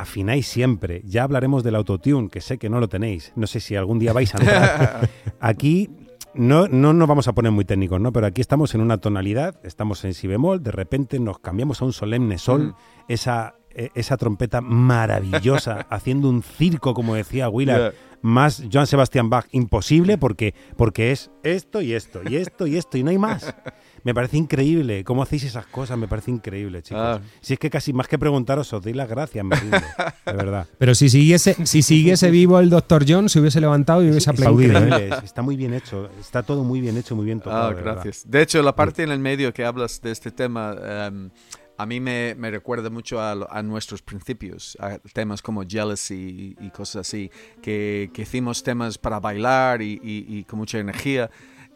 Afináis 0.00 0.46
siempre. 0.46 1.02
Ya 1.04 1.24
hablaremos 1.24 1.62
del 1.64 1.74
autotune, 1.74 2.28
que 2.28 2.40
sé 2.40 2.58
que 2.58 2.68
no 2.70 2.80
lo 2.80 2.88
tenéis. 2.88 3.32
No 3.36 3.46
sé 3.46 3.60
si 3.60 3.74
algún 3.76 3.98
día 3.98 4.12
vais 4.12 4.34
a 4.34 4.38
entrar. 4.38 5.08
Aquí 5.40 5.90
no, 6.34 6.68
no 6.68 6.92
nos 6.92 7.08
vamos 7.08 7.26
a 7.28 7.32
poner 7.32 7.52
muy 7.52 7.64
técnicos, 7.64 8.00
¿no? 8.00 8.12
Pero 8.12 8.26
aquí 8.26 8.40
estamos 8.40 8.74
en 8.74 8.80
una 8.80 8.98
tonalidad, 8.98 9.56
estamos 9.64 10.04
en 10.04 10.14
si 10.14 10.26
bemol, 10.28 10.62
de 10.62 10.70
repente 10.70 11.18
nos 11.18 11.38
cambiamos 11.40 11.82
a 11.82 11.84
un 11.86 11.92
solemne 11.92 12.38
sol, 12.38 12.68
Mm. 12.68 12.74
esa, 13.08 13.54
eh, 13.70 13.88
esa 13.94 14.16
trompeta 14.16 14.60
maravillosa, 14.60 15.86
haciendo 15.90 16.28
un 16.28 16.42
circo, 16.42 16.94
como 16.94 17.14
decía 17.14 17.48
Willard, 17.48 17.94
más 18.20 18.62
Joan 18.72 18.86
Sebastian 18.86 19.30
Bach 19.30 19.46
imposible 19.52 20.18
porque, 20.18 20.54
porque 20.76 21.12
es 21.12 21.30
esto 21.42 21.80
y 21.80 21.94
esto, 21.94 22.20
y 22.28 22.36
esto 22.36 22.66
y 22.66 22.76
esto, 22.76 22.98
y 22.98 23.02
no 23.02 23.10
hay 23.10 23.18
más. 23.18 23.54
Me 24.08 24.14
parece 24.14 24.38
increíble. 24.38 25.04
¿Cómo 25.04 25.22
hacéis 25.22 25.44
esas 25.44 25.66
cosas? 25.66 25.98
Me 25.98 26.08
parece 26.08 26.30
increíble, 26.30 26.80
chicos. 26.82 27.02
Ah. 27.04 27.20
Si 27.42 27.52
es 27.52 27.58
que 27.58 27.68
casi 27.68 27.92
más 27.92 28.08
que 28.08 28.18
preguntaros, 28.18 28.72
os 28.72 28.82
doy 28.82 28.94
las 28.94 29.06
gracias, 29.06 29.44
me 29.44 29.54
rindo, 29.54 29.76
de 30.24 30.32
verdad. 30.32 30.66
Pero 30.78 30.94
si 30.94 31.10
siguiese, 31.10 31.66
si 31.66 31.82
siguiese 31.82 32.30
vivo 32.30 32.58
el 32.58 32.70
Dr. 32.70 33.04
John, 33.06 33.28
se 33.28 33.38
hubiese 33.38 33.60
levantado 33.60 34.02
y 34.02 34.08
hubiese 34.08 34.30
aplaudido. 34.30 34.78
¿eh? 34.78 35.10
Está 35.22 35.42
muy 35.42 35.56
bien 35.58 35.74
hecho. 35.74 36.08
Está 36.18 36.42
todo 36.42 36.64
muy 36.64 36.80
bien 36.80 36.96
hecho, 36.96 37.14
muy 37.16 37.26
bien 37.26 37.40
tocado. 37.40 37.68
Ah, 37.68 37.74
gracias. 37.74 38.22
De 38.26 38.40
hecho, 38.40 38.62
la 38.62 38.74
parte 38.74 39.02
en 39.02 39.10
el 39.10 39.18
medio 39.18 39.52
que 39.52 39.66
hablas 39.66 40.00
de 40.00 40.10
este 40.10 40.30
tema, 40.30 40.74
em, 40.82 41.28
a 41.76 41.84
mí 41.84 42.00
me, 42.00 42.34
me 42.34 42.50
recuerda 42.50 42.88
mucho 42.88 43.20
a, 43.20 43.62
nuestros 43.62 44.00
principios, 44.00 44.74
a 44.80 45.00
temas 45.12 45.42
como 45.42 45.64
jealousy 45.68 46.56
y, 46.58 46.66
y 46.66 46.70
cosas 46.70 47.06
así, 47.06 47.30
que, 47.60 48.10
que 48.14 48.22
hicimos 48.22 48.62
temas 48.62 48.96
para 48.96 49.20
bailar 49.20 49.82
y, 49.82 50.00
y- 50.02 50.38
y 50.38 50.44
con 50.44 50.60
mucha 50.60 50.78
energía. 50.78 51.28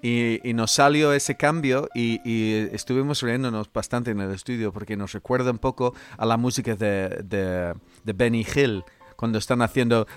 Y, 0.02 0.40
y 0.42 0.52
nos 0.52 0.72
salió 0.72 1.12
ese 1.12 1.36
cambio 1.36 1.88
y, 1.94 2.20
y 2.24 2.68
estuvimos 2.72 3.22
riéndonos 3.22 3.72
bastante 3.72 4.10
en 4.10 4.20
el 4.20 4.32
estudio 4.32 4.72
porque 4.72 4.96
nos 4.96 5.12
recuerda 5.12 5.52
un 5.52 5.58
poco 5.58 5.94
a 6.18 6.26
la 6.26 6.36
música 6.36 6.74
de, 6.74 7.20
de, 7.24 7.72
de 8.02 8.12
Benny 8.12 8.44
Hill. 8.54 8.82
Cuando 9.16 9.38
están 9.38 9.62
haciendo... 9.62 10.08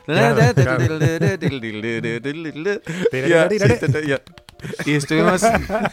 Y 4.86 4.94
estuvimos 4.94 5.44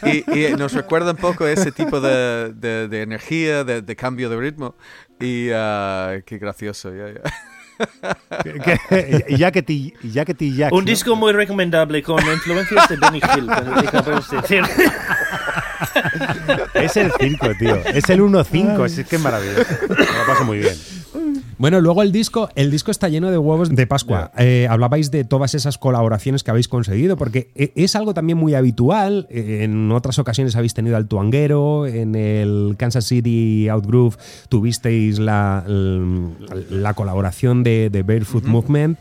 y, 0.03 0.23
y 0.39 0.53
nos 0.55 0.73
recuerda 0.73 1.11
un 1.11 1.17
poco 1.17 1.45
ese 1.45 1.71
tipo 1.71 2.01
de, 2.01 2.53
de- 2.53 3.01
energía, 3.03 3.63
de, 3.63 3.95
cambio 3.95 4.29
de 4.31 4.37
ritmo. 4.37 4.75
Y 5.19 5.49
ah, 5.53 6.21
qué 6.25 6.39
gracioso. 6.39 6.91
ya, 6.95 7.13
ya. 8.65 8.77
Que- 8.89 9.25
y 9.29 9.37
Jackety, 9.37 9.93
Jackety 10.03 10.55
Jack, 10.55 10.73
Un 10.73 10.79
¿no? 10.85 10.85
disco 10.85 11.15
muy 11.15 11.31
recomendable 11.33 12.01
con 12.03 12.19
influencias 12.25 12.89
de 12.89 12.97
Benny 12.97 13.19
Hill. 13.35 13.47
decir. 14.31 14.63
Es 16.73 16.97
el 16.97 17.11
5, 17.19 17.47
tío. 17.59 17.75
Es 17.85 18.09
el 18.09 18.21
1-5. 18.21 18.85
Es 18.85 19.07
que 19.07 19.15
es 19.15 19.21
maravilloso. 19.21 19.65
Me 19.89 19.95
lo 19.97 20.25
paso 20.27 20.43
muy 20.45 20.59
bien. 20.59 20.75
Bueno, 21.63 21.79
luego 21.79 22.03
el 22.03 22.11
disco, 22.11 22.49
el 22.55 22.71
disco 22.71 22.91
está 22.91 23.07
lleno 23.07 23.31
de 23.31 23.37
huevos 23.37 23.73
de 23.73 23.87
Pascua. 23.87 24.33
Eh, 24.37 24.67
hablabais 24.69 25.11
de 25.11 25.23
todas 25.23 25.55
esas 25.55 25.77
colaboraciones 25.77 26.43
que 26.43 26.51
habéis 26.51 26.67
conseguido, 26.67 27.15
porque 27.15 27.51
e- 27.55 27.71
es 27.77 27.95
algo 27.95 28.13
también 28.13 28.37
muy 28.37 28.53
habitual. 28.53 29.27
Eh, 29.29 29.61
En 29.63 29.89
otras 29.93 30.19
ocasiones 30.19 30.57
habéis 30.57 30.73
tenido 30.73 30.97
al 30.97 31.07
Tuanguero, 31.07 31.87
en 31.87 32.15
el 32.15 32.75
Kansas 32.77 33.05
City 33.05 33.69
Outgroove 33.69 34.17
tuvisteis 34.49 35.19
la, 35.19 35.63
la 35.65 36.93
colaboración 36.95 37.63
de, 37.63 37.89
de 37.89 38.03
Barefoot 38.03 38.43
Movement. 38.43 38.97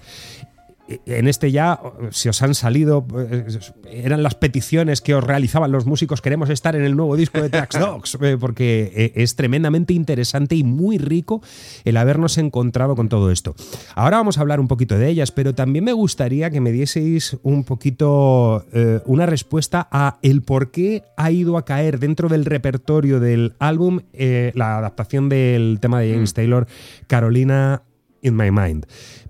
En 1.06 1.28
este 1.28 1.50
ya 1.50 1.80
se 2.10 2.28
os 2.28 2.42
han 2.42 2.54
salido, 2.54 3.06
eh, 3.18 3.46
eran 3.90 4.22
las 4.22 4.34
peticiones 4.34 5.00
que 5.00 5.14
os 5.14 5.24
realizaban 5.24 5.72
los 5.72 5.86
músicos, 5.86 6.20
queremos 6.20 6.50
estar 6.50 6.76
en 6.76 6.82
el 6.82 6.96
nuevo 6.96 7.16
disco 7.16 7.40
de 7.40 7.48
Trax 7.48 7.78
Dogs, 7.78 8.18
eh, 8.22 8.36
porque 8.38 8.92
eh, 8.94 9.12
es 9.16 9.36
tremendamente 9.36 9.92
interesante 9.92 10.54
y 10.54 10.64
muy 10.64 10.98
rico 10.98 11.42
el 11.84 11.96
habernos 11.96 12.38
encontrado 12.38 12.96
con 12.96 13.08
todo 13.08 13.30
esto. 13.30 13.54
Ahora 13.94 14.18
vamos 14.18 14.38
a 14.38 14.40
hablar 14.40 14.60
un 14.60 14.68
poquito 14.68 14.98
de 14.98 15.08
ellas, 15.08 15.32
pero 15.32 15.54
también 15.54 15.84
me 15.84 15.92
gustaría 15.92 16.50
que 16.50 16.60
me 16.60 16.72
dieseis 16.72 17.36
un 17.42 17.64
poquito 17.64 18.66
eh, 18.72 19.00
una 19.06 19.26
respuesta 19.26 19.88
a 19.90 20.18
el 20.22 20.42
por 20.42 20.70
qué 20.70 21.04
ha 21.16 21.30
ido 21.30 21.56
a 21.56 21.64
caer 21.64 21.98
dentro 21.98 22.28
del 22.28 22.44
repertorio 22.44 23.20
del 23.20 23.54
álbum 23.58 24.00
eh, 24.12 24.52
la 24.54 24.78
adaptación 24.78 25.28
del 25.28 25.78
tema 25.80 26.00
de 26.00 26.12
James 26.12 26.34
Taylor, 26.34 26.66
Carolina 27.06 27.82
in 28.22 28.36
My 28.36 28.50
Mind. 28.50 28.86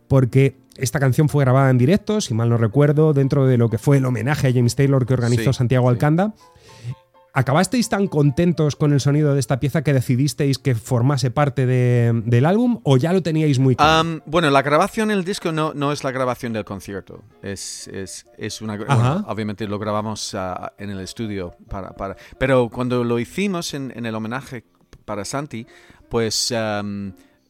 Porque 0.08 0.56
esta 0.76 0.98
canción 1.00 1.28
fue 1.28 1.44
grabada 1.44 1.70
en 1.70 1.78
directo, 1.78 2.20
si 2.20 2.34
mal 2.34 2.48
no 2.48 2.56
recuerdo, 2.56 3.12
dentro 3.12 3.46
de 3.46 3.58
lo 3.58 3.68
que 3.68 3.78
fue 3.78 3.98
el 3.98 4.04
homenaje 4.06 4.48
a 4.48 4.52
James 4.52 4.74
Taylor 4.76 5.04
que 5.06 5.14
organizó 5.14 5.52
Sí, 5.52 5.58
Santiago 5.58 5.88
sí. 5.88 5.92
Alcanda. 5.94 6.34
¿Acabasteis 7.34 7.88
tan 7.88 8.08
contentos 8.08 8.76
con 8.76 8.92
el 8.92 9.00
sonido 9.00 9.32
de 9.32 9.40
esta 9.40 9.58
pieza 9.58 9.82
que 9.82 9.94
decidisteis 9.94 10.58
que 10.58 10.74
formase 10.74 11.30
parte 11.30 11.64
de- 11.64 12.12
del 12.26 12.44
álbum 12.44 12.80
o 12.84 12.98
ya 12.98 13.14
lo 13.14 13.22
teníais 13.22 13.58
muy 13.58 13.74
claro? 13.74 14.20
Bueno, 14.26 14.50
la 14.50 14.60
grabación 14.60 15.10
en 15.10 15.16
el 15.16 15.24
disco 15.24 15.50
no, 15.50 15.72
no 15.72 15.92
es 15.92 16.04
la 16.04 16.10
grabación 16.10 16.52
del 16.52 16.66
concierto. 16.66 17.22
Es, 17.42 17.88
es, 17.88 18.26
es 18.36 18.60
una. 18.60 18.76
Bueno, 18.76 19.24
obviamente 19.28 19.66
lo 19.66 19.78
grabamos 19.78 20.34
ah, 20.34 20.74
en 20.76 20.90
el 20.90 21.00
estudio. 21.00 21.56
Para, 21.70 21.94
para, 21.96 22.16
pero 22.36 22.68
cuando 22.68 23.02
lo 23.02 23.18
hicimos 23.18 23.72
en, 23.72 23.94
en 23.96 24.04
el 24.04 24.14
homenaje 24.14 24.64
para 25.06 25.24
Santi, 25.24 25.66
pues 26.10 26.52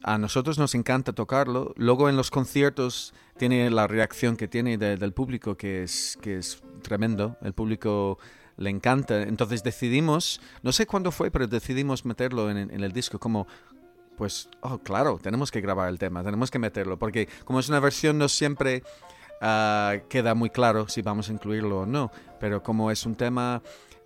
a 0.03 0.17
nosotros 0.17 0.59
nos 0.59 0.75
encanta 0.75 1.13
tocarlo. 1.13 1.73
Luego 1.77 2.09
en 2.09 2.15
los 2.17 2.29
conciertos 2.29 3.13
tiene 3.37 3.69
la 3.71 3.87
reacción 3.87 4.35
que 4.35 4.47
tiene 4.47 4.77
de- 4.77 4.97
del 4.97 5.13
público, 5.13 5.55
que 5.55 5.83
es, 5.83 6.17
que 6.21 6.37
es 6.37 6.61
tremendo. 6.81 7.37
El 7.41 7.53
público 7.53 8.19
le 8.57 8.69
encanta. 8.69 9.23
Entonces 9.23 9.63
decidimos, 9.63 10.41
no 10.61 10.71
sé 10.71 10.85
cuándo 10.85 11.11
fue, 11.11 11.31
pero 11.31 11.47
decidimos 11.47 12.05
meterlo 12.05 12.51
en, 12.51 12.57
el 12.69 12.91
disco 12.91 13.19
como 13.19 13.47
pues, 14.17 14.47
oh, 14.61 14.77
claro, 14.77 15.19
tenemos 15.21 15.49
que 15.49 15.59
grabar 15.59 15.89
el 15.89 15.97
tema, 15.97 16.23
tenemos 16.23 16.51
que 16.51 16.59
meterlo, 16.59 16.99
porque 16.99 17.27
como 17.45 17.59
es 17.59 17.67
una 17.67 17.79
versión 17.79 18.19
no 18.19 18.29
siempre 18.29 18.83
ah, 19.41 19.95
queda 20.07 20.35
muy 20.35 20.51
claro 20.51 20.87
si 20.87 21.01
vamos 21.01 21.29
a 21.29 21.33
incluirlo 21.33 21.79
o 21.81 21.85
no, 21.87 22.11
pero 22.39 22.61
como 22.61 22.91
es 22.91 23.07
un 23.07 23.15
tema 23.15 23.63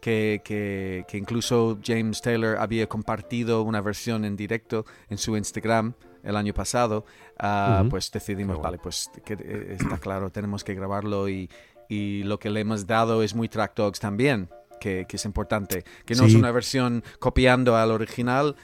que, 0.08 0.42
que- 0.42 1.04
que 1.06 1.18
incluso 1.18 1.80
James 1.86 2.22
Taylor 2.22 2.56
había 2.60 2.88
compartido 2.88 3.62
una 3.64 3.82
versión 3.82 4.24
en 4.24 4.38
directo 4.38 4.86
en 5.10 5.18
su 5.18 5.36
Instagram 5.36 5.94
el 6.24 6.38
año 6.38 6.54
pasado, 6.54 7.04
ah, 7.38 7.80
Ujú. 7.82 7.90
pues 7.90 8.10
decidimos, 8.10 8.56
bueno. 8.56 8.64
vale, 8.64 8.78
pues 8.78 9.12
que, 9.26 9.34
eh, 9.34 9.76
está 9.78 9.98
claro, 9.98 10.30
tenemos 10.30 10.64
que 10.64 10.76
grabarlo 10.76 11.28
y, 11.28 11.50
y 11.90 12.24
lo 12.24 12.40
que 12.40 12.50
le 12.50 12.62
hemos 12.62 12.88
dado 12.88 13.22
es 13.22 13.36
muy 13.36 13.50
Track 13.50 13.76
Dogs 13.76 14.00
también. 14.00 14.48
Que, 14.80 15.06
que 15.10 15.16
es 15.16 15.26
importante, 15.26 15.84
que 16.06 16.14
no 16.14 16.26
es 16.26 16.34
Sí. 16.34 16.38
una 16.38 16.52
versión 16.52 17.04
copiando 17.20 17.76
al 17.76 17.90
original, 17.90 18.56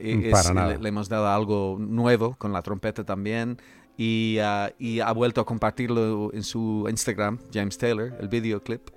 y 0.00 0.26
es- 0.26 0.32
Para 0.32 0.52
nada. 0.52 0.68
le, 0.72 0.78
le 0.78 0.88
hemos 0.88 1.08
dado 1.08 1.28
algo 1.28 1.76
nuevo 1.78 2.34
con 2.36 2.52
la 2.52 2.60
trompeta 2.60 3.04
también 3.04 3.56
y, 3.96 4.38
ah, 4.42 4.72
y 4.80 4.98
ha 4.98 5.12
vuelto 5.12 5.40
a 5.40 5.46
compartirlo 5.46 6.30
en 6.34 6.42
su 6.42 6.86
Instagram, 6.90 7.38
James 7.54 7.78
Taylor, 7.78 8.14
el 8.20 8.26
videoclip, 8.28 8.88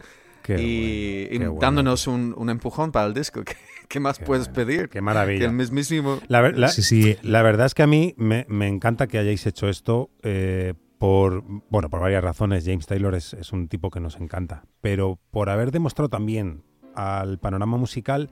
Qué 0.55 0.61
y, 0.61 1.25
bueno, 1.25 1.35
y 1.35 1.37
qué 1.39 1.47
bueno. 1.47 1.61
dándonos 1.61 2.07
un, 2.07 2.33
un 2.37 2.49
empujón 2.49 2.91
para 2.91 3.05
el 3.07 3.13
disco. 3.13 3.43
¿Qué, 3.45 3.55
qué 3.87 3.99
más 3.99 4.19
Qué 4.19 4.25
puedes 4.25 4.47
bueno, 4.47 4.55
pedir? 4.55 4.81
Qué 4.83 4.89
Que 4.89 5.01
maravilla. 5.01 5.45
el 5.45 5.53
mismísimo... 5.53 6.19
La, 6.27 6.41
ver- 6.41 6.57
la- 6.57 6.67
Sí, 6.69 6.81
sí. 6.81 7.17
la 7.21 7.41
verdad 7.41 7.65
es 7.67 7.73
que 7.73 7.83
a 7.83 7.87
mí 7.87 8.13
me, 8.17 8.45
me 8.49 8.67
encanta 8.67 9.07
que 9.07 9.17
hayáis 9.17 9.45
hecho 9.47 9.67
esto 9.69 10.09
eh, 10.23 10.73
por, 10.97 11.43
bueno, 11.69 11.89
por 11.89 12.01
varias 12.01 12.23
razones. 12.23 12.65
James 12.65 12.85
Taylor 12.85 13.15
es, 13.15 13.33
es 13.33 13.51
un 13.53 13.67
tipo 13.67 13.89
que 13.89 13.99
nos 13.99 14.17
encanta, 14.17 14.63
pero 14.81 15.19
por 15.31 15.49
haber 15.49 15.71
demostrado 15.71 16.09
también 16.09 16.63
al 16.95 17.39
panorama 17.39 17.77
musical 17.77 18.29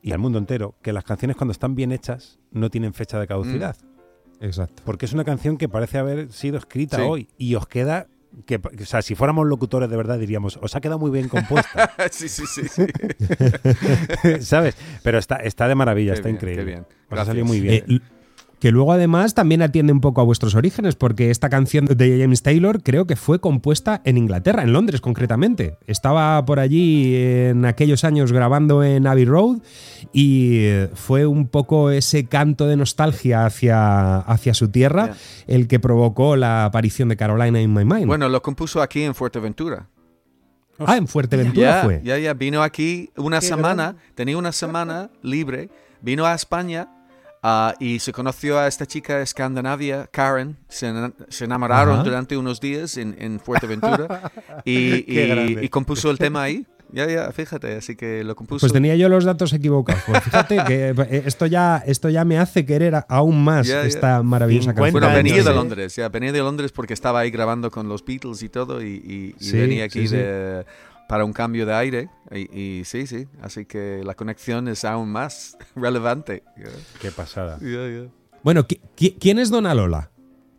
y 0.00 0.12
al 0.12 0.18
mundo 0.18 0.38
entero 0.38 0.74
que 0.82 0.92
las 0.92 1.04
canciones 1.04 1.36
cuando 1.36 1.52
están 1.52 1.74
bien 1.74 1.92
hechas 1.92 2.38
no 2.50 2.70
tienen 2.70 2.94
fecha 2.94 3.20
de 3.20 3.26
caducidad. 3.26 3.76
Exacto. 4.40 4.82
Porque 4.84 5.06
es 5.06 5.12
una 5.12 5.24
canción 5.24 5.56
que 5.56 5.68
parece 5.68 5.98
haber 5.98 6.32
sido 6.32 6.56
escrita 6.58 6.96
Sí. 6.96 7.02
hoy 7.06 7.28
y 7.38 7.54
os 7.54 7.66
queda... 7.66 8.06
Que, 8.46 8.56
o 8.56 8.84
sea, 8.86 9.02
si 9.02 9.14
fuéramos 9.14 9.46
locutores 9.46 9.90
de 9.90 9.96
verdad 9.96 10.18
diríamos, 10.18 10.58
os 10.62 10.74
ha 10.74 10.80
quedado 10.80 10.98
muy 10.98 11.10
bien 11.10 11.28
compuesta, 11.28 11.92
sí, 12.10 12.28
sí, 12.28 12.44
sí. 12.46 12.62
sí. 12.68 12.86
¿sabes? 14.40 14.76
Pero 15.02 15.18
está, 15.18 15.36
está 15.36 15.68
de 15.68 15.74
maravilla, 15.74 16.12
Qué 16.12 16.16
está 16.16 16.28
bien, 16.28 16.36
increíble. 16.36 16.62
qué 16.64 16.70
bien. 16.70 16.86
Os 17.10 17.18
ha 17.18 17.24
salido 17.26 17.44
muy 17.44 17.60
bien. 17.60 17.84
Eh, 17.88 18.00
que 18.62 18.70
luego 18.70 18.92
además 18.92 19.34
también 19.34 19.60
atiende 19.60 19.92
un 19.92 20.00
poco 20.00 20.20
a 20.20 20.24
vuestros 20.24 20.54
orígenes, 20.54 20.94
porque 20.94 21.32
esta 21.32 21.48
canción 21.48 21.84
de 21.86 22.20
James 22.20 22.42
Taylor 22.42 22.80
creo 22.84 23.08
que 23.08 23.16
fue 23.16 23.40
compuesta 23.40 24.00
en 24.04 24.16
Inglaterra, 24.16 24.62
en 24.62 24.72
Londres 24.72 25.00
concretamente. 25.00 25.78
Estaba 25.88 26.44
por 26.44 26.60
allí 26.60 27.16
en 27.16 27.64
aquellos 27.64 28.04
años 28.04 28.30
grabando 28.30 28.84
en 28.84 29.08
Abbey 29.08 29.24
Road 29.24 29.58
y 30.12 30.58
eh, 30.60 30.90
fue 30.94 31.26
un 31.26 31.48
poco 31.48 31.90
ese 31.90 32.26
canto 32.26 32.68
de 32.68 32.76
nostalgia 32.76 33.46
hacia, 33.46 34.18
hacia 34.18 34.54
su 34.54 34.68
tierra 34.68 35.16
el 35.48 35.66
que 35.66 35.80
provocó 35.80 36.36
la 36.36 36.64
aparición 36.64 37.08
de 37.08 37.16
Carolina 37.16 37.60
in 37.60 37.74
My 37.74 37.84
Mind. 37.84 38.06
Bueno, 38.06 38.28
lo 38.28 38.42
compuso 38.42 38.80
aquí 38.80 39.02
en 39.02 39.16
Fuerteventura. 39.16 39.88
ah, 40.78 40.96
en 40.96 41.08
Fuerteventura 41.08 41.78
Ya, 41.78 41.82
fue. 41.82 42.00
ya, 42.04 42.16
ya, 42.16 42.32
vino 42.34 42.62
aquí 42.62 43.10
una 43.16 43.40
Qué 43.40 43.46
semana, 43.46 43.96
tenía 44.14 44.38
una 44.38 44.52
semana 44.52 45.10
libre, 45.20 45.68
vino 46.00 46.26
a 46.26 46.34
España 46.36 46.86
ah, 47.42 47.74
y 47.80 47.98
se 47.98 48.12
conoció 48.12 48.58
a 48.58 48.66
esta 48.68 48.86
chica 48.86 49.16
de 49.18 49.24
Escandinavia, 49.24 50.08
Karen, 50.10 50.56
se, 50.68 50.92
se 51.28 51.44
enamoraron 51.44 51.94
Ajá. 51.96 52.04
durante 52.04 52.36
unos 52.36 52.60
días 52.60 52.96
en, 52.96 53.16
en 53.18 53.40
Fuerteventura 53.40 54.30
y, 54.64 55.04
y- 55.12 55.58
y 55.62 55.68
compuso 55.68 56.10
el 56.10 56.18
tema 56.18 56.42
ahí. 56.44 56.64
ya, 56.92 57.06
ya, 57.06 57.32
fíjate, 57.32 57.76
así 57.76 57.96
que 57.96 58.22
lo 58.22 58.36
compuso. 58.36 58.60
Pues 58.60 58.72
tenía 58.72 58.94
yo 58.96 59.08
los 59.08 59.24
datos 59.24 59.52
equivocados. 59.54 60.02
Pues 60.06 60.22
fíjate 60.24 60.56
que 60.66 60.88
eh, 60.90 61.22
esto 61.26 61.46
ya, 61.46 61.82
esto 61.86 62.10
ya 62.10 62.24
me 62.24 62.38
hace 62.38 62.66
querer 62.66 63.04
aún 63.08 63.42
más 63.42 63.66
Ya, 63.66 63.80
ya. 63.82 63.86
esta 63.88 64.22
maravillosa 64.22 64.72
50 64.72 64.82
canción. 64.92 65.00
Bueno, 65.02 65.16
venía 65.16 65.32
años, 65.34 65.44
de 65.46 65.50
¿eh? 65.50 65.54
Londres, 65.54 65.96
ya, 65.96 66.08
venía 66.10 66.32
de 66.32 66.38
Londres 66.40 66.70
porque 66.70 66.92
estaba 66.92 67.20
ahí 67.20 67.30
grabando 67.30 67.70
con 67.70 67.88
los 67.88 68.04
Beatles 68.04 68.42
y 68.42 68.48
todo 68.50 68.82
y, 68.82 68.86
y- 68.88 69.34
y 69.40 69.44
Sí, 69.44 69.56
venía 69.56 69.84
aquí 69.84 70.00
sí, 70.06 70.08
sí. 70.08 70.16
Para 71.12 71.26
un 71.26 71.34
cambio 71.34 71.66
de 71.66 71.74
aire 71.74 72.08
y, 72.30 72.58
y 72.58 72.84
sí, 72.86 73.06
sí, 73.06 73.28
así 73.42 73.66
que 73.66 74.00
la 74.02 74.14
conexión 74.14 74.66
es 74.66 74.82
aún 74.82 75.10
más 75.12 75.58
relevante. 75.76 76.42
Qué 77.02 77.10
pasada. 77.10 77.58
Bueno, 78.42 78.62
¿qui- 78.66 78.80
qui- 78.96 79.18
¿quién 79.20 79.38
es 79.38 79.50
Dona 79.50 79.74
Lola? 79.74 80.10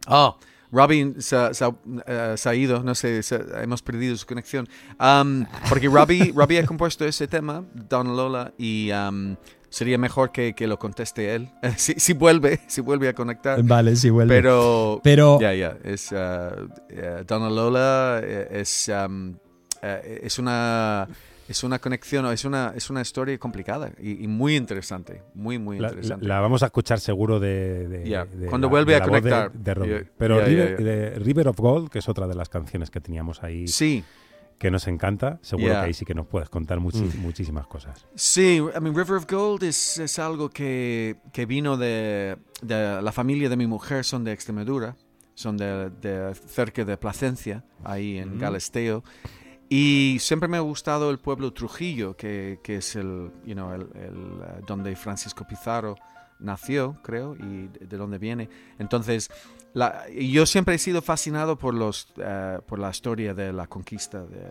Oh, 0.06 0.38
Robbie 0.72 1.16
se, 1.18 1.36
ha- 1.36 1.56
se 1.56 1.66
ha- 1.66 1.74
eh, 2.06 2.36
se 2.38 2.50
ha 2.50 2.54
ido, 2.54 2.84
no 2.84 2.94
sé, 2.94 3.24
se- 3.24 3.44
hemos 3.64 3.82
perdido 3.82 4.16
su 4.16 4.28
conexión. 4.28 4.68
Um, 5.00 5.48
porque 5.70 5.88
Robbie, 5.88 6.32
Robbie 6.36 6.60
ha 6.60 6.66
compuesto 6.68 7.04
ese 7.04 7.28
tema, 7.28 7.66
Don 7.90 8.16
Lola, 8.16 8.54
y 8.60 8.92
um, 8.92 9.36
sería 9.70 9.98
mejor 9.98 10.32
que, 10.32 10.54
que 10.54 10.68
lo 10.68 10.78
conteste 10.78 11.34
él. 11.34 11.50
si, 11.78 11.96
si 11.96 12.14
vuelve, 12.14 12.60
si 12.68 12.82
vuelve 12.82 13.08
a 13.10 13.14
conectar. 13.14 13.64
Vale, 13.64 13.96
sí, 13.96 14.12
vuelve. 14.12 14.36
Pero, 14.36 15.02
Pero- 15.04 15.40
ya, 15.42 15.52
ya, 15.56 15.78
es 15.84 16.12
uh, 16.12 16.16
eh, 16.90 17.24
Donna 17.26 17.50
Lola 17.50 18.20
eh, 18.24 18.50
es, 18.62 18.88
um, 19.08 19.34
eh, 19.84 20.22
es 20.24 20.40
una 20.40 21.08
es 21.48 21.62
una 21.64 21.78
conexión, 21.78 22.26
es 22.28 22.46
una 22.46 22.72
es 22.76 22.90
una 22.90 23.02
historia 23.02 23.38
complicada 23.38 23.92
y, 24.00 24.24
y 24.24 24.28
muy 24.28 24.56
interesante, 24.56 25.22
muy 25.36 25.60
muy 25.60 25.78
La, 25.78 25.90
interesante. 25.90 26.26
la- 26.26 26.36
la 26.36 26.42
vamos 26.42 26.64
a 26.64 26.68
escuchar 26.68 27.00
seguro 27.02 27.40
de, 27.42 27.88
de- 27.90 28.10
Ya, 28.10 28.24
de 28.26 28.48
cuando 28.48 28.68
la- 28.68 28.72
vuelve 28.72 28.94
de 28.94 28.98
a 28.98 29.00
la 29.02 29.06
voz 29.08 29.22
de- 29.24 29.30
conectar. 29.30 29.52
de 29.52 30.06
Pero 30.18 30.40
ya, 30.40 30.46
River, 30.46 30.84
de 30.84 31.10
River 31.20 31.48
of 31.50 31.58
Gold, 31.58 31.90
que 31.90 32.00
es 32.00 32.08
otra 32.08 32.28
de 32.28 32.36
las 32.36 32.48
canciones 32.50 32.90
que 32.90 33.02
teníamos 33.02 33.44
ahí 33.44 33.68
sí, 33.68 34.04
que 34.58 34.72
nos 34.72 34.88
encanta, 34.88 35.40
seguro 35.42 35.74
que 35.74 35.78
ahí 35.80 35.94
sí 35.94 36.06
que 36.06 36.14
nos 36.16 36.28
puedes 36.28 36.48
contar 36.48 36.80
Mm. 36.80 36.90
muchísimas 37.22 37.68
cosas. 37.68 38.08
sí, 38.16 38.56
I 38.60 38.80
mean, 38.80 38.96
River 38.96 39.18
of 39.18 39.26
Gold 39.30 39.64
es, 39.64 39.98
es 39.98 40.20
algo 40.20 40.50
que, 40.50 41.18
que 41.34 41.46
vino 41.46 41.76
de, 41.76 42.38
de 42.62 43.02
la 43.02 43.12
familia 43.12 43.50
de 43.50 43.58
mi 43.58 43.68
mujer, 43.68 44.06
son 44.06 44.24
de 44.24 44.32
Extremadura, 44.32 44.96
son 45.36 45.58
de, 45.58 45.90
de 45.90 46.34
cerca 46.36 46.86
de 46.86 46.96
Placencia, 46.96 47.66
ahí 47.84 48.20
en 48.20 48.30
Ujú. 48.30 48.40
Galesteo. 48.40 49.04
Y 49.70 50.18
siempre 50.20 50.48
me 50.48 50.58
ha 50.58 50.62
gustado 50.62 51.10
el 51.10 51.18
pueblo 51.20 51.52
Trujillo, 51.54 52.16
que, 52.16 52.60
que 52.64 52.78
es 52.78 52.96
el, 52.96 53.32
you 53.46 53.54
know, 53.54 53.72
el, 53.74 53.82
el, 53.96 54.42
eh, 54.42 54.62
donde 54.68 54.96
Francisco 54.96 55.46
Pizarro 55.48 55.96
nació, 56.40 56.98
creo, 57.04 57.36
y 57.36 57.68
de, 57.68 57.86
de 57.88 57.98
donde 57.98 58.18
viene. 58.20 58.50
Entonces, 58.78 59.32
la- 59.74 60.04
yo 60.10 60.46
siempre 60.46 60.76
he 60.76 60.78
sido 60.78 61.02
fascinado 61.02 61.58
por, 61.58 61.74
los, 61.74 62.14
eh, 62.18 62.60
por 62.68 62.78
la 62.80 62.90
historia 62.92 63.34
de 63.34 63.52
la 63.54 63.66
conquista 63.68 64.24
de, 64.26 64.48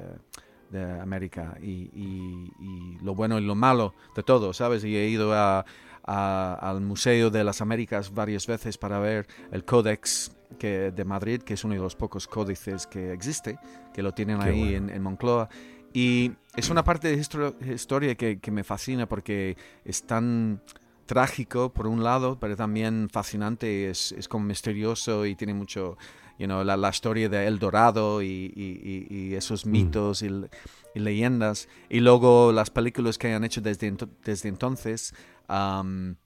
de 0.71 1.01
América 1.01 1.57
y, 1.63 1.91
y- 1.95 2.51
y 2.61 2.99
lo 3.03 3.15
bueno 3.15 3.39
y 3.39 3.45
lo 3.45 3.55
malo 3.55 3.95
de 4.17 4.23
todo, 4.23 4.53
¿sabes? 4.53 4.83
Y 4.85 4.97
he 4.97 5.07
ido 5.09 5.35
a- 5.35 5.65
a- 6.05 6.55
al 6.61 6.81
Museo 6.81 7.31
de 7.31 7.45
las 7.45 7.61
Américas 7.61 8.13
varias 8.13 8.47
veces 8.47 8.79
para 8.79 8.99
ver 8.99 9.27
el 9.51 9.65
Códex 9.65 10.33
que, 10.59 10.91
de 10.91 11.05
Madrid, 11.05 11.43
que 11.43 11.55
es 11.55 11.65
uno 11.65 11.75
de 11.75 11.81
los 11.81 11.97
pocos 11.97 12.27
códices 12.27 12.87
que 12.87 13.13
existe, 13.13 13.59
que 13.95 14.03
lo 14.03 14.13
tienen 14.13 14.39
Qué 14.39 14.45
ahí 14.45 14.59
bueno. 14.73 14.77
en, 14.89 14.91
en 14.91 15.03
Moncloa. 15.03 15.49
Y 15.95 16.33
es 16.57 16.71
una 16.71 16.83
parte 16.85 17.09
de 17.09 17.17
histro- 17.19 17.55
historia 17.73 18.15
que, 18.15 18.39
que 18.39 18.51
me 18.51 18.65
fascina 18.65 19.07
porque 19.07 19.57
es 19.85 20.03
tan 20.05 20.61
trágico 21.07 21.73
por 21.73 21.87
un 21.87 22.03
lado, 22.03 22.39
pero 22.41 22.57
también 22.57 23.09
fascinante, 23.11 23.91
es, 23.91 24.13
es 24.13 24.29
como 24.29 24.47
misterioso 24.47 25.27
y 25.27 25.35
tiene 25.35 25.53
mucho, 25.53 25.99
you 26.43 26.47
know, 26.49 26.65
la, 26.65 26.77
la 26.77 26.89
historia 26.91 27.29
de 27.29 27.47
El 27.47 27.59
Dorado 27.59 28.21
y, 28.21 28.27
y- 28.55 29.07
y- 29.09 29.35
esos 29.35 29.65
mitos 29.65 30.23
y, 30.23 30.27
l- 30.27 30.49
y 30.95 30.99
leyendas. 31.01 31.69
Y 31.89 32.01
luego 32.01 32.51
las 32.53 32.71
películas 32.71 33.17
que 33.17 33.33
han 33.33 33.45
hecho 33.45 33.61
desde, 33.61 33.87
ento- 33.93 34.11
desde 34.25 34.49
entonces 34.49 35.15
am, 35.47 36.17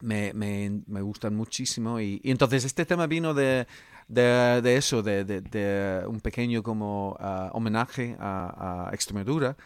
me, 0.00 0.32
me- 0.32 0.82
me 0.86 1.00
gustan 1.02 1.34
muchísimo. 1.34 2.00
Y, 2.00 2.20
entonces 2.24 2.64
este 2.64 2.84
tema 2.86 3.06
vino 3.06 3.34
de, 3.34 3.66
de, 4.08 4.60
de 4.62 4.76
eso, 4.76 5.02
de, 5.02 5.24
de- 5.24 6.04
un 6.06 6.20
pequeño 6.20 6.62
como 6.62 7.16
ah, 7.18 7.50
homenaje 7.52 8.16
a, 8.20 8.88
a 8.88 8.94
Extremadura 8.94 9.56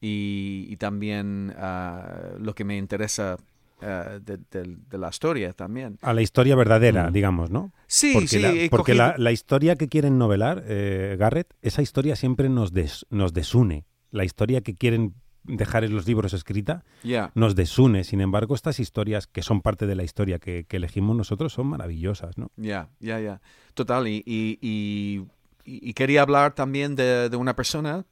y, 0.00 0.66
y 0.68 0.76
también 0.76 1.52
ah, 1.58 2.30
lo 2.38 2.54
que 2.54 2.64
me 2.64 2.76
interesa 2.76 3.36
ah, 3.82 4.18
de, 4.22 4.38
de- 4.50 4.76
de 4.88 4.98
la 4.98 5.08
historia 5.08 5.52
también. 5.52 5.98
A 6.02 6.12
la 6.12 6.22
historia 6.22 6.54
verdadera, 6.56 7.10
Mm. 7.10 7.12
digamos, 7.12 7.50
¿no? 7.50 7.72
Sí, 7.86 8.10
porque 8.14 8.28
sí, 8.28 8.38
la, 8.40 8.48
porque 8.70 8.92
cogido- 8.92 8.96
la, 9.08 9.14
la 9.18 9.32
historia 9.32 9.76
que 9.76 9.88
quieren 9.88 10.18
novelar, 10.18 10.62
eh, 10.66 11.16
Garrett, 11.18 11.54
esa 11.62 11.82
historia 11.82 12.16
siempre 12.16 12.48
nos, 12.48 12.72
des- 12.72 13.06
nos 13.10 13.32
desune. 13.32 13.84
La 14.10 14.24
historia 14.24 14.60
que 14.60 14.74
quieren 14.74 15.14
dejar 15.44 15.84
en 15.84 15.94
los 15.94 16.08
libros 16.08 16.32
escrita 16.32 16.84
Ya. 17.04 17.30
nos 17.36 17.54
desune. 17.54 18.02
Sin 18.02 18.20
embargo, 18.20 18.54
estas 18.56 18.80
historias 18.80 19.26
que 19.28 19.42
son 19.42 19.60
parte 19.62 19.86
de 19.86 19.94
la 19.94 20.02
historia 20.02 20.38
que, 20.40 20.64
que 20.64 20.76
elegimos 20.78 21.16
nosotros 21.16 21.52
son 21.52 21.68
maravillosas, 21.68 22.36
¿no? 22.36 22.50
Ya, 22.56 22.88
ya, 22.98 23.20
ya. 23.20 23.40
Total. 23.74 24.08
Y, 24.08 24.24
y, 24.26 24.58
y- 24.60 25.24
y 25.64 25.92
quería 25.94 26.22
hablar 26.22 26.54
también 26.54 26.96
de, 26.96 27.28
de 27.28 27.36
una 27.36 27.54
persona 27.54 28.06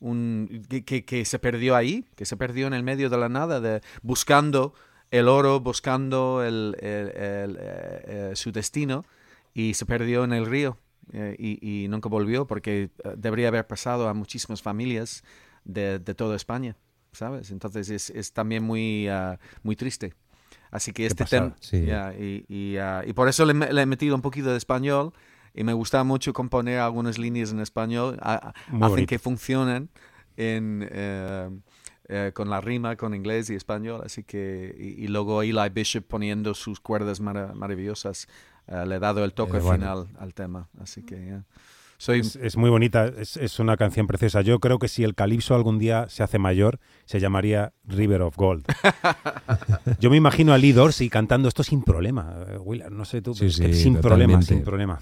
un, 0.00 0.62
que, 0.68 0.84
que- 0.84 1.04
que 1.04 1.24
se 1.24 1.38
perdió 1.38 1.76
ahí, 1.76 2.04
que 2.16 2.24
se 2.26 2.36
perdió 2.36 2.66
en 2.66 2.74
el 2.74 2.82
medio 2.82 3.08
de 3.10 3.16
la 3.18 3.28
nada, 3.28 3.60
de, 3.60 3.80
buscando 4.02 4.74
el 5.18 5.28
oro, 5.28 5.60
buscando 5.60 6.42
el, 6.42 6.76
el- 6.80 7.08
el, 7.16 7.56
eh, 7.60 8.04
eh, 8.06 8.32
su 8.34 8.50
destino 8.52 9.04
y 9.54 9.74
se 9.74 9.86
perdió 9.86 10.24
en 10.24 10.32
el 10.32 10.46
río 10.46 10.76
eh, 11.12 11.36
y, 11.38 11.84
y 11.84 11.88
nunca 11.88 12.08
volvió 12.08 12.46
porque 12.46 12.90
debería 13.16 13.48
haber 13.48 13.66
pasado 13.66 14.08
a 14.08 14.14
muchísimas 14.14 14.62
familias 14.62 15.22
de, 15.64 15.98
de 15.98 16.14
toda 16.14 16.34
España, 16.36 16.76
¿sabes? 17.12 17.50
Entonces 17.50 17.88
es, 17.90 18.10
es 18.10 18.32
también 18.32 18.64
muy, 18.64 19.06
ah, 19.08 19.38
muy 19.62 19.76
triste. 19.76 20.14
Así 20.70 20.92
que 20.92 21.06
este 21.06 21.24
tema... 21.24 21.54
Sí. 21.60 21.84
ya, 21.86 22.12
y, 22.18 22.44
y, 22.48 22.76
ah, 22.78 23.02
y 23.06 23.12
por 23.12 23.28
eso 23.28 23.44
le, 23.46 23.54
le 23.54 23.82
he 23.82 23.86
metido 23.86 24.14
un 24.16 24.22
poquito 24.22 24.50
de 24.50 24.56
español 24.56 25.12
y 25.54 25.62
me 25.62 25.72
gusta 25.72 26.02
mucho 26.02 26.32
componer 26.32 26.80
algunas 26.80 27.16
líneas 27.18 27.52
en 27.52 27.60
español. 27.60 28.18
a- 28.20 28.48
hacen 28.48 28.78
bonito. 28.80 29.08
que 29.10 29.18
funcionen 29.20 29.88
en, 30.36 30.88
eh, 30.90 31.48
eh, 32.08 32.32
con 32.34 32.50
la 32.50 32.60
rima, 32.60 32.96
con 32.96 33.14
inglés 33.14 33.50
y 33.50 33.54
español. 33.54 34.02
Así 34.04 34.24
que, 34.24 34.74
y, 34.78 35.04
y 35.04 35.08
luego 35.08 35.42
Eli 35.42 35.68
Bishop 35.72 36.04
poniendo 36.06 36.54
sus 36.54 36.80
cuerdas 36.80 37.20
mara- 37.20 37.52
maravillosas, 37.54 38.28
eh, 38.66 38.84
le 38.86 38.96
he 38.96 38.98
dado 38.98 39.24
el 39.24 39.32
toque 39.32 39.58
Eh, 39.58 39.60
bueno. 39.60 39.72
final 40.04 40.08
al 40.18 40.34
tema. 40.34 40.68
Así 40.80 41.02
que, 41.02 41.26
ya. 41.26 41.44
Soy, 41.96 42.20
Es, 42.20 42.36
es 42.36 42.56
muy 42.56 42.70
bonita, 42.70 43.06
es, 43.06 43.36
es 43.36 43.58
una 43.60 43.76
canción 43.76 44.06
preciosa. 44.08 44.40
Yo 44.42 44.58
creo 44.58 44.78
que 44.80 44.88
si 44.88 45.04
el 45.04 45.14
calipso 45.14 45.54
algún 45.54 45.78
día 45.78 46.08
se 46.08 46.22
hace 46.24 46.38
mayor, 46.38 46.80
se 47.04 47.20
llamaría 47.20 47.72
River 47.84 48.22
of 48.22 48.36
Gold. 48.36 48.64
Yo 50.00 50.10
me 50.10 50.16
imagino 50.16 50.52
a 50.52 50.58
Lee 50.58 50.72
Dorsey 50.72 51.08
cantando 51.08 51.48
esto 51.48 51.62
sin 51.62 51.82
problema. 51.82 52.34
Willard, 52.60 52.92
no 52.92 53.04
sé 53.04 53.22
tú, 53.22 53.32
Sí, 53.34 53.48
sí, 53.50 53.72
sin 53.74 53.96
problema, 54.00 54.42
sin 54.42 54.62
problema. 54.64 55.00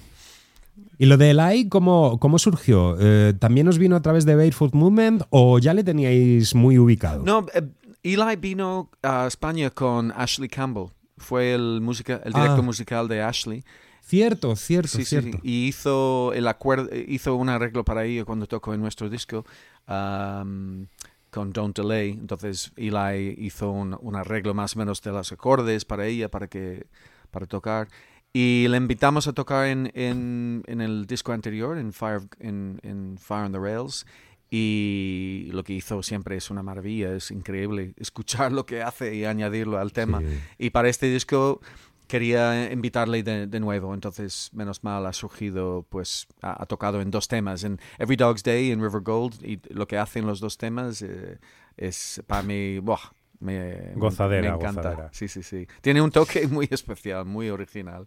¿Y 0.98 1.06
lo 1.06 1.16
de 1.16 1.30
Eli 1.30 1.68
cómo, 1.68 2.18
cómo 2.18 2.38
surgió? 2.38 2.96
Eh, 3.00 3.34
¿También 3.38 3.68
os 3.68 3.78
vino 3.78 3.96
a 3.96 4.02
través 4.02 4.24
de 4.24 4.34
Barefoot 4.36 4.74
Movement 4.74 5.22
o 5.30 5.58
ya 5.58 5.74
le 5.74 5.82
teníais 5.84 6.54
muy 6.54 6.78
ubicado? 6.78 7.22
No, 7.24 7.46
eh, 7.54 7.62
Eli 8.02 8.36
vino 8.36 8.90
a 9.02 9.26
España 9.26 9.70
con 9.70 10.12
Ashley 10.12 10.48
Campbell. 10.48 10.86
Fue 11.18 11.54
el, 11.54 11.80
música, 11.80 12.20
el 12.24 12.32
director 12.32 12.58
Ah. 12.60 12.62
musical 12.62 13.08
de 13.08 13.22
Ashley. 13.22 13.62
Cierto, 14.04 14.56
cierto, 14.56 14.88
Sí, 14.98 15.04
cierto. 15.04 15.38
sí. 15.42 15.48
Y 15.48 15.68
hizo 15.68 16.32
el 16.34 16.48
acuerdo, 16.48 16.88
hizo 17.06 17.36
un 17.36 17.48
arreglo 17.48 17.84
para 17.84 18.04
ella 18.04 18.24
cuando 18.24 18.46
tocó 18.46 18.74
en 18.74 18.80
nuestro 18.80 19.08
disco 19.08 19.44
um, 19.88 20.86
con 21.30 21.52
Don't 21.52 21.76
Delay. 21.78 22.10
Entonces 22.10 22.72
Eli 22.76 23.34
hizo 23.38 23.70
un, 23.70 23.96
un 24.00 24.16
arreglo 24.16 24.54
más 24.54 24.76
o 24.76 24.78
menos 24.80 25.00
de 25.02 25.12
los 25.12 25.30
acordes 25.32 25.84
para 25.84 26.06
ella, 26.06 26.28
para 26.30 26.48
que 26.48 26.86
para 27.30 27.46
tocar. 27.46 27.88
Y 28.32 28.66
le 28.68 28.78
invitamos 28.78 29.28
a 29.28 29.32
tocar 29.32 29.66
en, 29.66 29.90
en, 29.94 30.62
en 30.66 30.80
el 30.80 31.06
disco 31.06 31.32
anterior, 31.32 31.76
en 31.76 31.92
Fire, 31.92 32.22
en, 32.40 32.80
en 32.82 33.18
Fire 33.18 33.44
on 33.44 33.52
the 33.52 33.58
Rails. 33.58 34.06
Y 34.50 35.48
lo 35.52 35.64
que 35.64 35.72
hizo 35.72 36.02
siempre 36.02 36.36
es 36.36 36.50
una 36.50 36.62
maravilla, 36.62 37.14
es 37.14 37.30
increíble 37.30 37.94
escuchar 37.96 38.52
lo 38.52 38.66
que 38.66 38.82
hace 38.82 39.14
y 39.14 39.24
añadirlo 39.24 39.78
al 39.78 39.92
tema. 39.92 40.20
Sí. 40.20 40.26
Y 40.58 40.70
para 40.70 40.90
este 40.90 41.06
disco 41.06 41.60
quería 42.06 42.70
invitarle 42.70 43.22
de, 43.22 43.46
de 43.46 43.60
nuevo, 43.60 43.94
entonces 43.94 44.50
menos 44.52 44.84
mal 44.84 45.06
ha 45.06 45.14
surgido, 45.14 45.86
pues 45.88 46.26
ha, 46.42 46.62
ha 46.62 46.66
tocado 46.66 47.00
en 47.00 47.10
dos 47.10 47.28
temas, 47.28 47.64
en 47.64 47.80
Every 47.98 48.16
Dog's 48.16 48.42
Day 48.42 48.68
y 48.68 48.70
en 48.72 48.82
River 48.82 49.00
Gold, 49.00 49.42
y 49.42 49.58
lo 49.70 49.86
que 49.86 49.96
hacen 49.96 50.26
los 50.26 50.38
dos 50.38 50.58
temas 50.58 51.00
eh, 51.00 51.38
es 51.78 52.22
para 52.26 52.42
mí, 52.42 52.78
buah, 52.80 53.00
me, 53.42 53.92
Gozadera, 53.94 54.50
me 54.50 54.56
encanta. 54.56 54.82
gozadera. 54.82 55.10
Sí, 55.12 55.28
sí, 55.28 55.42
sí. 55.42 55.66
Tiene 55.80 56.00
un 56.00 56.10
toque 56.10 56.46
muy 56.48 56.68
especial, 56.70 57.24
muy 57.26 57.50
original. 57.50 58.06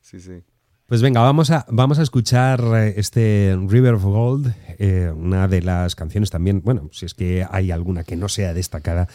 Sí, 0.00 0.20
sí. 0.20 0.42
Pues 0.86 1.02
venga, 1.02 1.20
vamos 1.20 1.52
a, 1.52 1.64
vamos 1.68 2.00
a 2.00 2.02
escuchar 2.02 2.60
eh, 2.74 2.94
este 2.96 3.56
River 3.68 3.94
of 3.94 4.02
Gold, 4.02 4.52
eh, 4.78 5.12
una 5.14 5.46
de 5.46 5.62
las 5.62 5.94
canciones 5.94 6.30
también, 6.30 6.62
bueno, 6.64 6.88
si 6.90 7.06
es 7.06 7.14
que 7.14 7.46
hay 7.48 7.70
alguna 7.70 8.02
que 8.02 8.16
no 8.16 8.28
sea 8.28 8.54
destacada 8.54 9.06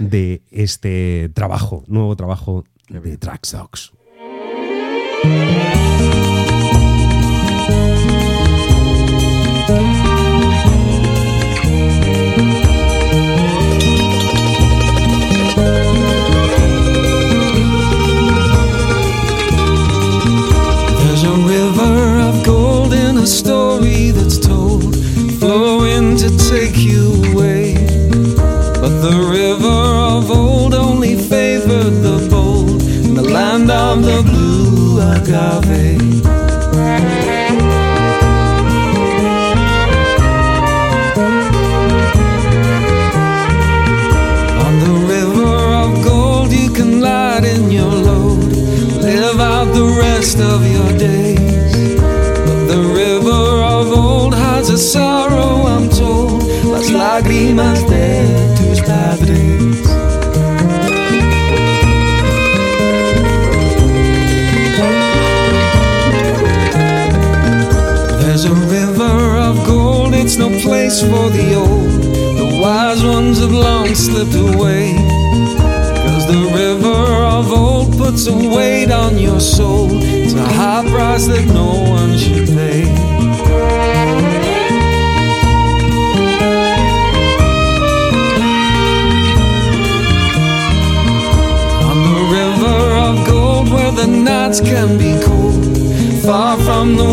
de 0.00 0.42
este 0.50 1.30
trabajo, 1.32 1.84
nuevo 1.86 2.16
trabajo 2.16 2.64
de 2.88 3.16
story 23.30 24.10
that's 24.10 24.38
told, 24.38 24.94
flowing 25.38 26.16
to 26.16 26.28
take 26.50 26.76
you 26.76 27.04
away. 27.30 27.74
But 28.82 28.94
the 29.06 29.16
river 29.38 29.80
of 30.16 30.30
old 30.30 30.74
only 30.74 31.14
favored 31.16 31.94
the 32.06 32.18
bold, 32.28 32.82
in 32.82 33.14
the 33.14 33.22
land 33.22 33.70
of 33.70 34.02
the 34.02 34.22
blue 34.28 35.00
agave. 35.00 36.26
On 44.66 44.74
the 44.86 44.96
river 45.14 45.54
of 45.82 45.90
gold, 46.04 46.50
you 46.52 46.70
can 46.70 47.00
lighten 47.00 47.70
your 47.70 47.94
load, 48.08 48.52
live 49.08 49.40
out 49.40 49.68
the 49.80 49.88
rest 50.04 50.38
of 50.38 50.49
place 70.90 71.02
for 71.02 71.30
the 71.30 71.54
old. 71.54 72.02
The 72.40 72.60
wise 72.60 73.04
ones 73.04 73.40
have 73.40 73.52
long 73.52 73.94
slipped 73.94 74.34
away. 74.34 74.94
Cause 76.04 76.26
the 76.26 76.42
river 76.62 77.02
of 77.36 77.52
old 77.52 77.96
puts 77.96 78.26
a 78.26 78.34
weight 78.34 78.90
on 78.90 79.18
your 79.18 79.40
soul. 79.40 79.88
It's 79.92 80.34
a 80.34 80.44
high 80.44 80.88
price 80.90 81.26
that 81.26 81.46
no 81.46 81.68
one 81.98 82.16
should 82.18 82.48
pay. 82.48 82.82
On 91.90 91.98
the 92.08 92.20
river 92.38 92.80
of 93.06 93.26
gold 93.26 93.70
where 93.72 93.92
the 93.92 94.06
nights 94.06 94.60
can 94.60 94.98
be 94.98 95.12
cold, 95.24 95.62
far 96.24 96.56
from 96.58 96.96
the 96.96 97.10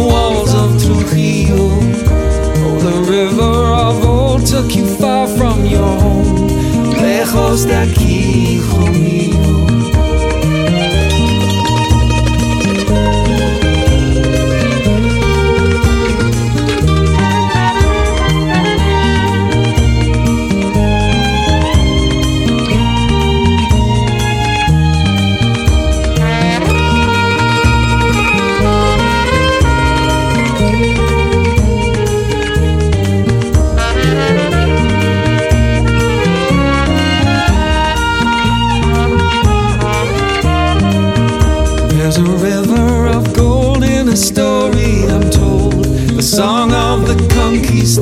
lejos 7.37 7.67
de 7.67 7.75
aquí, 7.75 8.55
hijo 8.55 8.87
mío. 8.87 9.56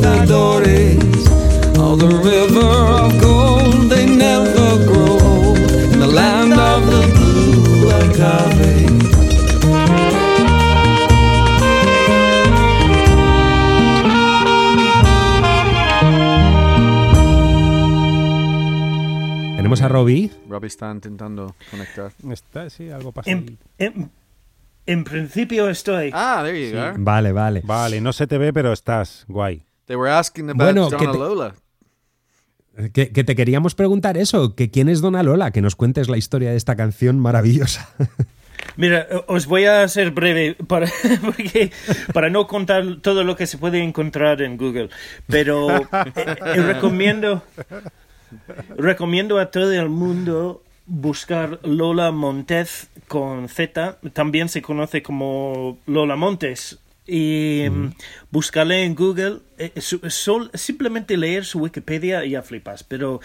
Conquistadores. 0.01 0.95
The 1.97 2.07
river 2.07 2.71
of 3.05 3.21
gold, 3.21 3.89
they 3.89 4.05
never 4.05 4.83
grow 4.85 5.17
old. 5.21 5.57
In 5.93 5.99
the 5.99 6.07
land 6.07 6.51
of 6.53 6.85
the 6.85 7.07
blue 7.15 7.89
agave. 7.89 8.85
Tenemos 19.57 19.81
a 19.81 19.87
Robbie. 19.87 20.31
Robbie 20.49 20.67
está 20.67 20.91
intentando 20.91 21.55
conectar. 21.71 22.11
Está, 22.29 22.69
sí, 22.69 22.89
algo 22.89 23.11
pasa. 23.11 23.31
En, 23.31 23.57
en- 23.79 24.11
en 24.85 25.03
principio 25.03 25.67
estoy. 25.69 26.11
Ah, 26.13 26.41
there 26.43 26.69
you 26.69 26.75
go. 26.75 26.93
Vale, 26.97 27.31
vale. 27.31 27.61
Vale, 27.63 27.99
no 28.01 28.13
se 28.13 28.27
te 28.27 28.37
ve, 28.37 28.53
pero 28.53 28.71
estás 28.73 29.25
guay. 29.27 29.63
They 29.87 29.95
were 29.95 30.11
asking 30.11 30.49
about 30.49 30.63
Bueno, 30.63 30.89
que 30.89 31.05
Donna 31.05 31.11
te- 31.11 31.17
Lola. 31.17 31.55
Que, 32.93 33.11
que 33.13 33.23
te 33.23 33.35
queríamos 33.35 33.73
preguntar 33.73 34.17
eso, 34.17 34.53
que 34.53 34.69
quién 34.69 34.89
es 34.89 34.99
Dona 34.99 35.23
Lola, 35.23 35.51
que 35.51 35.61
nos 35.61 35.75
cuentes 35.77 36.09
la 36.09 36.17
historia 36.17 36.49
de 36.51 36.57
esta 36.57 36.75
canción 36.75 37.19
maravillosa. 37.19 37.89
Mira, 38.77 39.07
os 39.27 39.45
voy 39.45 39.63
a 39.65 39.87
ser 39.87 40.11
breve 40.11 40.55
para, 40.67 40.87
porque, 41.21 41.71
para 42.13 42.29
no 42.29 42.47
contar 42.47 42.97
todo 43.01 43.23
lo 43.23 43.37
que 43.37 43.47
se 43.47 43.57
puede 43.57 43.81
encontrar 43.81 44.41
en 44.41 44.57
Google. 44.57 44.89
Pero 45.27 45.69
eh, 45.77 45.87
eh, 46.25 46.61
recomiendo, 46.61 47.43
recomiendo 48.77 49.39
a 49.39 49.51
todo 49.51 49.71
el 49.71 49.89
mundo 49.89 50.61
buscar 50.85 51.59
Lola 51.63 52.11
Montez 52.11 52.87
con 53.07 53.47
Z. 53.47 53.99
También 54.13 54.49
se 54.49 54.61
conoce 54.61 55.01
como 55.01 55.77
Lola 55.85 56.15
Montes. 56.17 56.79
Y 57.07 57.65
mm, 57.69 57.91
buscarle 58.31 58.83
en 58.83 58.95
Google. 58.95 59.39
eh, 59.57 59.71
su- 59.79 60.01
sol- 60.09 60.49
simplemente 60.53 61.17
leer 61.17 61.45
su 61.45 61.59
Wikipedia 61.59 62.25
y 62.25 62.31
ya 62.31 62.41
flipas. 62.41 62.83
Pero 62.83 63.21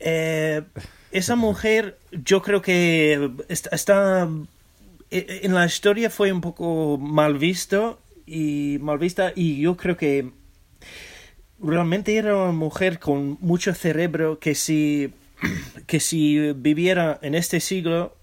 eh, 0.00 0.62
esa 1.10 1.34
mujer, 1.36 1.98
yo 2.12 2.42
creo 2.42 2.60
que 2.62 3.30
está, 3.48 3.70
está- 3.74 4.28
eh, 5.10 5.40
en 5.42 5.54
la 5.54 5.64
historia 5.64 6.10
fue 6.10 6.30
un 6.32 6.40
poco 6.42 6.98
mal 6.98 7.38
visto 7.38 7.98
y 8.26 8.76
mal 8.82 8.98
vista 8.98 9.32
y 9.34 9.58
yo 9.60 9.74
creo 9.76 9.96
que 9.96 10.30
realmente 11.60 12.14
era 12.16 12.36
una 12.36 12.52
mujer 12.52 12.98
con 12.98 13.38
mucho 13.40 13.74
cerebro 13.74 14.38
que 14.38 14.54
si 14.54 15.12
que 15.86 15.98
si 16.00 16.52
viviera 16.52 17.18
en 17.22 17.34
este 17.34 17.60
siglo 17.60 18.14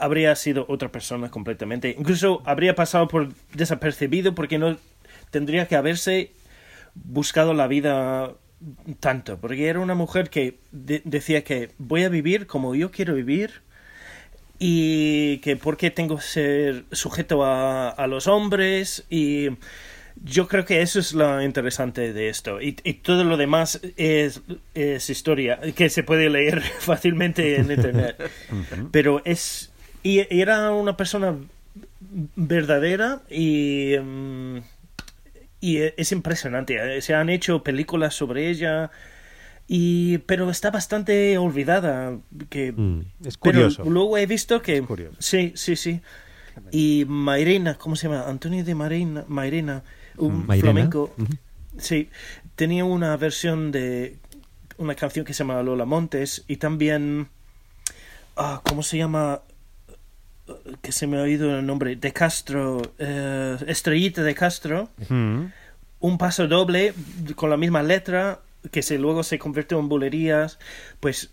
habría 0.00 0.34
sido 0.36 0.64
otra 0.68 0.90
persona 0.90 1.30
completamente. 1.30 1.94
Incluso 1.98 2.42
habría 2.44 2.74
pasado 2.74 3.08
por 3.08 3.28
desapercibido 3.54 4.34
porque 4.34 4.58
no 4.58 4.76
tendría 5.30 5.66
que 5.68 5.76
haberse 5.76 6.32
buscado 6.94 7.54
la 7.54 7.66
vida 7.66 8.32
tanto 9.00 9.38
porque 9.40 9.66
era 9.66 9.80
una 9.80 9.94
mujer 9.94 10.30
que 10.30 10.58
de- 10.70 11.02
decía 11.04 11.42
que 11.42 11.70
voy 11.78 12.04
a 12.04 12.08
vivir 12.08 12.46
como 12.46 12.74
yo 12.76 12.90
quiero 12.92 13.14
vivir 13.14 13.62
y 14.58 15.38
que 15.38 15.56
por 15.56 15.76
qué 15.76 15.90
tengo 15.90 16.16
que 16.16 16.22
ser 16.22 16.84
sujeto 16.92 17.44
a, 17.44 17.88
a 17.88 18.06
los 18.06 18.28
hombres 18.28 19.04
y 19.10 19.48
yo 20.22 20.46
creo 20.46 20.64
que 20.64 20.82
eso 20.82 21.00
es 21.00 21.14
lo 21.14 21.42
interesante 21.42 22.12
de 22.12 22.28
esto. 22.28 22.60
Y, 22.60 22.76
y 22.84 22.92
todo 22.94 23.24
lo 23.24 23.36
demás 23.36 23.80
es, 23.96 24.42
es 24.74 25.10
historia 25.10 25.58
que 25.74 25.88
se 25.88 26.02
puede 26.04 26.28
leer 26.30 26.60
fácilmente 26.78 27.56
en 27.56 27.72
internet. 27.72 28.16
Pero 28.92 29.22
es 29.24 29.71
y 30.02 30.26
era 30.40 30.70
una 30.72 30.96
persona 30.96 31.34
verdadera 32.36 33.22
y 33.30 33.94
mm, 34.02 34.58
y 35.60 35.76
es 35.78 36.10
impresionante. 36.12 37.00
Se 37.02 37.14
han 37.14 37.30
hecho 37.30 37.62
películas 37.62 38.14
sobre 38.14 38.48
ella 38.50 38.90
y 39.68 40.18
pero 40.18 40.50
está 40.50 40.70
bastante 40.70 41.38
olvidada 41.38 42.18
que 42.50 42.72
Mm, 42.72 43.00
Es 43.24 43.36
pero 43.38 43.62
curioso. 43.68 43.84
luego 43.84 44.18
he 44.18 44.26
visto 44.26 44.60
que 44.60 44.78
Es 44.78 44.86
curioso. 44.86 45.16
sí 45.20 45.52
sí 45.54 45.76
sí. 45.76 46.00
Y 46.70 47.04
Mairena 47.08 47.76
cómo 47.78 47.96
se 47.96 48.08
llama 48.08 48.28
Antonio 48.28 48.64
de 48.64 48.74
Mairena 48.74 49.24
Mairena 49.28 49.82
un 50.16 50.46
Mairena, 50.46 50.72
flamenco. 50.72 51.14
Sí 51.78 52.10
tenía 52.56 52.84
una 52.84 53.16
versión 53.16 53.70
de 53.72 54.18
una 54.78 54.94
canción 54.96 55.24
que 55.24 55.32
se 55.32 55.44
llama 55.44 55.62
Lola 55.62 55.84
Montes 55.86 56.44
y 56.48 56.56
también 56.56 57.28
ah, 58.36 58.60
cómo 58.64 58.82
se 58.82 58.98
llama 58.98 59.40
que 60.80 60.92
se 60.92 61.06
me 61.06 61.18
ha 61.18 61.22
oído 61.22 61.56
el 61.58 61.64
nombre 61.64 61.96
de 61.96 62.12
Castro 62.12 62.82
eh, 62.98 63.56
Estrellita 63.66 64.22
de 64.22 64.34
Castro 64.34 64.88
Mm. 65.08 65.46
un 66.00 66.18
paso 66.18 66.48
doble 66.48 66.94
con 67.36 67.48
la 67.50 67.56
misma 67.56 67.82
letra 67.82 68.40
que 68.70 68.82
se 68.82 68.98
luego 68.98 69.22
se 69.22 69.38
convirtió 69.38 69.78
en 69.78 69.88
bulerías 69.88 70.58
pues 71.00 71.30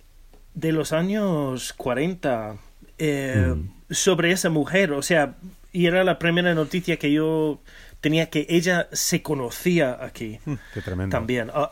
de 0.53 0.71
los 0.71 0.93
años 0.93 1.73
40 1.73 2.55
eh, 2.99 3.55
sobre 3.89 4.31
esa 4.31 4.49
mujer 4.49 4.91
o 4.91 5.01
sea 5.01 5.35
y 5.73 5.85
era 5.87 6.03
la 6.03 6.19
primera 6.19 6.53
noticia 6.53 6.97
que 6.97 7.11
yo 7.11 7.59
tenía 8.01 8.29
que 8.29 8.45
ella 8.49 8.87
se 8.91 9.21
conocía 9.21 9.97
aquí 10.03 10.39
Qué 10.73 10.81
tremendo. 10.81 11.15
también 11.17 11.49
Ah, 11.53 11.69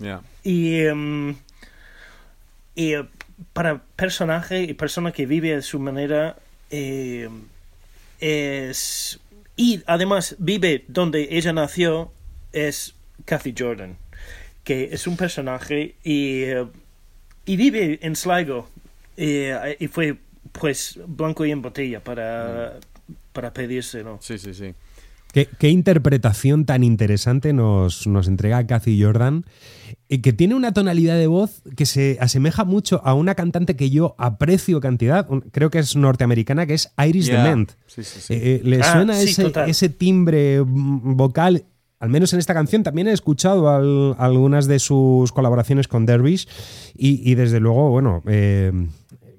Yeah. 0.00 0.22
y, 0.42 0.80
em, 0.86 1.36
y 2.74 2.94
eh, 2.94 3.04
para 3.52 3.80
personaje 3.94 4.62
y 4.64 4.74
persona 4.74 5.12
que 5.12 5.24
vive 5.24 5.54
de 5.54 5.62
su 5.62 5.78
manera 5.78 6.36
eh, 6.74 7.28
es 8.20 9.20
y 9.56 9.82
además 9.86 10.36
vive 10.38 10.84
donde 10.88 11.28
ella 11.30 11.52
nació 11.52 12.12
es 12.52 12.94
Kathy 13.24 13.54
Jordan 13.56 13.96
que 14.64 14.88
es 14.92 15.06
un 15.06 15.16
personaje 15.16 15.94
y, 16.02 16.42
eh, 16.42 16.66
y 17.44 17.56
vive 17.56 17.98
en 18.02 18.16
Sligo. 18.16 18.68
Y, 19.16 19.26
eh, 19.26 19.76
y 19.78 19.86
fue 19.86 20.16
pues 20.50 20.98
blanco 21.06 21.44
y 21.44 21.50
en 21.50 21.62
botella 21.62 22.00
para, 22.02 22.80
para 23.32 23.52
pedírselo. 23.52 24.18
Sí, 24.20 24.38
sí, 24.38 24.54
sí. 24.54 24.74
¿Qué, 25.34 25.48
qué 25.58 25.68
interpretación 25.68 26.64
tan 26.64 26.82
interesante 26.84 27.52
nos, 27.52 28.06
nos 28.06 28.28
entrega 28.28 28.66
Cathy 28.66 29.02
Jordan, 29.02 29.44
y 30.08 30.18
que 30.18 30.32
tiene 30.32 30.54
una 30.54 30.72
tonalidad 30.72 31.16
de 31.18 31.26
voz 31.26 31.62
que 31.76 31.86
se 31.86 32.18
asemeja 32.20 32.64
mucho 32.64 33.00
a 33.04 33.14
una 33.14 33.34
cantante 33.34 33.74
que 33.74 33.90
yo 33.90 34.14
aprecio 34.16 34.80
cantidad, 34.80 35.26
un- 35.28 35.40
creo 35.40 35.70
que 35.70 35.80
es 35.80 35.96
norteamericana, 35.96 36.66
que 36.66 36.74
es 36.74 36.92
Iris 37.04 37.26
Yeah. 37.26 37.42
Dement. 37.42 37.72
Sí, 37.86 38.04
sí, 38.04 38.20
sí. 38.20 38.34
Eh, 38.34 38.40
eh, 38.42 38.60
¿Le 38.62 38.80
Ah, 38.80 38.92
suena 38.92 39.14
sí, 39.14 39.30
ese, 39.30 39.52
ese 39.66 39.88
timbre 39.88 40.62
mm, 40.62 41.16
vocal? 41.16 41.64
Al 41.98 42.10
menos 42.10 42.32
en 42.32 42.38
esta 42.38 42.54
canción 42.54 42.82
también 42.84 43.08
he 43.08 43.12
escuchado 43.12 43.68
al- 43.70 44.14
algunas 44.18 44.66
de 44.68 44.78
sus 44.78 45.32
colaboraciones 45.32 45.88
con 45.88 46.06
Dervish 46.06 46.46
y, 46.96 47.28
y 47.28 47.34
desde 47.34 47.58
luego, 47.60 47.90
bueno, 47.90 48.22
eh, 48.26 48.70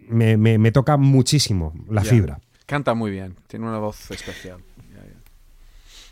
me, 0.09 0.35
me- 0.35 0.57
me 0.57 0.71
toca 0.73 0.97
muchísimo 0.97 1.73
la 1.89 2.03
Ya. 2.03 2.09
fibra. 2.09 2.39
Canta 2.65 2.95
muy 2.95 3.11
bien, 3.11 3.35
tiene 3.47 3.65
una 3.67 3.77
voz 3.77 4.09
especial. 4.11 4.57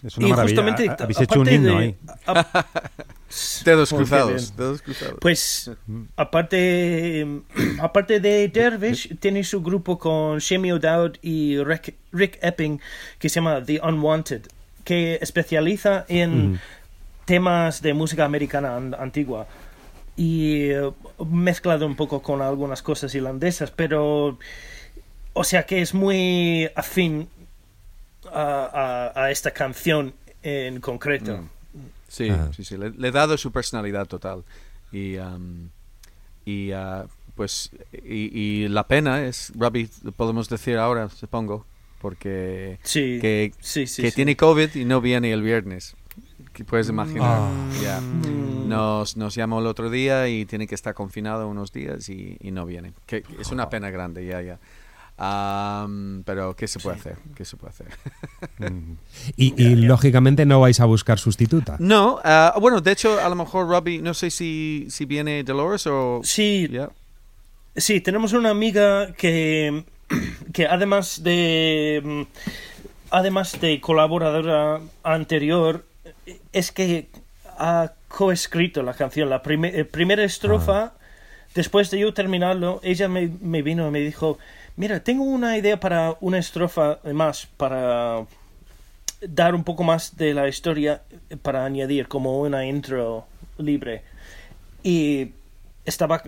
Es 0.03 0.17
una 0.17 0.27
y 0.27 0.29
maravilla. 0.31 0.61
justamente, 0.61 0.89
Ha- 0.89 1.03
Habéis 1.03 1.21
hecho 1.21 1.39
un 1.39 1.49
himno 1.51 1.77
de- 1.77 1.83
ahí. 1.83 1.97
a- 2.27 2.65
Dedos 3.65 3.89
cruzados, 3.91 4.33
bien. 4.53 4.57
dedos 4.57 4.81
cruzados. 4.83 5.15
Pues 5.19 5.71
aparte, 6.15 7.25
aparte 7.81 8.19
de 8.19 8.47
Dervish, 8.47 9.17
tiene 9.19 9.43
su 9.43 9.61
grupo 9.63 9.97
con 9.97 10.37
Shemi 10.39 10.71
O'Dowd 10.71 11.17
y 11.21 11.57
Rick, 11.63 11.95
Rick 12.11 12.37
Epping 12.41 12.79
que 13.17 13.29
se 13.29 13.35
llama 13.35 13.63
The 13.65 13.79
Unwanted, 13.81 14.41
que 14.83 15.17
especializa 15.21 16.05
en 16.09 16.59
temas 17.25 17.81
de 17.81 17.93
música 17.93 18.25
americana 18.25 18.75
an- 18.75 18.95
antigua 18.99 19.47
y 20.15 20.69
eh, 20.69 20.91
mezclado 21.27 21.87
un 21.87 21.95
poco 21.95 22.21
con 22.21 22.41
algunas 22.41 22.83
cosas 22.83 23.15
irlandesas, 23.15 23.71
pero 23.71 24.37
o 25.33 25.43
sea 25.43 25.63
que 25.63 25.81
es 25.81 25.95
muy 25.95 26.69
afín 26.75 27.27
a, 28.31 29.11
a- 29.15 29.23
a 29.25 29.31
esta 29.31 29.51
canción 29.51 30.13
en 30.41 30.79
concreto. 30.81 31.37
Mm. 31.37 31.49
Sí, 32.07 32.29
Ajá. 32.29 32.51
sí, 32.53 32.63
sí. 32.63 32.77
Le, 32.77 32.91
le 32.91 33.07
he 33.07 33.11
dado 33.11 33.37
su 33.37 33.51
personalidad 33.51 34.07
total. 34.07 34.43
Y, 34.91 35.17
am, 35.17 35.69
y 36.45 36.71
ah, 36.71 37.05
pues, 37.35 37.71
y, 37.91 38.39
y 38.39 38.67
la 38.67 38.87
pena 38.87 39.25
es, 39.25 39.51
Robbie, 39.57 39.89
podemos 40.15 40.47
decir 40.49 40.77
ahora, 40.77 41.09
supongo, 41.09 41.65
porque 41.99 42.77
Sí, 42.83 43.17
que, 43.19 43.53
sí, 43.59 43.87
sí, 43.87 44.03
que 44.03 44.11
sí. 44.11 44.15
tiene 44.15 44.35
COVID 44.37 44.75
y 44.75 44.85
no 44.85 45.01
viene 45.01 45.31
el 45.33 45.41
viernes. 45.41 45.95
Que 46.53 46.63
puedes 46.63 46.87
imaginar. 46.89 47.39
Ah. 47.41 47.69
Ya. 47.81 47.99
Mm. 47.99 48.67
Nos, 48.69 49.17
nos 49.17 49.33
llamó 49.33 49.59
el 49.59 49.65
otro 49.65 49.89
día 49.89 50.27
y 50.29 50.45
tiene 50.45 50.67
que 50.67 50.75
estar 50.75 50.93
confinado 50.93 51.47
unos 51.47 51.71
días 51.73 52.07
y, 52.09 52.37
y 52.39 52.51
no 52.51 52.65
viene. 52.67 52.93
Que 53.07 53.23
es 53.39 53.51
una 53.51 53.69
pena 53.69 53.89
grande, 53.89 54.23
ya, 54.25 54.39
ya. 54.41 54.59
Am, 55.17 56.23
pero 56.25 56.55
¿qué 56.55 56.67
se 56.67 56.79
puede 56.79 56.97
hacer? 56.97 57.17
¿Qué 57.35 57.45
se 57.45 57.55
puede 57.55 57.71
hacer? 57.71 57.87
Mm. 58.59 58.93
Y, 59.37 59.53
y, 59.61 59.75
lógicamente 59.75 60.45
no 60.45 60.59
vais 60.59 60.79
a 60.79 60.85
buscar 60.85 61.19
sustituta. 61.19 61.77
No, 61.79 62.19
ah, 62.23 62.55
bueno, 62.59 62.81
de 62.81 62.91
hecho, 62.91 63.19
a 63.19 63.29
lo 63.29 63.35
mejor 63.35 63.67
Robbie, 63.67 64.01
no 64.01 64.13
sé 64.13 64.31
si, 64.31 64.87
si 64.89 65.05
viene 65.05 65.43
Dolores 65.43 65.87
o... 65.87 66.21
Sí. 66.23 66.69
Sí, 67.75 68.01
tenemos 68.01 68.33
una 68.33 68.49
amiga 68.49 69.13
que, 69.13 69.83
que 70.51 70.67
además 70.67 71.23
de 71.23 72.27
además 73.13 73.61
de 73.61 73.79
colaboradora 73.79 74.81
anterior, 75.03 75.85
es 76.51 76.71
que 76.71 77.09
ha 77.45 77.93
coescrito 78.07 78.81
la 78.81 78.95
canción. 78.95 79.29
La 79.29 79.41
eh, 79.45 79.85
primera 79.85 80.23
estrofa, 80.23 80.93
después 81.53 81.91
de 81.91 81.99
yo 81.99 82.13
terminarlo, 82.13 82.79
ella 82.83 83.07
me, 83.07 83.29
me 83.39 83.61
vino 83.61 83.87
y 83.87 83.91
me 83.91 83.99
dijo, 83.99 84.39
mira, 84.75 85.03
tengo 85.03 85.23
una 85.23 85.57
idea 85.57 85.79
para 85.79 86.17
una 86.21 86.37
estrofa 86.37 86.99
más, 87.13 87.47
para 87.57 88.25
dar 89.21 89.55
un 89.55 89.63
poco 89.63 89.83
más 89.83 90.17
de 90.17 90.33
la 90.33 90.47
historia, 90.47 91.01
eh, 91.29 91.37
para 91.37 91.65
añadir 91.65 92.07
como 92.07 92.41
una 92.41 92.65
intro 92.65 93.25
libre. 93.57 94.01
Y 94.83 95.31
estaba 95.85 96.23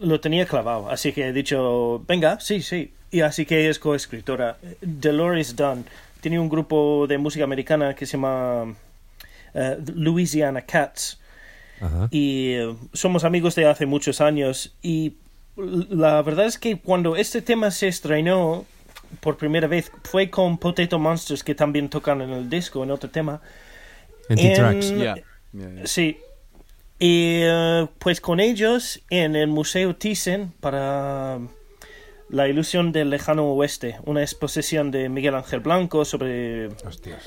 lo 0.00 0.20
tenía 0.20 0.46
clavado, 0.46 0.90
así 0.90 1.12
que 1.12 1.28
he 1.28 1.32
dicho, 1.32 2.04
venga, 2.06 2.38
sí, 2.40 2.62
sí. 2.62 2.92
Y 3.10 3.20
así 3.20 3.46
que 3.46 3.68
es 3.68 3.78
coescritora. 3.78 4.58
Dolores 4.80 5.56
Dunn 5.56 5.86
tiene 6.20 6.38
un 6.38 6.48
grupo 6.48 7.06
de 7.06 7.18
música 7.18 7.44
americana 7.44 7.94
que 7.94 8.04
se 8.04 8.12
llama 8.12 8.74
eh, 9.54 9.78
Louisiana 9.94 10.62
Cats 10.62 11.18
Ajá. 11.80 12.08
y 12.10 12.52
eh, 12.52 12.74
somos 12.92 13.24
amigos 13.24 13.54
de 13.54 13.66
hace 13.66 13.86
muchos 13.86 14.20
años 14.20 14.74
y 14.82 15.14
la 15.56 16.22
verdad 16.22 16.46
es 16.46 16.58
que 16.58 16.78
cuando 16.78 17.16
este 17.16 17.42
tema 17.42 17.70
se 17.70 17.88
estrenó 17.88 18.66
por 19.20 19.36
primera 19.36 19.68
vez 19.68 19.90
fue 20.04 20.30
con 20.30 20.58
Potato 20.58 20.98
Monsters 20.98 21.42
que 21.42 21.54
también 21.54 21.88
tocan 21.88 22.20
en 22.20 22.30
el 22.30 22.50
disco 22.50 22.82
en 22.82 22.90
otro 22.90 23.08
tema 23.10 23.40
En 24.28 24.38
Ya, 24.38 24.72
ya, 24.72 25.14
ya. 25.52 25.86
Sí. 25.86 26.18
Y 26.98 27.40
eh, 27.42 27.86
pues 27.98 28.20
con 28.20 28.40
ellos 28.40 29.02
en 29.10 29.36
el 29.36 29.48
Museo 29.48 29.94
Thyssen 29.96 30.52
para 30.60 31.38
la 32.28 32.48
ilusión 32.48 32.92
del 32.92 33.10
lejano 33.10 33.46
oeste, 33.52 33.96
una 34.04 34.22
exposición 34.22 34.90
de 34.90 35.08
Miguel 35.08 35.34
Ángel 35.34 35.60
Blanco 35.60 36.04
sobre 36.04 36.68
Hostias. 36.84 37.22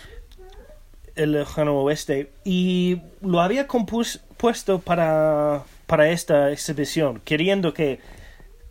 el 1.16 1.34
lejano 1.34 1.80
oeste 1.82 2.32
y 2.44 3.02
lo 3.22 3.42
había 3.42 3.68
compuesto 3.68 4.80
para, 4.80 5.64
para 5.86 6.10
esta 6.10 6.52
exhibición, 6.52 7.22
queriendo 7.24 7.74
que 7.74 8.00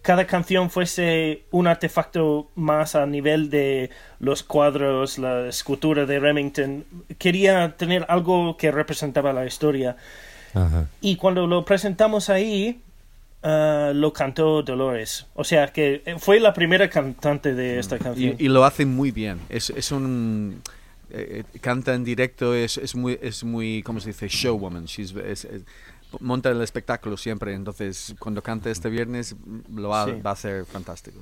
cada 0.02 0.26
canción 0.26 0.70
fuese 0.70 1.42
un 1.50 1.66
artefacto 1.66 2.48
más 2.54 2.94
a 2.94 3.04
nivel 3.06 3.50
de 3.50 3.90
los 4.20 4.42
cuadros, 4.42 5.18
la 5.18 5.48
escultura 5.48 6.06
de 6.06 6.18
Remington. 6.18 6.84
Quería 7.18 7.76
tener 7.76 8.06
algo 8.08 8.56
que 8.56 8.70
representaba 8.70 9.32
la 9.32 9.44
historia. 9.44 9.96
Ajá. 10.54 10.86
Y 11.00 11.16
cuando 11.16 11.46
lo 11.46 11.64
presentamos 11.64 12.30
ahí, 12.30 12.80
ah, 13.42 13.92
lo 13.94 14.12
cantó 14.12 14.62
Dolores. 14.62 15.26
O 15.34 15.44
sea 15.44 15.68
que 15.68 16.02
fue 16.18 16.40
la 16.40 16.54
primera 16.54 16.88
cantante 16.88 17.54
de 17.54 17.78
esta 17.78 17.98
canción. 17.98 18.36
Y, 18.38 18.44
y 18.46 18.48
lo 18.48 18.64
hace 18.64 18.86
muy 18.86 19.10
bien. 19.10 19.38
Es, 19.50 19.68
es 19.70 19.92
un... 19.92 20.62
eh, 21.10 21.42
eh, 21.54 21.58
canta 21.60 21.94
en 21.94 22.04
directo, 22.04 22.54
es, 22.54 22.78
es 22.78 22.94
muy, 22.94 23.18
es 23.20 23.44
muy, 23.44 23.82
¿cómo 23.82 24.00
se 24.00 24.08
dice? 24.10 24.28
Showwoman. 24.28 24.86
She's, 24.86 25.12
es- 25.14 25.44
es- 25.44 25.62
monta 26.20 26.50
el 26.50 26.60
espectáculo 26.62 27.16
siempre. 27.16 27.54
Entonces, 27.54 28.14
cuando 28.18 28.42
cante 28.42 28.70
este 28.70 28.88
viernes, 28.90 29.36
lo 29.74 29.88
va, 29.90 30.06
Sí. 30.06 30.12
va 30.24 30.30
a 30.32 30.36
ser 30.36 30.64
fantástico. 30.64 31.18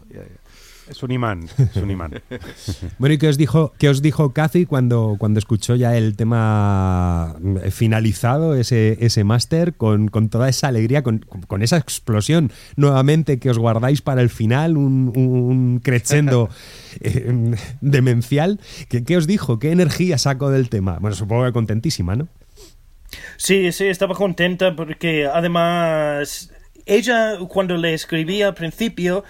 Es 0.88 1.02
un 1.02 1.10
imán, 1.10 1.48
es 1.58 1.76
un 1.82 1.90
imán. 1.90 2.22
Bueno, 2.98 3.14
¿y 3.14 3.18
qué 3.18 3.28
os 3.28 3.36
dijo, 3.36 3.72
qué 3.78 3.88
os 3.88 4.02
dijo 4.02 4.32
Cathy 4.32 4.66
cuando, 4.66 5.16
cuando 5.18 5.38
escuchó 5.40 5.74
ya 5.74 5.96
el 5.96 6.14
tema 6.16 7.34
eh, 7.62 7.70
finalizado, 7.72 8.54
ese, 8.54 8.96
ese 9.04 9.24
máster, 9.24 9.74
con, 9.74 10.06
con 10.08 10.28
toda 10.28 10.48
esa 10.48 10.68
alegría, 10.68 11.02
con, 11.02 11.18
con 11.48 11.62
esa 11.62 11.76
explosión 11.76 12.52
nuevamente 12.76 13.38
que 13.40 13.50
os 13.50 13.58
guardáis 13.58 14.00
para 14.00 14.22
el 14.22 14.30
final, 14.30 14.76
un, 14.76 15.12
un 15.16 15.80
crescendo 15.80 16.48
eh, 17.00 17.56
demencial? 17.80 18.60
¿Qué, 18.88 19.02
¿Qué 19.04 19.16
os 19.16 19.26
dijo? 19.26 19.58
¿Qué 19.58 19.72
energía 19.72 20.18
sacó 20.18 20.50
del 20.50 20.68
tema? 20.68 20.98
Bueno, 21.00 21.16
supongo 21.16 21.44
que 21.46 21.52
contentísima, 21.52 22.14
¿no? 22.14 22.28
Sí, 23.36 23.72
sí, 23.72 23.86
estaba 23.86 24.14
contenta 24.14 24.74
porque 24.74 25.26
además 25.26 26.52
ella 26.86 27.38
cuando 27.48 27.76
le 27.76 27.94
escribí 27.94 28.42
al 28.42 28.54
principio 28.54 29.24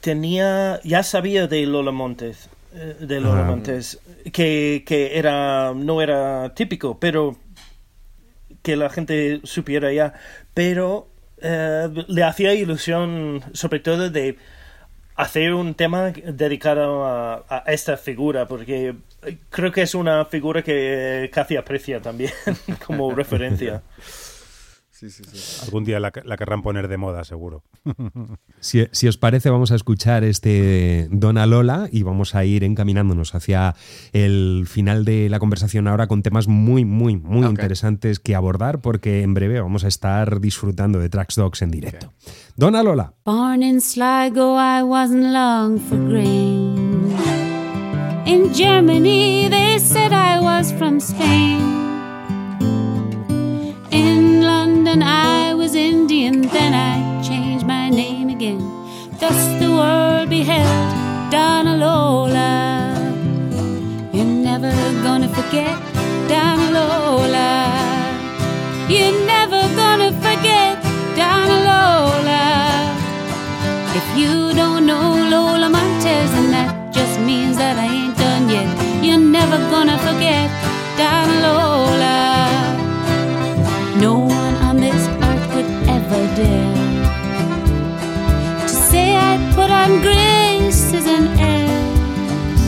tenía, 0.00 0.80
ya 0.84 1.02
sabía 1.02 1.46
de 1.46 1.66
Lola 1.66 1.90
Montes, 1.92 2.48
eh, 2.74 2.96
de 3.00 3.20
Lola 3.20 3.42
Ah. 3.42 3.44
Montes, 3.44 3.98
que, 4.32 4.84
que 4.86 5.18
era, 5.18 5.72
no 5.74 6.00
era 6.00 6.54
típico, 6.54 6.98
pero 6.98 7.36
que 8.62 8.76
la 8.76 8.90
gente 8.90 9.40
supiera 9.44 9.92
ya, 9.92 10.14
pero 10.54 11.08
eh, 11.42 11.88
le 12.08 12.22
hacía 12.22 12.54
ilusión 12.54 13.42
sobre 13.52 13.80
todo 13.80 14.10
de 14.10 14.36
hacer 15.20 15.52
un 15.52 15.74
tema 15.74 16.10
dedicado 16.10 17.04
a, 17.04 17.64
esta 17.66 17.96
figura, 17.96 18.46
porque 18.46 18.94
creo 19.50 19.70
que 19.70 19.82
es 19.82 19.94
una 19.94 20.24
figura 20.24 20.62
que 20.62 21.30
casi 21.32 21.56
aprecia 21.56 22.00
también 22.00 22.32
como 22.86 23.10
referencia. 23.14 23.82
Sí, 25.00 25.08
sí, 25.08 25.22
sí. 25.32 25.62
Algún 25.64 25.84
día 25.84 25.98
la, 25.98 26.12
la 26.26 26.36
querrán 26.36 26.60
poner 26.60 26.86
de 26.86 26.98
moda, 26.98 27.24
seguro. 27.24 27.62
Si, 28.62 28.86
si 28.92 29.08
os 29.08 29.16
parece, 29.16 29.48
vamos 29.48 29.72
a 29.72 29.74
escuchar 29.74 30.22
este 30.22 31.08
Dona 31.10 31.46
Lola 31.46 31.88
y 31.90 32.02
vamos 32.02 32.34
a 32.34 32.44
ir 32.44 32.62
encaminándonos 32.62 33.34
hacia 33.34 33.74
el 34.12 34.66
final 34.68 35.06
de 35.06 35.30
la 35.30 35.38
conversación 35.38 35.88
ahora 35.88 36.06
con 36.06 36.22
temas 36.22 36.46
muy, 36.46 36.84
muy, 36.84 37.16
muy 37.16 37.44
Ok. 37.44 37.50
interesantes 37.52 38.20
que 38.20 38.34
abordar 38.34 38.82
porque 38.82 39.22
en 39.22 39.32
breve 39.32 39.58
vamos 39.62 39.84
a 39.84 39.88
estar 39.88 40.40
disfrutando 40.42 40.98
de 40.98 41.08
Tracks 41.08 41.36
Dogs 41.36 41.62
en 41.62 41.70
directo. 41.70 42.12
Dona 42.56 42.82
Lola. 42.82 43.14
Born 43.24 43.62
in 43.62 43.80
Sligo, 43.80 44.58
I 44.58 44.82
wasn't 44.82 45.32
long 45.32 45.78
for 45.80 45.96
grain. 45.98 47.14
In 48.26 48.52
Germany, 48.52 49.48
they 49.48 49.78
said 49.80 50.12
I 50.12 50.38
was 50.38 50.70
from 50.74 50.98
Spain. 51.00 51.89
then 54.90 55.02
I 55.04 55.54
was 55.54 55.76
Indian, 55.76 56.42
then 56.48 56.72
I 56.74 57.22
changed 57.22 57.64
my 57.64 57.90
name 57.90 58.28
again. 58.28 58.60
Thus 59.20 59.38
the 59.60 59.70
world 59.70 60.28
beheld 60.28 60.90
Donna 61.30 61.76
Lola. 61.76 62.50
You're 64.12 64.34
never 64.48 64.72
gonna 65.06 65.28
forget 65.38 65.76
Donna 66.32 66.68
Lola. 66.78 67.52
You're 68.94 69.18
never 69.34 69.62
gonna 69.80 70.10
forget 70.26 70.74
Donna 71.20 71.58
Lola. 71.68 72.44
If 74.00 74.06
you 74.18 74.52
don't 74.60 74.86
know 74.86 75.06
Lola 75.34 75.68
Montez, 75.70 76.32
then 76.32 76.50
that 76.56 76.72
just 76.92 77.20
means 77.20 77.56
that 77.58 77.76
I 77.78 77.86
ain't 77.98 78.16
done 78.18 78.44
yet. 78.56 78.68
You're 79.04 79.24
never 79.38 79.58
gonna 79.70 79.98
forget 79.98 80.50
Donna 80.98 81.36
Lola. 81.46 82.29
dare 86.40 86.74
to 88.68 88.74
say 88.90 89.08
I 89.30 89.32
put 89.56 89.70
on 89.82 89.90
graces 90.06 91.06
and 91.16 91.26
airs. 91.54 92.62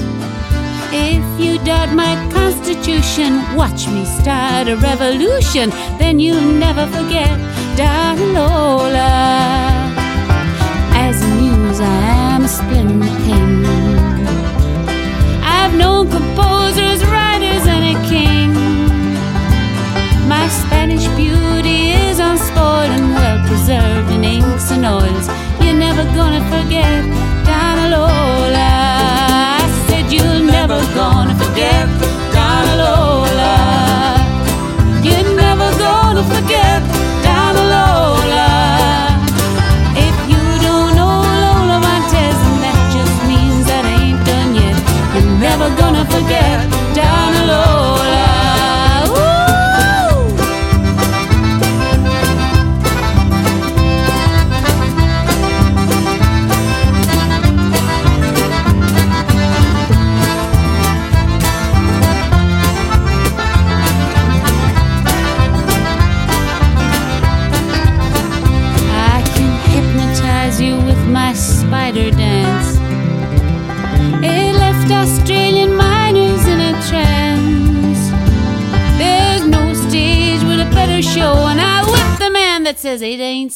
If 1.11 1.25
you 1.43 1.53
doubt 1.65 1.91
my 2.05 2.15
constitution, 2.39 3.31
watch 3.61 3.81
me 3.95 4.05
start 4.21 4.69
a 4.69 4.77
revolution, 4.77 5.71
then 6.01 6.15
you'll 6.25 6.53
never 6.67 6.85
forget 6.97 7.33
darling 7.77 8.35
Lola. 8.35 9.13
As 11.07 11.17
a 11.29 11.31
muse, 11.41 11.81
I 11.81 12.05
am 12.35 12.43
a 12.45 12.49
splendid 12.59 13.15
thing. 13.27 13.53
I've 15.57 15.75
known 15.81 16.05
forget 26.51 27.32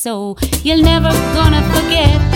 so. 0.06 0.36
You're 0.62 0.80
never 0.84 1.10
gonna 1.34 1.62
forget 1.74 2.35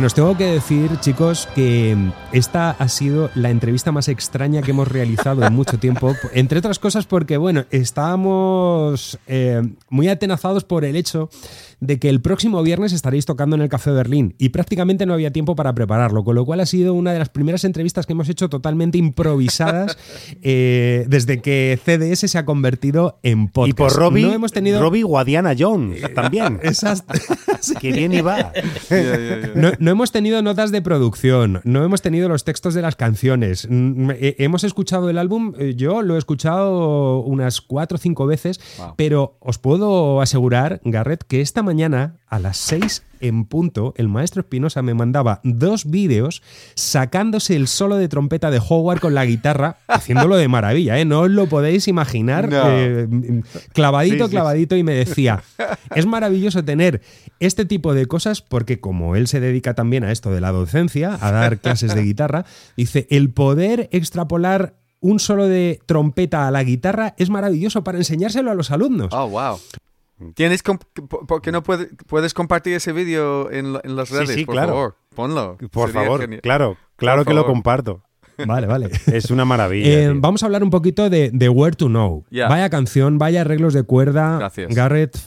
Bueno, 0.00 0.14
tengo 0.14 0.34
que 0.34 0.46
decir, 0.46 0.98
chicos, 1.00 1.46
que 1.54 1.94
esta 2.32 2.70
ha 2.70 2.88
sido 2.88 3.28
la 3.34 3.50
entrevista 3.50 3.92
más 3.92 4.08
extraña 4.08 4.62
que 4.62 4.70
hemos 4.70 4.88
realizado 4.88 5.44
en 5.44 5.52
mucho 5.52 5.78
tiempo. 5.78 6.16
Entre 6.32 6.58
otras 6.58 6.78
cosas 6.78 7.04
porque, 7.04 7.36
bueno, 7.36 7.66
estábamos 7.70 9.18
eh, 9.26 9.60
muy 9.90 10.08
atenazados 10.08 10.64
por 10.64 10.86
el 10.86 10.96
hecho 10.96 11.28
de 11.80 11.98
que 11.98 12.08
el 12.08 12.20
próximo 12.20 12.62
viernes 12.62 12.92
estaréis 12.92 13.24
tocando 13.26 13.56
en 13.56 13.62
el 13.62 13.68
Café 13.68 13.90
Berlín 13.90 14.34
y 14.38 14.50
prácticamente 14.50 15.06
no 15.06 15.14
había 15.14 15.32
tiempo 15.32 15.56
para 15.56 15.74
prepararlo, 15.74 16.24
con 16.24 16.34
lo 16.34 16.44
cual 16.44 16.60
ha 16.60 16.66
sido 16.66 16.92
una 16.94 17.12
de 17.12 17.18
las 17.18 17.28
primeras 17.30 17.64
entrevistas 17.64 18.06
que 18.06 18.12
hemos 18.12 18.28
hecho 18.28 18.48
totalmente 18.50 18.98
improvisadas 18.98 19.96
eh, 20.42 21.04
desde 21.08 21.40
que 21.40 21.78
CDS 21.82 22.30
se 22.30 22.38
ha 22.38 22.44
convertido 22.44 23.18
en 23.22 23.48
podcast. 23.48 23.70
Y 23.70 23.72
por 23.72 23.92
Robbie, 23.94 24.26
no 24.26 24.32
hemos 24.32 24.52
tenido 24.52 24.80
Robbie 24.80 25.02
Guadiana 25.02 25.54
Jones 25.58 26.02
también. 26.14 26.60
esas 26.62 27.04
que 27.80 27.92
bien 27.92 28.12
iba. 28.12 28.52
No, 29.54 29.72
no 29.78 29.90
hemos 29.90 30.12
tenido 30.12 30.42
notas 30.42 30.70
de 30.72 30.82
producción, 30.82 31.60
no 31.64 31.84
hemos 31.84 32.02
tenido 32.02 32.28
los 32.28 32.44
textos 32.44 32.74
de 32.74 32.82
las 32.82 32.96
canciones. 32.96 33.66
Mm, 33.70 34.10
eh, 34.12 34.36
Hemos 34.38 34.64
escuchado 34.64 35.08
el 35.10 35.18
álbum, 35.18 35.54
eh, 35.58 35.74
yo 35.76 36.02
lo 36.02 36.16
he 36.16 36.18
escuchado 36.18 37.20
unas 37.20 37.60
cuatro 37.60 37.96
o 37.96 37.98
cinco 37.98 38.26
veces, 38.26 38.60
Wow. 38.78 38.94
pero 38.96 39.36
os 39.40 39.58
puedo 39.58 40.20
asegurar, 40.20 40.80
Garrett, 40.84 41.24
que 41.24 41.40
esta 41.40 41.62
mañana 41.62 41.69
a 42.26 42.38
las 42.38 42.56
seis 42.56 43.02
en 43.20 43.44
punto, 43.44 43.92
el 43.96 44.08
maestro 44.08 44.40
Espinosa 44.40 44.82
me 44.82 44.94
mandaba 44.94 45.40
dos 45.44 45.84
vídeos 45.84 46.42
sacándose 46.74 47.54
el 47.54 47.68
solo 47.68 47.96
de 47.96 48.08
trompeta 48.08 48.50
de 48.50 48.60
Howard 48.66 49.00
con 49.00 49.14
la 49.14 49.26
guitarra, 49.26 49.76
haciéndolo 49.88 50.36
de 50.36 50.48
maravilla, 50.48 50.98
¿eh? 50.98 51.04
No 51.04 51.20
os 51.20 51.30
lo 51.30 51.46
podéis 51.46 51.86
imaginar. 51.86 52.48
No. 52.50 52.62
eh, 52.66 53.08
clavadito, 53.72 54.16
Sí, 54.16 54.20
sí, 54.22 54.24
sí. 54.26 54.30
clavadito, 54.30 54.76
y 54.76 54.82
me 54.82 54.94
decía, 54.94 55.42
es 55.94 56.06
maravilloso 56.06 56.64
tener 56.64 57.02
este 57.40 57.64
tipo 57.64 57.94
de 57.94 58.06
cosas 58.06 58.40
porque 58.42 58.80
como 58.80 59.16
él 59.16 59.26
se 59.26 59.40
dedica 59.40 59.74
también 59.74 60.02
a 60.04 60.12
esto 60.12 60.30
de 60.30 60.40
la 60.40 60.50
docencia, 60.50 61.18
a 61.20 61.30
dar 61.30 61.58
clases 61.60 61.94
de 61.94 62.02
guitarra, 62.02 62.44
dice, 62.76 63.06
el 63.10 63.30
poder 63.30 63.88
extrapolar 63.92 64.74
un 65.00 65.18
solo 65.18 65.46
de 65.46 65.80
trompeta 65.86 66.46
a 66.46 66.50
la 66.50 66.62
guitarra 66.62 67.14
es 67.16 67.30
maravilloso 67.30 67.84
para 67.84 67.98
enseñárselo 67.98 68.50
a 68.50 68.54
los 68.54 68.70
alumnos. 68.70 69.08
Oh, 69.12 69.28
wow. 69.28 69.58
¿Tienes 70.34 70.62
comp- 70.64 70.84
po- 71.08 71.26
¿Por 71.26 71.42
qué 71.42 71.52
no 71.52 71.62
puede- 71.62 71.88
puedes 72.06 72.34
compartir 72.34 72.74
ese 72.74 72.92
vídeo 72.92 73.50
en, 73.50 73.76
en 73.82 73.96
las 73.96 74.08
Sí, 74.08 74.14
redes? 74.14 74.30
sí, 74.34 74.44
por 74.44 74.54
claro. 74.54 74.68
favor, 74.72 74.96
ponlo. 75.14 75.56
Por 75.70 75.88
Sería 75.90 76.02
favor, 76.04 76.20
genial. 76.20 76.40
claro, 76.42 76.76
claro 76.96 77.24
Por 77.24 77.28
que 77.28 77.34
lo 77.34 77.46
comparto. 77.46 78.02
Vale, 78.46 78.66
vale. 78.66 78.88
Es 79.12 79.30
una 79.30 79.44
maravilla. 79.44 79.86
Eh, 79.86 80.12
vamos 80.14 80.42
a 80.42 80.46
hablar 80.46 80.62
un 80.64 80.70
poquito 80.70 81.10
de, 81.10 81.30
de 81.30 81.48
Where 81.50 81.76
to 81.76 81.88
Know. 81.88 82.24
Ya. 82.30 82.48
Vaya 82.48 82.70
canción, 82.70 83.18
vaya 83.18 83.42
arreglos 83.42 83.74
de 83.74 83.82
cuerda. 83.82 84.38
Gracias. 84.38 84.74
Garrett 84.74 85.18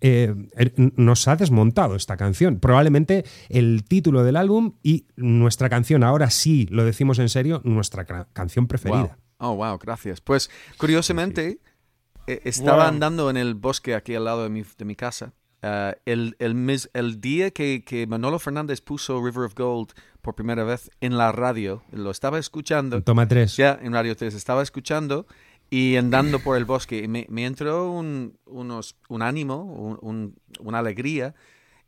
eh, 0.00 0.34
er- 0.56 0.72
nos 0.96 1.28
ha 1.28 1.36
desmontado 1.36 1.96
esta 1.96 2.16
canción. 2.16 2.60
Probablemente 2.60 3.24
el 3.50 3.84
título 3.84 4.24
del 4.24 4.36
álbum 4.36 4.72
y 4.82 5.06
nuestra 5.16 5.68
canción, 5.68 6.02
ahora 6.02 6.30
sí 6.30 6.66
lo 6.70 6.84
decimos 6.86 7.18
en 7.18 7.28
serio, 7.28 7.60
nuestra 7.64 8.06
canción 8.32 8.66
preferida. 8.66 9.18
Wow. 9.38 9.50
Oh, 9.52 9.56
wow, 9.56 9.76
gracias. 9.78 10.20
Pues 10.22 10.50
curiosamente, 10.78 11.58
estaba 12.26 12.78
Wow. 12.84 12.86
andando 12.86 13.30
en 13.30 13.36
el 13.36 13.54
bosque 13.54 13.94
aquí 13.94 14.14
al 14.14 14.24
lado 14.24 14.42
de 14.44 14.48
mi, 14.50 14.62
de 14.78 14.84
mi 14.84 14.94
casa. 14.96 15.32
eh, 15.62 15.94
el, 16.06 16.34
el, 16.40 16.54
mis- 16.54 16.90
el 16.92 17.20
día 17.20 17.50
que, 17.52 17.84
que 17.84 18.06
Manolo 18.06 18.38
Fernández 18.38 18.80
puso 18.80 19.24
River 19.24 19.44
of 19.44 19.54
Gold 19.54 19.90
por 20.20 20.34
primera 20.34 20.64
vez 20.64 20.90
en 21.00 21.16
la 21.16 21.30
radio, 21.32 21.82
lo 21.92 22.10
estaba 22.10 22.38
escuchando. 22.38 23.00
Toma 23.02 23.28
tres. 23.28 23.56
Ya, 23.56 23.78
en 23.80 23.92
Radio 23.92 24.16
3 24.16 24.34
estaba 24.34 24.62
escuchando 24.62 25.26
y 25.70 25.96
andando 25.96 26.38
por 26.40 26.56
el 26.56 26.64
bosque. 26.64 26.98
Y 27.04 27.08
me, 27.08 27.26
me 27.28 27.44
entró 27.46 27.90
un, 27.90 28.36
unos, 28.46 28.96
un 29.08 29.22
ánimo, 29.22 29.62
un- 29.64 29.98
un- 30.02 30.34
una 30.60 30.78
alegría. 30.80 31.34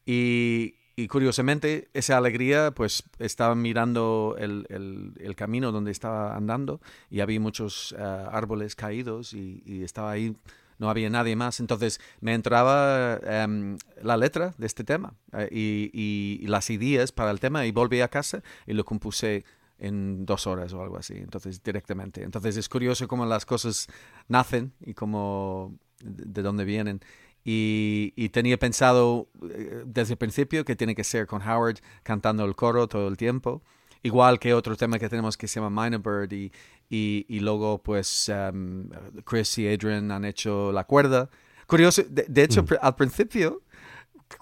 Y, 0.07 0.74
y 0.97 1.09
curiosamente, 1.09 1.88
esa 1.95 2.16
alegría, 2.16 2.70
pues 2.72 3.03
estaba 3.18 3.55
mirando 3.55 4.36
el, 4.38 4.66
el- 4.68 5.34
camino 5.36 5.72
donde 5.72 5.90
estaba 5.90 6.36
andando 6.36 6.80
y 7.11 7.20
había 7.20 7.40
muchos 7.40 7.95
eh, 7.99 8.03
árboles 8.03 8.76
caídos 8.76 9.32
y, 9.34 9.82
estaba 9.82 10.12
ahí. 10.12 10.36
No 10.78 10.90
había 10.90 11.09
nadie 11.09 11.36
más, 11.36 11.61
entonces 11.61 12.01
me 12.20 12.34
entraba 12.34 13.16
em, 13.24 13.78
la 14.03 14.16
letra 14.16 14.55
de 14.59 14.66
este 14.66 14.82
tema 14.82 15.14
eh, 15.32 15.49
y, 15.51 15.90
y- 15.92 16.40
y 16.45 16.47
las 16.49 16.68
ideas 16.70 17.12
para 17.12 17.30
el 17.30 17.38
tema 17.40 17.64
y 17.66 17.70
volví 17.72 18.01
a 18.01 18.09
casa 18.09 18.42
y 18.66 18.72
lo 18.74 18.84
compuse 18.84 19.45
en 19.78 20.26
dos 20.26 20.47
horas 20.49 20.72
o 20.72 20.82
algo 20.82 20.97
así, 20.97 21.14
entonces 21.14 21.62
directamente. 21.62 22.22
Entonces 22.22 22.57
es 22.57 22.68
curioso 22.68 23.07
cómo 23.09 23.24
las 23.26 23.47
cosas 23.47 23.86
nacen 24.28 24.72
y 24.80 24.95
cómo 24.95 25.74
de 26.03 26.24
de 26.26 26.42
dónde 26.42 26.64
vienen. 26.64 27.01
Y, 27.45 28.12
y 28.16 28.30
tenía 28.30 28.59
pensado 28.59 29.28
eh, 29.51 29.82
desde 29.86 30.14
el 30.14 30.18
principio 30.18 30.64
que 30.64 30.76
tiene 30.76 30.95
que 30.95 31.05
ser 31.05 31.26
con 31.26 31.42
Howard 31.42 31.76
cantando 32.03 32.45
el 32.47 32.55
coro 32.57 32.88
todo 32.88 33.07
el 33.09 33.16
tiempo, 33.18 33.62
igual 34.03 34.38
que 34.38 34.55
otro 34.55 34.76
tema 34.76 34.99
que 34.99 35.09
tenemos 35.11 35.36
que 35.36 35.47
se 35.47 35.61
llama 35.61 35.82
Minor 35.84 36.01
Bird 36.03 36.32
y, 36.32 36.51
y, 36.88 37.26
y 37.28 37.40
luego 37.40 37.82
pues 37.82 38.28
em, 38.30 38.88
Chris 39.26 39.59
y 39.59 39.68
Adrian 39.68 40.11
han 40.11 40.24
hecho 40.24 40.72
la 40.72 40.84
cuerda. 40.84 41.28
Curioso, 41.66 42.03
de, 42.09 42.24
de 42.28 42.42
hecho 42.45 42.64
pr- 42.64 42.78
al 42.80 42.95
principio 42.97 43.62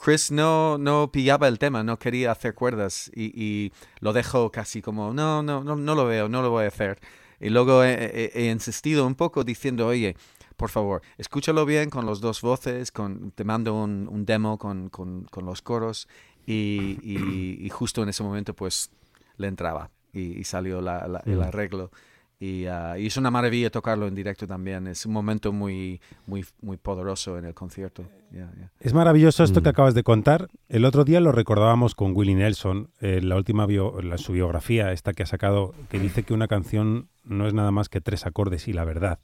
Chris 0.00 0.30
no, 0.30 0.78
no 0.78 1.10
pillaba 1.10 1.48
el 1.48 1.58
tema, 1.58 1.82
no 1.82 1.98
quería 1.98 2.30
hacer 2.30 2.54
cuerdas 2.54 3.10
y, 3.14 3.32
y 3.40 3.72
lo 4.00 4.12
dejó 4.12 4.50
casi 4.52 4.80
como, 4.80 5.12
no, 5.12 5.42
no, 5.42 5.62
no, 5.64 5.74
no 5.76 5.94
lo 5.94 6.04
veo, 6.06 6.28
no 6.28 6.40
lo 6.40 6.50
voy 6.50 6.64
a 6.64 6.68
hacer. 6.68 7.00
Y 7.40 7.48
luego 7.50 7.82
he, 7.82 7.92
he- 7.94 8.30
he 8.46 8.50
insistido 8.52 9.04
un 9.06 9.16
poco 9.16 9.42
diciendo, 9.44 9.88
oye, 9.88 10.16
por 10.62 10.70
favor, 10.70 11.02
escúchalo 11.18 11.66
bien 11.66 11.90
con 11.90 12.06
los 12.06 12.20
dos 12.20 12.40
voces, 12.40 12.92
con, 12.92 13.32
te 13.32 13.42
mando 13.44 13.74
un, 13.74 14.06
un 14.08 14.24
demo 14.24 14.58
con, 14.58 14.88
con- 14.90 15.24
con 15.24 15.44
los 15.44 15.60
coros 15.60 16.08
y, 16.46 16.98
y- 17.02 17.58
y 17.60 17.68
justo 17.68 18.02
en 18.02 18.08
ese 18.08 18.22
momento 18.22 18.54
pues 18.54 18.90
le 19.38 19.48
entraba 19.48 19.90
y, 20.12 20.38
y 20.38 20.44
salió 20.44 20.80
la- 20.80 21.08
la- 21.08 21.22
el 21.26 21.42
arreglo. 21.42 21.90
Y, 22.38 22.66
ah, 22.66 22.98
y 22.98 23.06
es 23.06 23.16
una 23.16 23.30
maravilla 23.30 23.70
tocarlo 23.70 24.08
en 24.08 24.16
directo 24.16 24.48
también, 24.48 24.88
es 24.88 25.06
un 25.06 25.12
momento 25.12 25.52
muy, 25.52 26.00
muy, 26.26 26.44
muy 26.60 26.76
poderoso 26.76 27.38
en 27.38 27.44
el 27.44 27.54
concierto. 27.54 28.02
Yeah, 28.32 28.50
yeah. 28.56 28.72
Es 28.80 28.94
maravilloso 28.94 29.44
esto 29.44 29.62
que 29.62 29.68
Mm. 29.68 29.74
acabas 29.76 29.94
de 29.94 30.02
contar. 30.02 30.48
El 30.68 30.84
otro 30.84 31.04
día 31.04 31.20
lo 31.20 31.30
recordábamos 31.30 31.94
con 31.94 32.16
Willie 32.16 32.34
Nelson, 32.34 32.90
en 33.00 33.28
la 33.28 33.36
última 33.36 33.64
bio- 33.66 34.00
la, 34.02 34.18
su 34.18 34.32
biografía, 34.32 34.90
esta 34.92 35.12
que 35.12 35.22
ha 35.22 35.26
sacado, 35.26 35.72
que 35.88 36.00
dice 36.00 36.24
que 36.24 36.34
una 36.34 36.48
canción 36.48 37.08
no 37.24 37.46
es 37.46 37.54
nada 37.54 37.70
más 37.70 37.88
que 37.88 38.00
tres 38.00 38.26
acordes 38.26 38.66
y 38.68 38.72
la 38.72 38.84
verdad. 38.84 39.20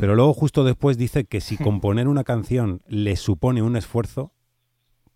Pero 0.00 0.14
luego 0.16 0.34
justo 0.34 0.64
después 0.64 0.98
dice 0.98 1.24
que 1.24 1.40
si 1.40 1.56
componer 1.56 2.08
una 2.08 2.24
canción 2.24 2.82
le 2.88 3.14
supone 3.16 3.62
un 3.62 3.76
esfuerzo, 3.76 4.32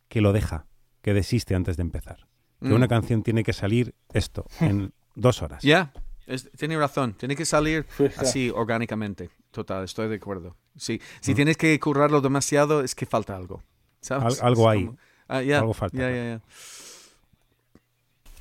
que 0.08 0.20
lo 0.20 0.32
deja, 0.32 0.66
que 1.00 1.14
desiste 1.14 1.54
antes 1.54 1.76
de 1.76 1.82
empezar. 1.82 2.28
Que 2.60 2.68
Mm. 2.68 2.74
una 2.74 2.86
canción 2.88 3.22
tiene 3.24 3.42
que 3.42 3.52
salir 3.52 3.94
esto, 4.12 4.46
en 4.60 4.92
dos 5.16 5.42
horas. 5.42 5.62
Ya, 5.64 5.92
es- 6.26 6.48
tiene 6.52 6.78
razón. 6.78 7.14
Tiene 7.14 7.34
que 7.34 7.44
salir 7.44 7.86
así 8.18 8.50
orgánicamente. 8.54 9.30
Total, 9.50 9.82
estoy 9.84 10.08
de 10.08 10.16
acuerdo. 10.16 10.56
Sí, 10.76 11.00
si 11.20 11.32
Mm. 11.32 11.34
tienes 11.36 11.56
que 11.56 11.78
currarlo 11.80 12.20
demasiado, 12.20 12.82
es 12.82 12.94
que 12.94 13.04
falta 13.06 13.34
algo. 13.36 13.62
¿sabes? 14.00 14.40
Al- 14.40 14.46
algo 14.48 14.68
hay. 14.68 14.90
Ah, 15.28 15.38
Algo 15.38 15.74
falta. 15.74 16.40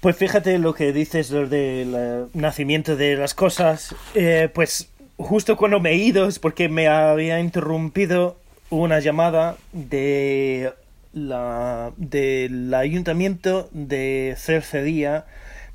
Pues 0.01 0.17
fíjate 0.17 0.57
lo 0.57 0.73
que 0.73 0.91
dices 0.93 1.29
del 1.29 2.27
nacimiento 2.33 2.95
de 2.95 3.15
las 3.15 3.35
cosas. 3.35 3.95
Eh, 4.15 4.49
pues 4.53 4.90
justo 5.21 5.57
cuando 5.57 5.79
me 5.79 5.91
he 5.91 5.95
ido 5.95 6.27
es 6.27 6.39
porque 6.39 6.69
me 6.69 6.87
había 6.87 7.39
interrumpido 7.39 8.37
una 8.69 8.99
llamada 8.99 9.55
de 9.73 10.71
la 11.13 11.91
del 11.97 12.73
ayuntamiento 12.73 13.69
de 13.71 14.35
Cercedía 14.37 15.25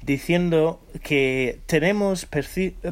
diciendo 0.03 0.81
que 1.03 1.59
tenemos 1.67 2.27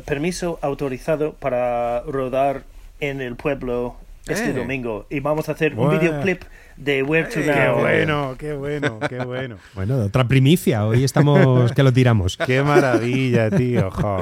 permiso 0.05 0.59
autorizado 0.63 1.35
para 1.35 2.01
rodar 2.03 2.65
en 3.01 3.21
el 3.21 3.37
pueblo 3.37 3.97
este 4.27 4.51
Eh. 4.51 4.53
domingo 4.53 5.07
y 5.11 5.21
vamos 5.21 5.49
a 5.49 5.53
hacer 5.53 5.75
un 5.75 5.91
videoclip 5.99 6.43
de 6.77 7.03
Where 7.03 7.29
to 7.29 7.41
Eh, 7.41 7.45
Qué 7.45 7.51
Now. 7.67 7.79
bueno, 7.81 8.35
qué 8.39 8.53
bueno, 8.55 8.99
qué 9.09 9.19
bueno. 9.25 9.57
Bueno, 9.75 9.99
otra 10.01 10.25
primicia. 10.27 10.85
Hoy 10.87 11.05
estamos 11.05 11.73
que 11.73 11.83
lo 11.83 11.93
tiramos. 11.93 12.37
Qué 12.37 12.63
maravilla, 12.63 13.51
tío. 13.51 13.91
jo. 13.91 14.21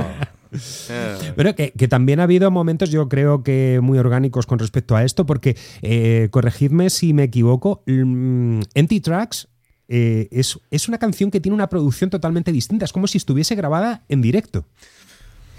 Eh, 0.89 1.33
Pero 1.37 1.55
que, 1.55 1.73
que 1.73 1.89
también 1.89 2.21
ha 2.21 2.25
habido 2.25 2.51
momentos, 2.51 2.91
yo 2.91 3.09
creo 3.09 3.43
que 3.43 3.81
muy 3.83 3.99
orgánicos 3.99 4.47
con 4.47 4.59
respecto 4.59 4.97
a 4.97 5.05
esto, 5.05 5.27
porque 5.27 5.57
eh, 5.83 6.29
corregidme 6.31 6.91
si 6.91 7.13
me 7.13 7.25
equivoco, 7.25 7.83
mm, 7.87 8.61
Empty 8.75 9.01
Tracks 9.01 9.49
eh, 9.89 10.29
es, 10.31 10.59
es 10.71 10.89
una 10.89 10.99
canción 10.99 11.31
que 11.31 11.41
tiene 11.41 11.55
una 11.55 11.69
producción 11.69 12.11
totalmente 12.11 12.53
distinta. 12.53 12.85
Es 12.85 12.93
como 12.93 13.07
si 13.07 13.19
estuviese 13.19 13.55
grabada 13.55 14.05
en 14.09 14.23
directo. 14.23 14.67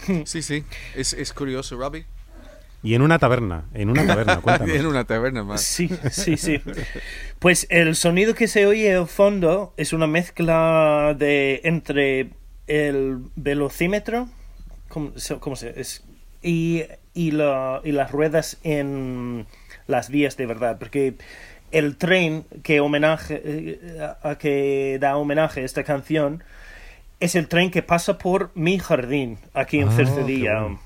sí, 0.26 0.41
sí. 0.41 0.63
Es, 0.95 1.13
es 1.13 1.34
curioso, 1.34 1.77
Robbie. 1.77 2.05
Y 2.81 2.95
en 2.95 3.01
una 3.01 3.18
taberna, 3.18 3.63
en 3.73 3.89
una 3.89 4.05
taberna, 4.05 4.38
cuéntanos. 4.41 4.76
en 4.76 4.85
una 4.85 5.05
taberna 5.05 5.43
más. 5.43 5.61
Sí, 5.61 5.89
sí, 6.11 6.35
sí. 6.35 6.59
Pues 7.39 7.65
el 7.69 7.95
sonido 7.95 8.35
que 8.35 8.49
se 8.49 8.65
oye 8.65 8.93
al 8.93 9.07
fondo 9.07 9.73
es 9.77 9.93
una 9.93 10.05
mezcla 10.05 11.15
de 11.18 11.61
entre 11.63 12.31
el 12.68 13.19
velocímetro 13.35 14.27
¿cómo, 14.94 15.11
se- 15.18 15.40
cómo 15.40 15.56
se 15.56 15.80
es? 15.80 16.03
Y, 16.44 16.84
y, 17.15 17.32
la- 17.32 17.82
y 17.84 17.91
las 17.91 18.11
ruedas 18.11 18.57
en 18.64 19.48
las 19.88 20.10
vías 20.10 20.38
de 20.38 20.45
verdad. 20.45 20.78
Porque 20.78 21.15
el 21.72 21.98
tren 21.98 22.45
que 22.64 22.80
homenaje 22.80 23.41
eh, 23.44 23.99
a, 24.22 24.38
que 24.38 24.98
da 25.02 25.18
homenaje 25.18 25.61
a 25.61 25.65
esta 25.65 25.84
canción 25.84 26.44
es 27.20 27.36
el 27.36 27.48
tren 27.48 27.72
que 27.72 27.82
pasa 27.82 28.18
por 28.18 28.52
mi 28.53 28.78
jardín 28.78 29.38
aquí 29.53 29.80
en 29.80 29.88
Ah, 29.90 29.95
Cercedilla. 29.95 30.60
bueno. 30.61 30.80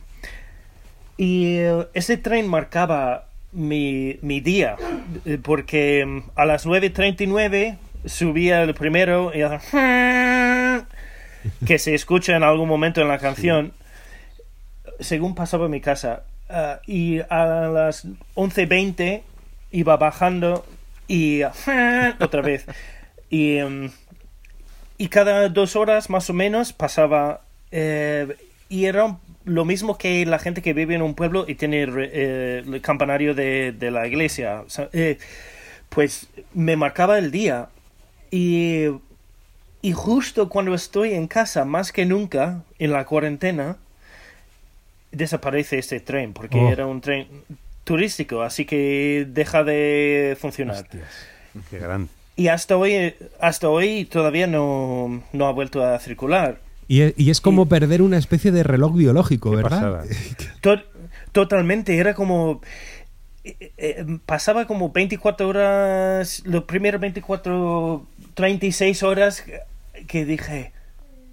Y 1.18 1.58
eh, 1.58 1.88
ese 1.96 2.18
tren 2.18 2.48
marcaba 2.48 3.26
mi, 3.52 4.20
mi 4.22 4.40
día, 4.40 4.76
eh, 5.26 5.40
porque 5.42 6.06
mm, 6.06 6.20
a 6.36 6.46
las 6.46 6.68
9.39 6.68 7.78
subía 8.06 8.62
el 8.62 8.76
primero 8.76 9.32
y 9.34 9.40
que 11.66 11.80
se 11.80 11.96
escucha 11.96 12.36
en 12.36 12.44
algún 12.44 12.70
momento 12.70 13.02
en 13.02 13.08
la 13.08 13.18
canción, 13.18 13.74
según 14.99 15.36
pasaba 15.36 15.68
mi 15.68 15.82
casa. 15.82 16.24
Ah, 16.49 16.80
y 16.86 17.19
a 17.30 17.69
las 17.74 18.06
11.20 18.36 19.22
iba 19.72 19.98
bajando 19.98 20.65
y 21.07 21.41
otra 22.19 22.41
vez. 22.41 22.65
Y, 23.30 23.60
mm, 23.61 23.90
y 24.98 25.07
cada 25.10 25.49
dos 25.49 25.76
horas 25.76 26.10
más 26.10 26.30
o 26.30 26.34
menos 26.34 26.74
pasaba 26.74 27.41
eh, 27.72 28.36
y 28.69 28.86
era 28.86 29.18
lo 29.45 29.65
mismo 29.65 29.98
que 29.98 30.26
la 30.26 30.40
gente 30.40 30.61
que 30.61 30.74
vive 30.74 30.95
en 30.95 31.02
un 31.02 31.14
pueblo 31.14 31.45
y 31.48 31.56
tiene 31.56 31.86
eh, 31.88 32.64
el 32.65 32.82
campanario 32.82 33.34
de, 33.34 33.72
de 33.72 33.91
la 33.91 34.07
iglesia 34.07 34.64
eh, 34.91 35.18
pues 35.90 36.28
me 36.53 36.76
marcaba 36.76 37.18
el 37.18 37.32
día 37.32 37.69
y, 38.32 38.86
y 39.82 39.94
justo 39.94 40.49
cuando 40.49 40.74
estoy 40.74 41.14
en 41.14 41.28
casa 41.28 41.64
más 41.64 41.91
que 41.91 42.06
nunca 42.06 42.64
en 42.80 42.91
la 42.91 43.06
cuarentena 43.06 43.78
desaparece 45.12 45.78
este 45.80 46.00
tren 46.00 46.34
porque 46.34 46.58
Oh. 46.60 46.70
era 46.72 46.86
un 46.86 47.02
tren 47.02 47.28
turístico 47.84 48.42
así 48.42 48.66
que 48.66 49.26
deja 49.30 49.64
de 49.64 50.38
funcionar 50.40 50.76
Hostias, 50.84 51.10
qué 51.70 51.80
gran. 51.80 52.10
y 52.36 52.50
hasta 52.50 52.76
hoy, 52.78 53.16
hasta 53.40 53.70
hoy 53.70 54.06
todavía 54.06 54.46
no, 54.48 55.24
no 55.34 55.48
ha 55.48 55.52
vuelto 55.52 55.84
a 55.86 55.98
circular. 56.00 56.60
Y 56.90 57.02
es, 57.02 57.14
y 57.18 57.30
es 57.32 57.42
como 57.42 57.66
perder 57.68 58.02
una 58.02 58.18
especie 58.18 58.52
de 58.52 58.64
reloj 58.64 58.96
biológico, 58.96 59.52
¿verdad? 59.52 60.06
To- 60.62 60.82
totalmente, 61.34 61.98
era 61.98 62.14
como... 62.14 62.62
eh, 63.44 63.72
eh, 63.78 64.06
pasaba 64.26 64.68
como 64.68 64.92
24 64.92 65.48
horas, 65.48 66.42
los 66.46 66.64
primeros 66.66 67.00
24, 67.02 68.06
36 68.36 69.04
horas 69.04 69.44
que 70.08 70.26
dije, 70.26 70.72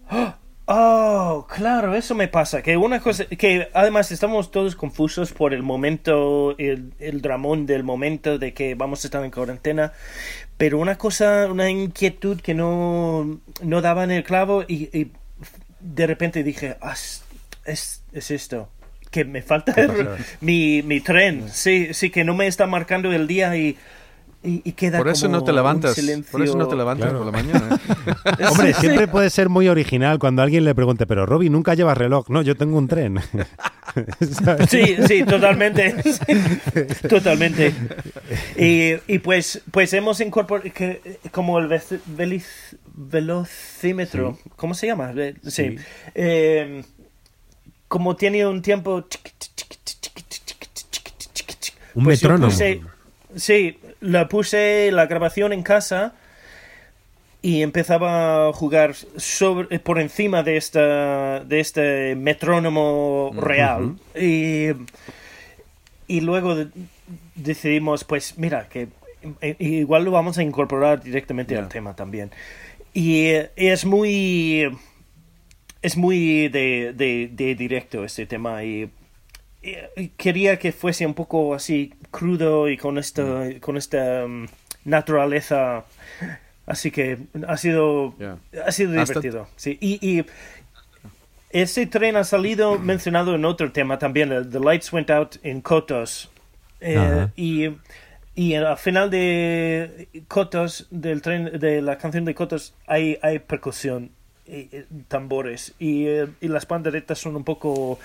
"Ah, 0.08 0.38
Oh, 0.66 1.46
claro, 1.54 1.94
eso 1.94 2.14
me 2.14 2.26
pasa. 2.28 2.62
Que 2.62 2.76
una 2.78 3.00
cosa, 3.00 3.26
que 3.26 3.68
además 3.74 4.10
estamos 4.12 4.50
todos 4.50 4.76
confusos 4.76 5.32
por 5.32 5.52
el 5.52 5.62
momento, 5.62 6.56
el, 6.56 6.92
el 7.00 7.20
dramón 7.20 7.66
del 7.66 7.84
momento 7.84 8.38
de 8.38 8.54
que 8.54 8.74
vamos 8.74 9.04
a 9.04 9.08
estar 9.08 9.22
en 9.24 9.30
cuarentena. 9.30 9.92
Pero 10.56 10.78
una 10.78 10.96
cosa, 10.96 11.48
una 11.50 11.68
inquietud 11.68 12.40
que 12.40 12.54
no, 12.54 13.40
no 13.62 13.80
daba 13.82 14.04
en 14.04 14.10
el 14.12 14.24
clavo 14.24 14.64
y, 14.66 14.88
y 14.98 15.10
de 15.80 16.06
repente 16.06 16.42
dije, 16.42 16.76
ah, 16.80 16.92
es, 16.94 17.24
es, 17.66 18.02
es 18.12 18.30
esto. 18.30 18.70
Que 19.10 19.24
me 19.26 19.42
falta 19.42 19.72
el- 19.76 20.08
mi, 20.40 20.82
mi 20.82 21.00
tren. 21.00 21.50
Sí, 21.52 21.92
sí, 21.92 22.08
que 22.08 22.24
no 22.24 22.34
me 22.34 22.46
está 22.46 22.66
marcando 22.66 23.12
el 23.12 23.26
día 23.26 23.54
y, 23.56 23.76
y, 24.44 24.60
y 24.64 24.72
queda 24.72 24.98
Por 24.98 25.08
eso 25.08 25.26
como 25.26 25.38
no 25.38 25.44
te 25.44 25.52
levantas. 25.52 25.98
Por 26.30 26.42
eso 26.42 26.56
no 26.56 26.68
te 26.68 26.76
levantas 26.76 27.10
Claro. 27.10 27.24
por 27.24 27.32
la 27.34 27.42
mañana. 27.42 27.80
¿eh? 28.40 28.44
Hombre, 28.50 28.74
siempre 28.74 29.08
puede 29.08 29.30
ser 29.30 29.48
muy 29.48 29.68
original 29.68 30.18
cuando 30.18 30.42
alguien 30.42 30.64
le 30.64 30.74
pregunte, 30.74 31.06
pero 31.06 31.26
Robby, 31.26 31.48
nunca 31.50 31.74
llevas 31.74 31.96
reloj. 31.98 32.28
No, 32.28 32.42
yo 32.42 32.54
tengo 32.56 32.76
un 32.78 32.86
tren. 32.88 33.18
¿Sabes? 34.44 34.70
Sí, 34.70 34.96
sí, 35.06 35.24
totalmente. 35.24 35.94
Sí, 36.02 37.08
totalmente. 37.08 37.72
Y, 38.56 38.94
y 39.12 39.18
pues, 39.20 39.62
pues 39.70 39.92
hemos 39.92 40.20
incorporado 40.20 40.70
que, 40.72 41.18
como 41.30 41.58
el 41.58 41.68
veliz- 41.68 42.76
velocímetro. 42.94 44.38
¿Cómo 44.56 44.74
se 44.74 44.86
llama? 44.88 45.12
Eh, 45.16 45.34
Sí. 45.44 45.50
Sí. 45.50 45.76
Eh, 46.14 46.82
como 47.88 48.16
tiene 48.16 48.46
un 48.46 48.60
tiempo. 48.62 49.04
Un 51.94 52.04
pues 52.04 52.20
metrónomo. 52.22 52.50
puse- 52.52 52.80
sí, 53.36 53.78
la 54.04 54.28
puse 54.28 54.90
la 54.92 55.06
grabación 55.06 55.52
en 55.52 55.62
casa 55.62 56.12
y 57.40 57.62
empezaba 57.62 58.48
a 58.48 58.52
jugar 58.52 58.94
sobre, 59.16 59.78
por 59.78 59.98
encima 59.98 60.42
de 60.42 60.56
esta 60.56 61.40
de 61.44 61.60
este 61.60 62.14
metrónomo 62.16 63.32
real. 63.36 63.96
Y, 64.14 64.68
y 66.06 66.20
luego 66.20 66.54
de- 66.54 66.68
decidimos 67.34 68.04
pues 68.04 68.36
mira 68.38 68.68
que 68.68 68.88
eh, 69.40 69.56
igual 69.58 70.04
lo 70.04 70.10
vamos 70.10 70.36
a 70.38 70.42
incorporar 70.42 71.02
directamente 71.02 71.56
al 71.56 71.68
tema 71.68 71.94
también. 71.96 72.30
Y 72.92 73.26
eh, 73.26 73.50
es 73.56 73.84
muy 73.84 74.70
es 75.82 75.96
muy 75.96 76.48
de, 76.48 76.92
de, 76.94 77.28
de 77.32 77.54
directo 77.54 78.04
este 78.04 78.26
tema 78.26 78.64
y 78.64 78.82
y 78.84 78.90
quería 80.16 80.58
que 80.58 80.72
fuese 80.72 81.06
un 81.06 81.14
poco 81.14 81.54
así 81.54 81.94
crudo 82.10 82.68
y 82.68 82.76
con 82.76 82.98
esta 82.98 83.44
con 83.60 83.76
esta 83.76 84.24
um, 84.24 84.46
naturaleza. 84.84 85.84
Así 86.66 86.90
que 86.90 87.18
ha 87.46 87.56
sido 87.56 88.14
Ya. 88.18 88.38
ha 88.66 88.72
sido 88.72 88.98
Hasta- 89.00 89.20
divertido 89.20 89.48
sí. 89.56 89.76
Y, 89.80 89.98
y 90.06 90.24
ese 91.50 91.86
tren 91.86 92.16
ha 92.16 92.24
salido 92.24 92.78
mencionado 92.78 93.34
en 93.34 93.44
otro 93.44 93.70
tema 93.70 93.98
también 93.98 94.30
The 94.50 94.60
Lights 94.60 94.92
Went 94.92 95.10
Out 95.10 95.36
in 95.44 95.60
Kotos. 95.60 96.30
Eh, 96.80 97.28
y 97.36 97.70
y 98.34 98.54
al 98.54 98.76
final 98.76 99.10
de 99.10 100.08
Kotos 100.26 100.86
del 100.90 101.22
tren 101.22 101.58
de 101.58 101.80
la 101.82 101.96
canción 101.98 102.24
de 102.24 102.34
Kotos 102.34 102.74
hay 102.86 103.18
hay 103.22 103.38
percusión 103.38 104.10
y, 104.46 104.52
y 104.76 104.84
tambores 105.08 105.74
y, 105.78 106.06
eh, 106.06 106.28
y 106.40 106.48
las 106.48 106.66
panderetas 106.66 107.18
son 107.18 107.36
un 107.36 107.44
poco 107.44 107.98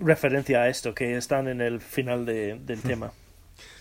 referencia 0.00 0.62
a 0.62 0.68
esto 0.68 0.94
que 0.94 1.16
están 1.16 1.48
en 1.48 1.60
el 1.60 1.80
final 1.80 2.26
de- 2.26 2.58
del 2.58 2.80
tema. 2.82 3.12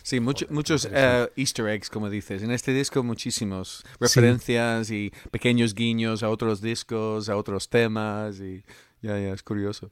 Sí, 0.03 0.20
mucho- 0.20 0.48
muchos 0.49 0.88
eh, 0.91 1.30
easter 1.36 1.68
eggs, 1.68 1.90
como 1.90 2.10
dices. 2.10 2.41
En 2.41 2.52
este 2.52 2.74
disco 2.74 3.03
muchísimos 3.03 3.84
referencias 3.99 4.90
y 4.91 5.11
pequeños 5.32 5.76
guiños 5.76 6.24
a 6.24 6.30
otros 6.30 6.61
discos, 6.61 7.30
a 7.30 7.36
otros 7.36 7.70
temas 7.70 8.40
y 8.40 8.64
ya, 9.02 9.20
ya, 9.20 9.34
es 9.34 9.44
curioso. 9.44 9.91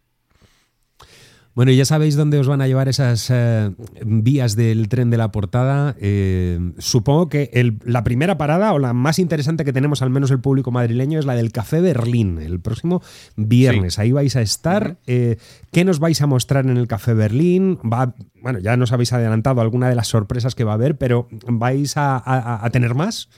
Bueno, 1.58 1.72
ya 1.72 1.86
sabéis 1.86 2.16
dónde 2.16 2.38
os 2.38 2.48
van 2.48 2.62
a 2.62 2.68
llevar 2.68 2.88
esas 2.88 3.32
eh, 3.32 3.72
vías 4.06 4.56
del 4.56 4.90
tren 4.90 5.10
de 5.10 5.18
la 5.18 5.32
portada. 5.32 5.96
Eh, 6.00 6.60
supongo 6.78 7.30
que 7.30 7.50
el- 7.52 7.80
la 7.84 8.04
primera 8.04 8.38
parada 8.38 8.72
o 8.74 8.78
la 8.78 8.94
más 8.94 9.18
interesante 9.18 9.66
que 9.66 9.74
tenemos, 9.74 10.04
al 10.04 10.12
menos 10.12 10.30
el 10.30 10.40
público 10.40 10.70
madrileño, 10.70 11.18
es 11.18 11.26
la 11.26 11.34
del 11.34 11.52
Café 11.52 11.82
Berlín, 11.82 12.38
el 12.38 12.60
próximo 12.60 13.02
viernes. 13.36 13.98
Ahí 13.98 14.12
vais 14.12 14.36
a 14.36 14.42
estar. 14.44 14.98
Eh, 15.08 15.38
¿Qué 15.72 15.84
nos 15.84 15.98
vais 15.98 16.22
a 16.22 16.28
mostrar 16.28 16.64
en 16.68 16.78
el 16.78 16.88
Café 16.88 17.16
Berlín? 17.16 17.80
Va, 17.84 18.14
bueno, 18.40 18.60
ya 18.60 18.78
nos 18.78 18.92
habéis 18.92 19.12
adelantado 19.14 19.60
alguna 19.60 19.90
de 19.90 19.96
las 19.96 20.10
sorpresas 20.10 20.54
que 20.54 20.64
va 20.64 20.74
a 20.74 20.76
haber, 20.76 20.96
pero 21.00 21.28
¿vais 21.48 21.98
a, 21.98 22.18
a- 22.18 22.64
a 22.64 22.70
tener 22.70 22.94
más? 22.94 23.30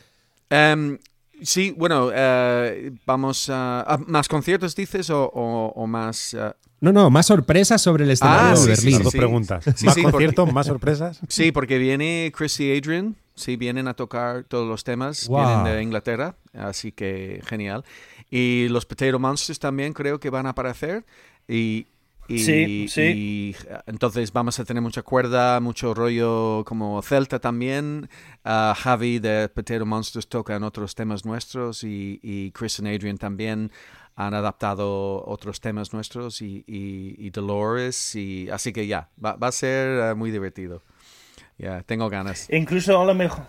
Em, 0.49 0.97
sí, 1.41 1.73
bueno, 1.77 2.09
eh, 2.13 2.91
vamos 3.05 3.49
a, 3.49 3.79
a- 3.79 3.97
¿Más 3.97 4.27
conciertos 4.27 4.75
dices 4.75 5.09
o, 5.09 5.23
o- 5.33 5.71
o 5.73 5.87
más...? 5.87 6.35
No, 6.81 6.91
no, 6.93 7.09
más 7.09 7.25
sorpresas 7.25 7.81
sobre 7.81 8.05
el 8.05 8.11
escenario 8.11 8.47
Ah, 8.47 8.49
de 8.51 8.55
sí, 8.57 8.63
sí, 8.63 8.67
Berlín. 8.87 9.03
Dos 9.03 9.11
sí. 9.11 9.17
preguntas. 9.17 9.63
Sí, 9.75 9.85
¿Más 9.85 9.95
sí, 9.95 10.01
porque- 10.01 10.11
conciertos, 10.11 10.53
más 10.53 10.67
sorpresas? 10.67 11.19
Sí, 11.27 11.51
porque 11.51 11.77
viene 11.77 12.31
Chris 12.35 12.59
y 12.61 12.75
Adrian, 12.77 13.15
sí, 13.35 13.55
vienen 13.57 13.87
a 13.87 13.93
tocar 13.93 14.43
todos 14.45 14.67
los 14.67 14.83
temas, 14.83 15.27
Wow. 15.27 15.45
vienen 15.45 15.63
de 15.65 15.83
Inglaterra, 15.83 16.35
así 16.53 16.91
que 16.91 17.41
genial. 17.45 17.83
Y 18.31 18.67
los 18.69 18.85
Potato 18.85 19.19
Monsters 19.19 19.59
también 19.59 19.93
creo 19.93 20.19
que 20.19 20.29
van 20.29 20.45
a 20.45 20.49
aparecer. 20.51 21.05
Y, 21.47 21.87
y- 22.27 22.39
Sí, 22.39 22.87
sí. 22.87 23.01
y, 23.01 23.55
entonces 23.87 24.31
vamos 24.31 24.59
a 24.59 24.65
tener 24.65 24.83
mucha 24.83 25.01
cuerda, 25.01 25.59
mucho 25.59 25.93
rollo 25.95 26.63
como 26.65 27.01
Celta 27.01 27.39
también. 27.39 28.07
Ah, 28.45 28.75
Javi 28.77 29.17
de 29.19 29.49
Potato 29.49 29.85
Monsters 29.85 30.27
toca 30.29 30.55
en 30.55 30.63
otros 30.63 30.93
temas 30.95 31.25
nuestros 31.25 31.83
y, 31.83 32.19
y 32.21 32.51
Chris 32.51 32.79
y 32.79 32.87
Adrian 32.87 33.17
también 33.17 33.71
han 34.19 34.33
adaptado 34.33 35.23
otros 35.25 35.61
temas 35.61 35.93
nuestros 35.93 36.41
y, 36.41 36.63
y- 36.67 37.15
y 37.17 37.29
Dolores. 37.29 38.15
Y, 38.15 38.49
así 38.49 38.73
que 38.73 38.85
ya, 38.85 39.07
va, 39.23 39.35
va 39.37 39.47
a 39.47 39.51
ser 39.51 40.11
eh, 40.11 40.13
muy 40.13 40.29
divertido. 40.29 40.81
Ya, 41.57 41.83
tengo 41.83 42.09
ganas. 42.09 42.47
Incluso 42.51 42.99
a 43.01 43.05
lo 43.05 43.13
mejor, 43.13 43.45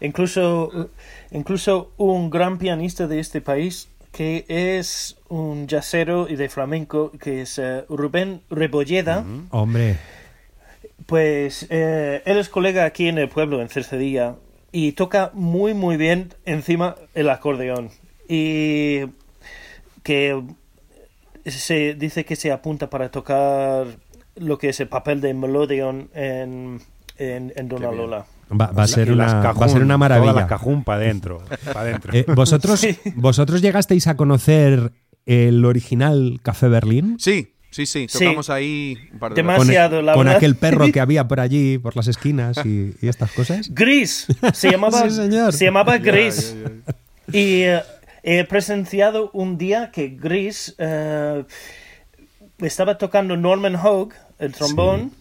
incluso, 0.00 0.90
incluso 1.30 1.92
un 1.96 2.28
gran 2.28 2.58
pianista 2.58 3.06
de 3.06 3.20
este 3.20 3.40
país 3.40 3.88
que 4.12 4.44
es 4.48 5.16
un 5.28 5.66
jazzero 5.66 6.28
y 6.28 6.36
de 6.36 6.48
flamenco 6.48 7.10
que 7.20 7.42
es 7.42 7.58
eh, 7.58 7.84
Rubén 7.88 8.42
Rebolleda. 8.50 9.24
Hombre, 9.50 9.98
Pues 11.06 11.66
eh, 11.70 12.22
él 12.24 12.38
es 12.38 12.48
colega 12.48 12.84
aquí 12.84 13.08
en 13.08 13.18
el 13.18 13.28
pueblo, 13.28 13.60
en 13.62 13.68
Cercedilla, 13.68 14.36
y 14.72 14.92
toca 14.92 15.30
muy, 15.34 15.72
muy 15.74 15.96
bien 15.96 16.34
encima 16.44 16.96
el 17.14 17.28
acordeón. 17.30 17.90
Y 18.28 19.02
que 20.06 20.40
se 21.46 21.94
dice 21.94 22.24
que 22.24 22.36
se 22.36 22.52
apunta 22.52 22.88
para 22.90 23.10
tocar 23.10 23.86
lo 24.36 24.58
que 24.58 24.68
es 24.68 24.80
el 24.80 24.88
papel 24.88 25.20
de 25.20 25.34
Melodion 25.34 26.08
en, 26.14 26.80
en, 27.18 27.52
en 27.56 27.68
Dona. 27.68 27.90
Lola. 27.90 28.26
va, 28.52 28.66
va 28.70 28.82
a 28.84 28.86
ser 28.86 29.10
una, 29.10 29.40
cajún, 29.42 29.62
va 29.62 29.66
a 29.66 29.68
ser 29.68 29.82
una 29.82 29.94
Todas 29.96 29.98
maravilla. 29.98 30.32
las 30.32 30.46
cajún 30.46 30.84
para 30.84 31.00
adentro. 31.02 31.42
Pa' 31.72 31.84
dentro. 31.84 32.12
Eh, 32.14 32.24
¿vosotros, 32.34 32.86
¿Vosotros 33.16 33.62
llegasteis 33.62 34.06
a 34.06 34.16
conocer 34.16 34.92
el 35.26 35.64
original 35.64 36.38
Café 36.42 36.68
Berlín? 36.68 37.16
Sí, 37.18 37.54
sí, 37.70 37.86
sí, 37.86 38.06
Sí. 38.08 38.18
tocamos 38.24 38.50
ahí 38.50 38.96
un 39.12 39.18
par 39.18 39.32
de 39.32 39.36
Demás- 39.36 39.56
Con, 39.58 39.66
Demasiado, 39.68 40.02
la 40.02 40.12
con 40.14 40.24
verdad. 40.24 40.36
aquel 40.36 40.56
perro 40.56 40.86
que 40.92 41.00
había 41.06 41.26
por 41.26 41.40
allí, 41.40 41.78
por 41.78 41.96
las 41.96 42.06
esquinas 42.08 42.58
y, 42.64 42.94
y 43.00 43.08
estas 43.08 43.32
cosas. 43.32 43.72
Gris, 43.74 44.26
se 44.52 44.70
llamaba, 44.70 45.02
Sí, 45.08 45.16
señor. 45.16 45.52
se 45.52 45.64
llamaba 45.64 45.96
Gris. 45.98 46.54
Y 47.32 47.62
eh, 47.62 47.80
he 48.26 48.44
presenciado 48.44 49.30
un 49.32 49.56
día 49.56 49.90
que 49.92 50.08
Gris 50.08 50.74
eh, 50.78 51.44
estaba 52.58 52.98
tocando 52.98 53.36
Norman 53.36 53.76
Hogue, 53.76 54.16
el 54.40 54.52
trombón, 54.52 55.12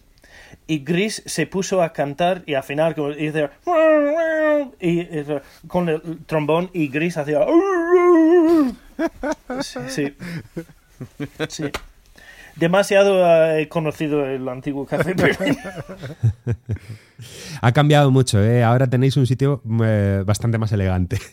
y 0.68 0.80
Gris 0.80 1.22
se 1.28 1.46
puso 1.46 1.84
a 1.84 1.94
cantar 1.94 2.42
y 2.48 2.56
afinar 2.56 2.96
como- 2.96 3.12
y, 3.12 3.32
con 5.68 5.90
el 5.90 6.26
trombón 6.26 6.72
y 6.74 6.88
Gris 6.90 7.18
hacía... 7.18 7.46
Sí, 9.62 9.80
sí. 9.90 10.16
Sí. 11.50 11.66
Demasiado 12.56 13.26
eh, 13.26 13.62
he 13.64 13.68
conocido 13.70 14.26
el 14.26 14.48
antiguo 14.48 14.86
Café 14.86 15.14
Berlín. 15.18 15.58
Ha 17.62 17.72
cambiado 17.72 18.12
mucho, 18.12 18.44
¿eh? 18.44 18.64
Ahora 18.64 18.88
tenéis 18.88 19.18
un 19.18 19.26
sitio 19.26 19.62
eh, 19.84 20.24
bastante 20.26 20.58
más 20.58 20.72
elegante. 20.72 21.18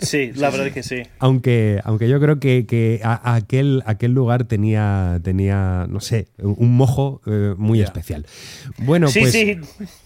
Sí, 0.00 0.30
la 0.36 0.50
verdad 0.50 0.70
que 0.70 0.84
sí. 0.84 1.02
aunque, 1.18 1.80
aunque 1.82 2.08
yo 2.08 2.20
creo 2.20 2.38
que, 2.38 2.66
que 2.66 3.00
a- 3.02 3.34
aquel, 3.34 3.82
aquel 3.84 4.12
lugar 4.12 4.44
tenía, 4.44 5.18
tenía, 5.24 5.86
no 5.88 5.98
sé, 5.98 6.28
un 6.38 6.76
mojo 6.76 7.20
eh, 7.26 7.54
muy 7.58 7.80
especial. 7.80 8.24
Bueno, 8.78 9.08
sí, 9.08 9.18
pues 9.22 9.32
sí. 9.32 9.58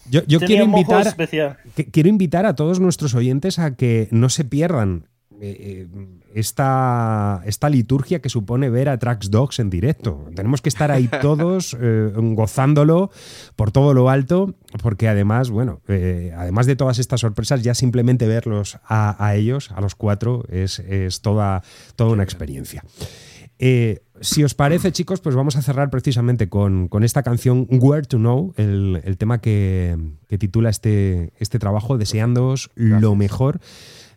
yo, 0.09 0.21
yo 0.25 0.39
Tenía 0.39 0.47
quiero 0.47 0.65
mojo 0.65 0.79
invitar, 0.97 1.15
quiero 1.91 2.09
invitar 2.09 2.47
a 2.47 2.55
todos 2.55 2.79
nuestros 2.79 3.13
oyentes 3.13 3.59
a 3.59 3.75
que 3.75 4.07
no 4.09 4.29
se 4.29 4.45
pierdan 4.45 5.05
eh, 5.41 5.87
esta, 6.33 7.41
esta 7.45 7.69
liturgia 7.69 8.19
que 8.19 8.29
supone 8.29 8.69
ver 8.69 8.89
a 8.89 8.97
Trax 8.97 9.29
Dogs 9.29 9.59
en 9.59 9.69
directo. 9.69 10.29
Tenemos 10.35 10.61
que 10.61 10.69
estar 10.69 10.91
ahí 10.91 11.09
todos 11.21 11.75
eh, 11.79 12.11
gozándolo 12.15 13.11
por 13.55 13.71
todo 13.71 13.93
lo 13.93 14.09
alto, 14.09 14.55
porque 14.81 15.07
además, 15.07 15.49
bueno, 15.49 15.81
eh, 15.87 16.33
además 16.35 16.65
de 16.65 16.75
todas 16.75 16.99
estas 16.99 17.21
sorpresas, 17.21 17.61
ya 17.63 17.73
simplemente 17.73 18.27
verlos 18.27 18.79
a, 18.85 19.23
a 19.23 19.35
ellos, 19.35 19.71
a 19.71 19.81
los 19.81 19.95
cuatro, 19.95 20.43
es, 20.49 20.79
es 20.79 21.21
toda, 21.21 21.63
toda 21.95 22.11
una 22.11 22.23
experiencia. 22.23 22.83
Eh, 23.59 24.03
si 24.19 24.43
os 24.43 24.55
parece, 24.55 24.91
chicos, 24.91 25.21
pues 25.21 25.35
vamos 25.35 25.55
a 25.55 25.61
cerrar 25.61 25.89
precisamente 25.89 26.49
con, 26.49 26.87
con 26.87 27.03
esta 27.03 27.23
canción 27.23 27.67
Where 27.69 28.05
to 28.05 28.17
Know, 28.17 28.53
el, 28.57 29.01
el 29.03 29.17
tema 29.17 29.39
que, 29.39 29.97
que 30.27 30.37
titula 30.37 30.69
este, 30.69 31.33
este 31.39 31.59
trabajo, 31.59 31.97
deseándoos 31.97 32.71
lo 32.75 33.15
mejor. 33.15 33.59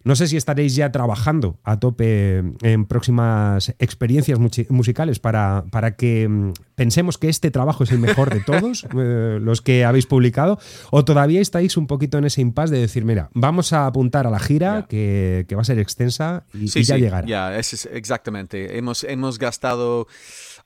No 0.07 0.15
sé 0.17 0.29
si 0.29 0.37
estaréis 0.37 0.75
ya 0.77 0.93
trabajando 0.93 1.59
a 1.65 1.79
tope 1.81 2.39
en 2.63 2.87
próximas 2.87 3.75
experiencias 3.79 4.39
musicales 4.71 5.19
para, 5.19 5.65
para 5.71 5.97
que 5.97 6.29
mm, 6.29 6.53
pensemos 6.77 7.19
que 7.19 7.29
este 7.29 7.51
trabajo 7.51 7.83
es 7.85 7.91
el 7.91 7.99
mejor 7.99 8.33
de 8.33 8.41
todos, 8.41 8.87
eh, 8.97 9.39
los 9.43 9.63
que 9.63 9.85
habéis 9.85 10.07
publicado, 10.07 10.59
o 10.91 11.05
todavía 11.05 11.41
estáis 11.41 11.77
un 11.77 11.87
poquito 11.89 12.19
en 12.19 12.25
ese 12.25 12.41
impasse 12.41 12.73
de 12.75 12.81
decir, 12.81 13.05
mira, 13.05 13.31
vamos 13.35 13.73
a 13.73 13.87
apuntar 13.87 14.27
a 14.27 14.31
la 14.31 14.39
gira, 14.39 14.87
que, 14.89 15.45
que 15.49 15.55
va 15.57 15.63
a 15.63 15.65
ser 15.65 15.79
extensa 15.81 16.45
y, 16.55 16.69
Sí, 16.69 16.81
y 16.81 16.83
ya 16.85 16.95
sí, 16.95 17.01
llegará. 17.03 17.27
Ya, 17.27 17.59
es 17.59 17.87
exactamente. 17.93 18.79
Hemos, 18.79 19.03
hemos 19.05 19.39
gastado, 19.39 20.07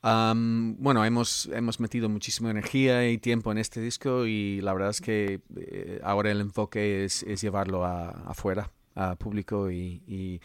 bueno, 0.03 1.05
hemos, 1.05 1.49
hemos 1.55 1.81
metido 1.81 2.09
muchísima 2.09 2.51
energía 2.51 3.09
y 3.09 3.19
tiempo 3.19 3.53
en 3.53 3.59
este 3.59 3.81
disco 3.81 4.27
y 4.27 4.61
la 4.61 4.73
verdad 4.73 4.91
es 4.91 5.01
que 5.01 5.41
eh, 5.57 6.01
ahora 6.03 6.31
el 6.31 6.41
enfoque 6.41 7.05
es, 7.05 7.23
es 7.23 7.41
llevarlo 7.41 7.85
a- 7.85 8.11
afuera, 8.27 8.71
a 9.09 9.17
público 9.17 9.71
y, 9.71 10.03
y- 10.07 10.41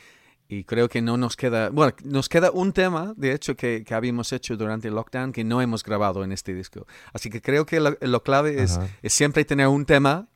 y 0.47 0.63
creo 0.63 0.87
que 0.87 1.01
no 1.01 1.17
nos 1.17 1.35
queda, 1.35 1.69
bueno, 1.71 1.93
nos 2.03 2.29
queda 2.29 2.51
un 2.51 2.71
tema, 2.71 3.15
de 3.17 3.31
hecho, 3.33 3.55
que, 3.55 3.83
que 3.83 3.95
habíamos 3.95 4.31
hecho 4.31 4.55
durante 4.55 4.87
el 4.89 4.93
lockdown 4.93 5.31
que 5.31 5.43
no 5.43 5.59
hemos 5.59 5.83
grabado 5.83 6.23
en 6.23 6.31
este 6.31 6.53
disco. 6.53 6.85
Así 7.13 7.31
que 7.31 7.41
creo 7.41 7.65
que 7.65 7.79
lo, 7.79 7.97
lo 7.99 8.21
clave 8.21 8.61
es, 8.61 8.77
es 9.01 9.11
siempre 9.11 9.43
tener 9.43 9.67
un 9.67 9.85
tema 9.87 10.27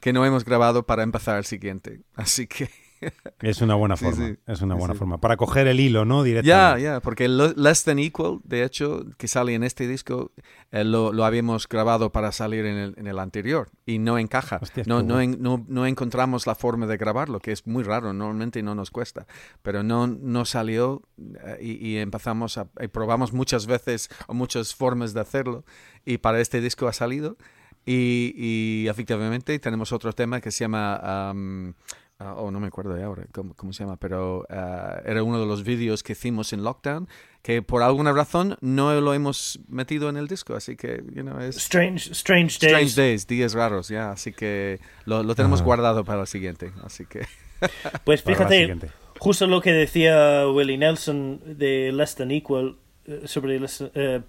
que 0.00 0.12
no 0.12 0.26
hemos 0.26 0.44
grabado 0.44 0.84
para 0.84 1.04
empezar 1.04 1.38
el 1.38 1.44
siguiente. 1.44 2.00
Así 2.16 2.48
que... 2.48 2.68
Es 3.40 3.60
una 3.60 3.74
buena 3.74 3.96
Sí, 3.96 4.04
forma. 4.04 4.26
sí. 4.28 4.34
Es 4.46 4.62
una 4.62 4.74
buena 4.74 4.94
sí. 4.94 4.98
forma. 4.98 5.18
Para 5.18 5.36
coger 5.36 5.66
el 5.66 5.80
hilo, 5.80 6.04
¿no? 6.04 6.18
Ya, 6.20 6.24
Directamente. 6.24 6.82
ya, 6.82 7.00
porque 7.00 7.28
lo- 7.28 7.52
Less 7.54 7.84
Than 7.84 7.98
Equal, 7.98 8.38
de 8.44 8.62
hecho, 8.64 9.04
que 9.18 9.26
sale 9.28 9.54
en 9.54 9.64
este 9.64 9.86
disco, 9.88 10.30
eh, 10.70 10.84
lo, 10.84 11.12
lo 11.12 11.24
habíamos 11.24 11.68
grabado 11.68 12.12
para 12.12 12.30
salir 12.32 12.64
en 12.66 12.76
el, 12.76 12.94
en 12.96 13.06
el 13.06 13.18
anterior 13.18 13.68
y 13.84 13.98
no 13.98 14.18
encaja. 14.18 14.58
Hostias, 14.62 14.86
no, 14.86 15.02
no, 15.02 15.20
en- 15.20 15.42
no, 15.42 15.64
no 15.68 15.86
encontramos 15.86 16.46
la 16.46 16.54
forma 16.54 16.86
de 16.86 16.96
grabarlo, 16.96 17.40
que 17.40 17.52
es 17.52 17.66
muy 17.66 17.82
raro, 17.82 18.12
normalmente 18.12 18.62
no 18.62 18.74
nos 18.74 18.90
cuesta, 18.90 19.26
pero 19.62 19.82
no, 19.82 20.06
no 20.06 20.44
salió 20.44 21.02
eh, 21.44 21.58
y, 21.60 21.88
y 21.88 21.96
empezamos 21.98 22.58
a 22.58 22.68
y 22.80 22.88
probamos 22.88 23.32
muchas 23.32 23.66
veces 23.66 24.08
o 24.28 24.34
muchas 24.34 24.74
formas 24.74 25.14
de 25.14 25.20
hacerlo 25.20 25.64
y 26.04 26.18
para 26.18 26.40
este 26.40 26.60
disco 26.60 26.86
ha 26.86 26.92
salido. 26.92 27.36
Y, 27.84 28.32
y 28.36 28.86
efectivamente 28.88 29.58
tenemos 29.58 29.90
otro 29.90 30.12
tema 30.12 30.40
que 30.40 30.52
se 30.52 30.62
llama... 30.64 31.00
am, 31.30 31.74
ah, 32.22 32.34
oh, 32.36 32.50
no 32.50 32.60
me 32.60 32.68
acuerdo 32.68 32.94
de 32.94 33.02
ahora 33.02 33.24
cómo, 33.32 33.54
cómo 33.54 33.72
se 33.72 33.84
llama, 33.84 33.96
pero 33.96 34.46
ah, 34.50 35.00
era 35.04 35.22
uno 35.22 35.40
de 35.40 35.46
los 35.46 35.64
vídeos 35.64 36.02
que 36.02 36.12
hicimos 36.12 36.52
en 36.52 36.62
lockdown 36.62 37.08
que 37.42 37.60
por 37.62 37.82
alguna 37.82 38.12
razón 38.12 38.56
no 38.60 38.98
lo 39.00 39.14
hemos 39.14 39.58
metido 39.68 40.08
en 40.08 40.16
el 40.16 40.28
disco, 40.28 40.54
así 40.54 40.76
que, 40.76 41.02
you 41.12 41.22
know, 41.22 41.40
es 41.40 41.56
Strange, 41.56 42.12
strange 42.12 42.58
days. 42.60 42.72
Strange 42.90 42.94
Days, 43.00 43.26
días 43.26 43.52
raros, 43.54 43.88
ya, 43.88 44.12
así 44.12 44.32
que 44.32 44.78
lo, 45.06 45.22
lo 45.24 45.34
tenemos 45.34 45.58
Ajá. 45.60 45.66
guardado 45.66 46.04
para 46.04 46.20
el 46.20 46.26
siguiente, 46.28 46.72
así 46.84 47.04
que... 47.06 47.26
Pues 48.04 48.22
fíjate, 48.22 48.76
justo 49.18 49.46
lo 49.46 49.60
que 49.60 49.72
decía 49.72 50.48
Willie 50.48 50.78
Nelson 50.78 51.40
de 51.44 51.92
Less 51.92 52.14
Than 52.16 52.30
Equal 52.32 52.76
eh, 53.06 53.22
sobre 53.26 53.60
Less- 53.60 53.90
eh, 53.94 54.22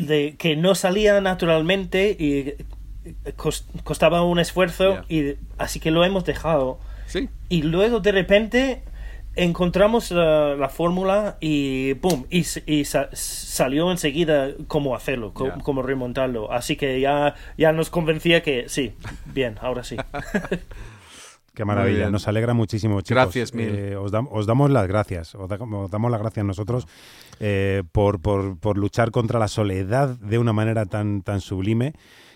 de 0.00 0.36
que 0.38 0.56
no 0.56 0.74
salía 0.74 1.20
naturalmente 1.20 2.16
y 2.18 2.38
eh, 2.48 2.56
cos- 3.36 3.64
costaba 3.82 4.22
un 4.24 4.38
esfuerzo 4.38 5.04
y 5.08 5.36
así 5.58 5.78
que 5.80 5.90
lo 5.90 6.04
hemos 6.04 6.24
dejado 6.24 6.78
Sí, 7.14 7.28
y 7.48 7.62
luego 7.62 8.00
de 8.00 8.10
repente 8.12 8.82
encontramos 9.36 10.10
la, 10.10 10.56
la 10.56 10.68
fórmula 10.68 11.36
y 11.40 11.94
¡pum! 11.94 12.24
Y, 12.30 12.44
sa- 12.84 13.08
salió 13.12 13.90
enseguida 13.90 14.48
cómo 14.68 14.94
hacerlo, 14.96 15.32
cómo 15.62 15.82
remontarlo. 15.82 16.50
Así 16.52 16.74
que 16.76 17.00
ya, 17.00 17.34
ya 17.56 17.72
nos 17.72 17.88
convencía 17.90 18.42
que 18.42 18.68
sí, 18.68 18.94
bien, 19.32 19.56
ahora 19.60 19.84
sí. 19.84 19.96
Qué 21.54 21.64
maravilla. 21.64 22.10
Nos 22.10 22.26
alegra 22.26 22.52
muchísimo, 22.52 23.00
chicos. 23.00 23.22
Gracias 23.22 23.54
mil. 23.54 23.68
Eh, 23.68 23.96
os, 23.96 24.10
dam- 24.12 24.26
os 24.30 24.44
damos 24.46 24.70
las 24.72 24.88
gracias. 24.88 25.36
Os, 25.36 25.48
da- 25.48 25.56
os 25.62 25.90
damos 25.90 26.10
las 26.10 26.20
gracias 26.20 26.44
nosotros 26.44 26.88
eh, 27.38 27.84
por, 27.92 28.20
por- 28.20 28.58
por 28.58 28.76
luchar 28.76 29.12
contra 29.12 29.38
la 29.38 29.46
soledad 29.46 30.08
de 30.18 30.38
una 30.38 30.52
manera 30.52 30.86
tan, 30.86 31.22
tan 31.22 31.40
sublime. 31.40 31.94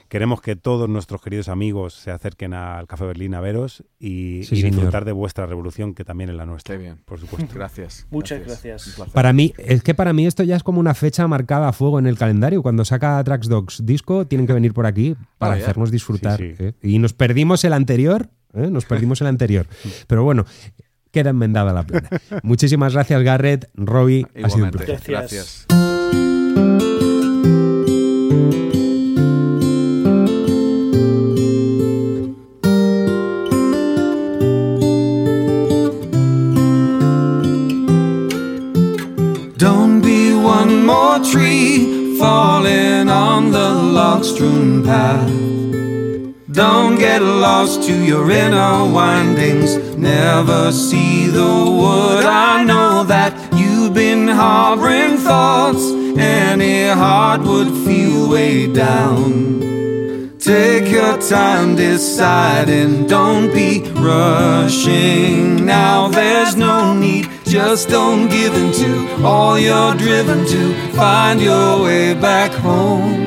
Queremos 0.08 0.40
que 0.40 0.56
todos 0.56 0.88
nuestros 0.88 1.20
queridos 1.20 1.48
amigos 1.48 1.92
se 1.94 2.10
acerquen 2.10 2.54
al 2.54 2.86
Café 2.86 3.04
Berlín 3.04 3.34
a 3.34 3.40
veros 3.40 3.84
y, 3.98 4.42
Sí, 4.44 4.54
y 4.54 4.60
señor. 4.62 4.70
disfrutar 4.76 5.04
de 5.04 5.12
vuestra 5.12 5.46
revolución, 5.46 5.94
que 5.94 6.04
también 6.04 6.30
es 6.30 6.36
la 6.36 6.46
nuestra. 6.46 6.76
Qué 6.76 6.82
bien. 6.82 6.96
Por 7.04 7.20
supuesto. 7.20 7.48
gracias. 7.54 8.06
Muchas 8.10 8.40
gracias. 8.40 8.86
Un 8.86 8.94
placer. 8.94 9.12
Para 9.12 9.32
mí, 9.34 9.52
es 9.58 9.82
que 9.82 9.94
para 9.94 10.12
mí 10.14 10.26
esto 10.26 10.42
ya 10.44 10.56
es 10.56 10.62
como 10.62 10.80
una 10.80 10.94
fecha 10.94 11.28
marcada 11.28 11.68
a 11.68 11.72
fuego 11.72 11.98
en 11.98 12.06
el 12.06 12.16
calendario. 12.16 12.62
Cuando 12.62 12.84
saca 12.84 13.22
Trax 13.22 13.48
Dogs 13.48 13.84
disco, 13.84 14.26
tienen 14.26 14.46
que 14.46 14.54
venir 14.54 14.72
por 14.72 14.86
aquí 14.86 15.14
para 15.36 15.54
hacernos 15.54 15.90
disfrutar. 15.90 16.38
Sí, 16.38 16.54
sí. 16.56 16.64
¿eh? 16.64 16.74
Y 16.82 16.98
nos 16.98 17.12
perdimos 17.12 17.62
el 17.64 17.74
anterior, 17.74 18.30
¿eh? 18.54 18.68
nos 18.70 18.86
perdimos 18.86 19.20
el 19.20 19.26
anterior. 19.26 19.66
Pero 20.06 20.24
bueno, 20.24 20.46
queda 21.10 21.30
enmendada 21.30 21.72
la 21.74 21.82
plana. 21.82 22.08
Muchísimas 22.42 22.94
gracias, 22.94 23.22
Garrett. 23.22 23.68
Robbie, 23.74 24.26
ha 24.42 24.48
sido 24.48 24.64
un 24.64 24.70
placer. 24.70 25.00
Gracias. 25.06 25.66
gracias. 25.68 25.87
Tree 41.24 42.16
falling 42.18 43.08
on 43.08 43.50
the 43.50 43.70
log 43.70 44.24
strewn 44.24 44.84
path. 44.84 45.30
Don't 46.50 46.98
get 46.98 47.22
lost 47.22 47.82
to 47.84 47.92
your 47.92 48.30
inner 48.30 48.84
windings. 48.92 49.76
Never 49.96 50.72
see 50.72 51.26
the 51.26 51.54
wood. 51.80 52.24
I 52.24 52.64
know 52.64 53.04
that 53.04 53.32
you've 53.54 53.94
been 53.94 54.28
harboring 54.28 55.18
thoughts. 55.18 55.84
Any 56.18 56.88
heart 56.88 57.42
would 57.42 57.68
feel 57.84 58.28
weighed 58.28 58.74
down. 58.74 59.68
Take 60.38 60.90
your 60.90 61.18
time 61.18 61.76
deciding, 61.76 63.06
don't 63.06 63.52
be 63.52 63.82
rushing. 63.92 65.66
Now 65.66 66.08
there's 66.08 66.56
no 66.56 66.94
need, 66.94 67.28
just 67.48 67.88
don't 67.88 68.28
give 68.28 68.54
in 68.54 68.72
to 68.72 69.24
all 69.24 69.58
you're 69.58 69.94
driven 69.94 70.44
to. 70.46 70.92
Find 70.92 71.40
your 71.40 71.82
way 71.82 72.12
back 72.12 72.52
home. 72.52 73.26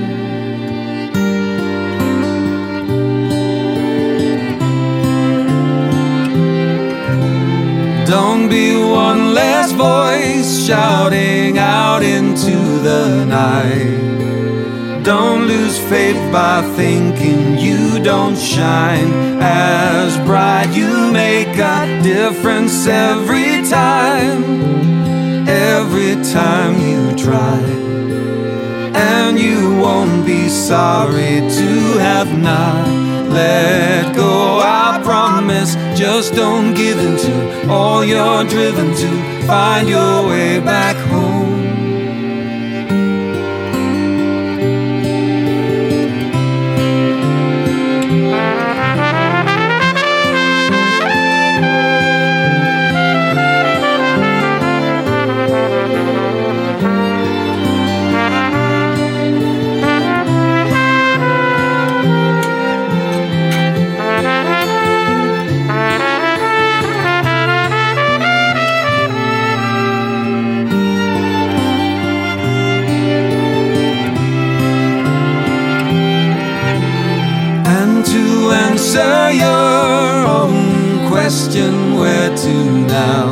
Don't 8.05 8.47
be 8.47 8.75
one 8.75 9.33
less 9.33 9.71
voice 9.71 10.67
shouting 10.67 11.57
out 11.57 12.03
into 12.03 12.51
the 12.79 13.25
night. 13.25 14.10
Don't 15.03 15.47
lose 15.47 15.79
faith 15.79 16.31
by 16.31 16.61
thinking 16.75 17.57
you 17.57 18.03
don't 18.03 18.37
shine 18.37 19.39
as 19.41 20.15
bright. 20.27 20.69
You 20.75 21.11
make 21.11 21.57
a 21.57 22.01
difference 22.03 22.85
every 22.85 23.67
time, 23.67 24.43
every 25.49 26.13
time 26.31 26.79
you 26.79 27.15
try. 27.17 27.59
And 28.93 29.39
you 29.39 29.75
won't 29.79 30.23
be 30.23 30.47
sorry 30.49 31.39
to 31.57 31.69
have 31.97 32.37
not 32.37 32.87
let 33.31 34.15
go. 34.15 34.59
I 34.63 35.01
promise, 35.03 35.73
just 35.97 36.35
don't 36.35 36.75
give 36.75 36.99
in 36.99 37.17
to 37.17 37.69
all 37.71 38.05
you're 38.05 38.43
driven 38.43 38.93
to. 38.95 39.47
Find 39.47 39.89
your 39.89 40.27
way 40.27 40.59
back 40.59 40.95
home. 41.07 41.30
answer 78.93 79.31
your 79.31 80.27
own 80.27 81.07
question 81.07 81.95
where 81.95 82.35
to 82.35 82.53
now? 82.87 83.31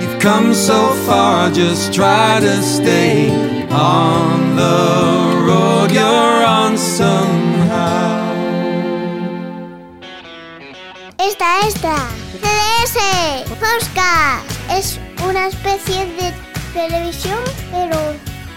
You've 0.00 0.20
come 0.20 0.54
so 0.54 0.94
far, 1.06 1.50
just 1.50 1.92
try 1.92 2.38
to 2.38 2.62
stay 2.62 3.30
on 3.70 4.54
the 4.54 5.42
road 5.46 5.90
you're 5.90 6.44
on 6.46 6.78
somehow. 6.78 8.30
Esta, 11.18 11.66
esta, 11.66 11.96
CDS, 12.40 13.48
Podcast, 13.58 14.44
es 14.70 15.00
una 15.28 15.48
especie 15.48 16.06
de 16.14 16.32
televisión, 16.72 17.42
pero 17.72 17.98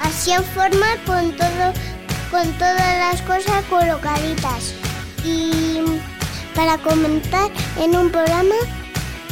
así 0.03 0.31
en 0.31 0.43
forma 0.43 0.95
con 1.07 1.31
con 2.29 2.51
todas 2.59 2.97
las 2.99 3.21
cosas 3.23 3.63
colocaditas. 3.69 4.86
Y 5.27 5.83
para 6.55 6.77
comentar 6.77 7.51
en 7.77 7.95
un 7.95 8.09
programa 8.09 8.55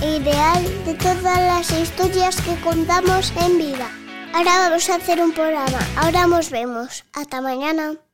ideal 0.02 0.64
de 0.86 0.94
todas 0.96 1.40
las 1.40 1.72
historias 1.72 2.36
que 2.42 2.56
contamos 2.62 3.32
en 3.42 3.58
vida. 3.58 3.90
Ahora 4.34 4.70
vamos 4.70 4.90
a 4.90 4.96
hacer 4.96 5.22
un 5.22 5.32
programa. 5.32 5.80
Ahora 5.96 6.28
nos 6.28 6.50
vemos. 6.50 7.06
Hasta 7.14 7.42
mañana. 7.42 8.05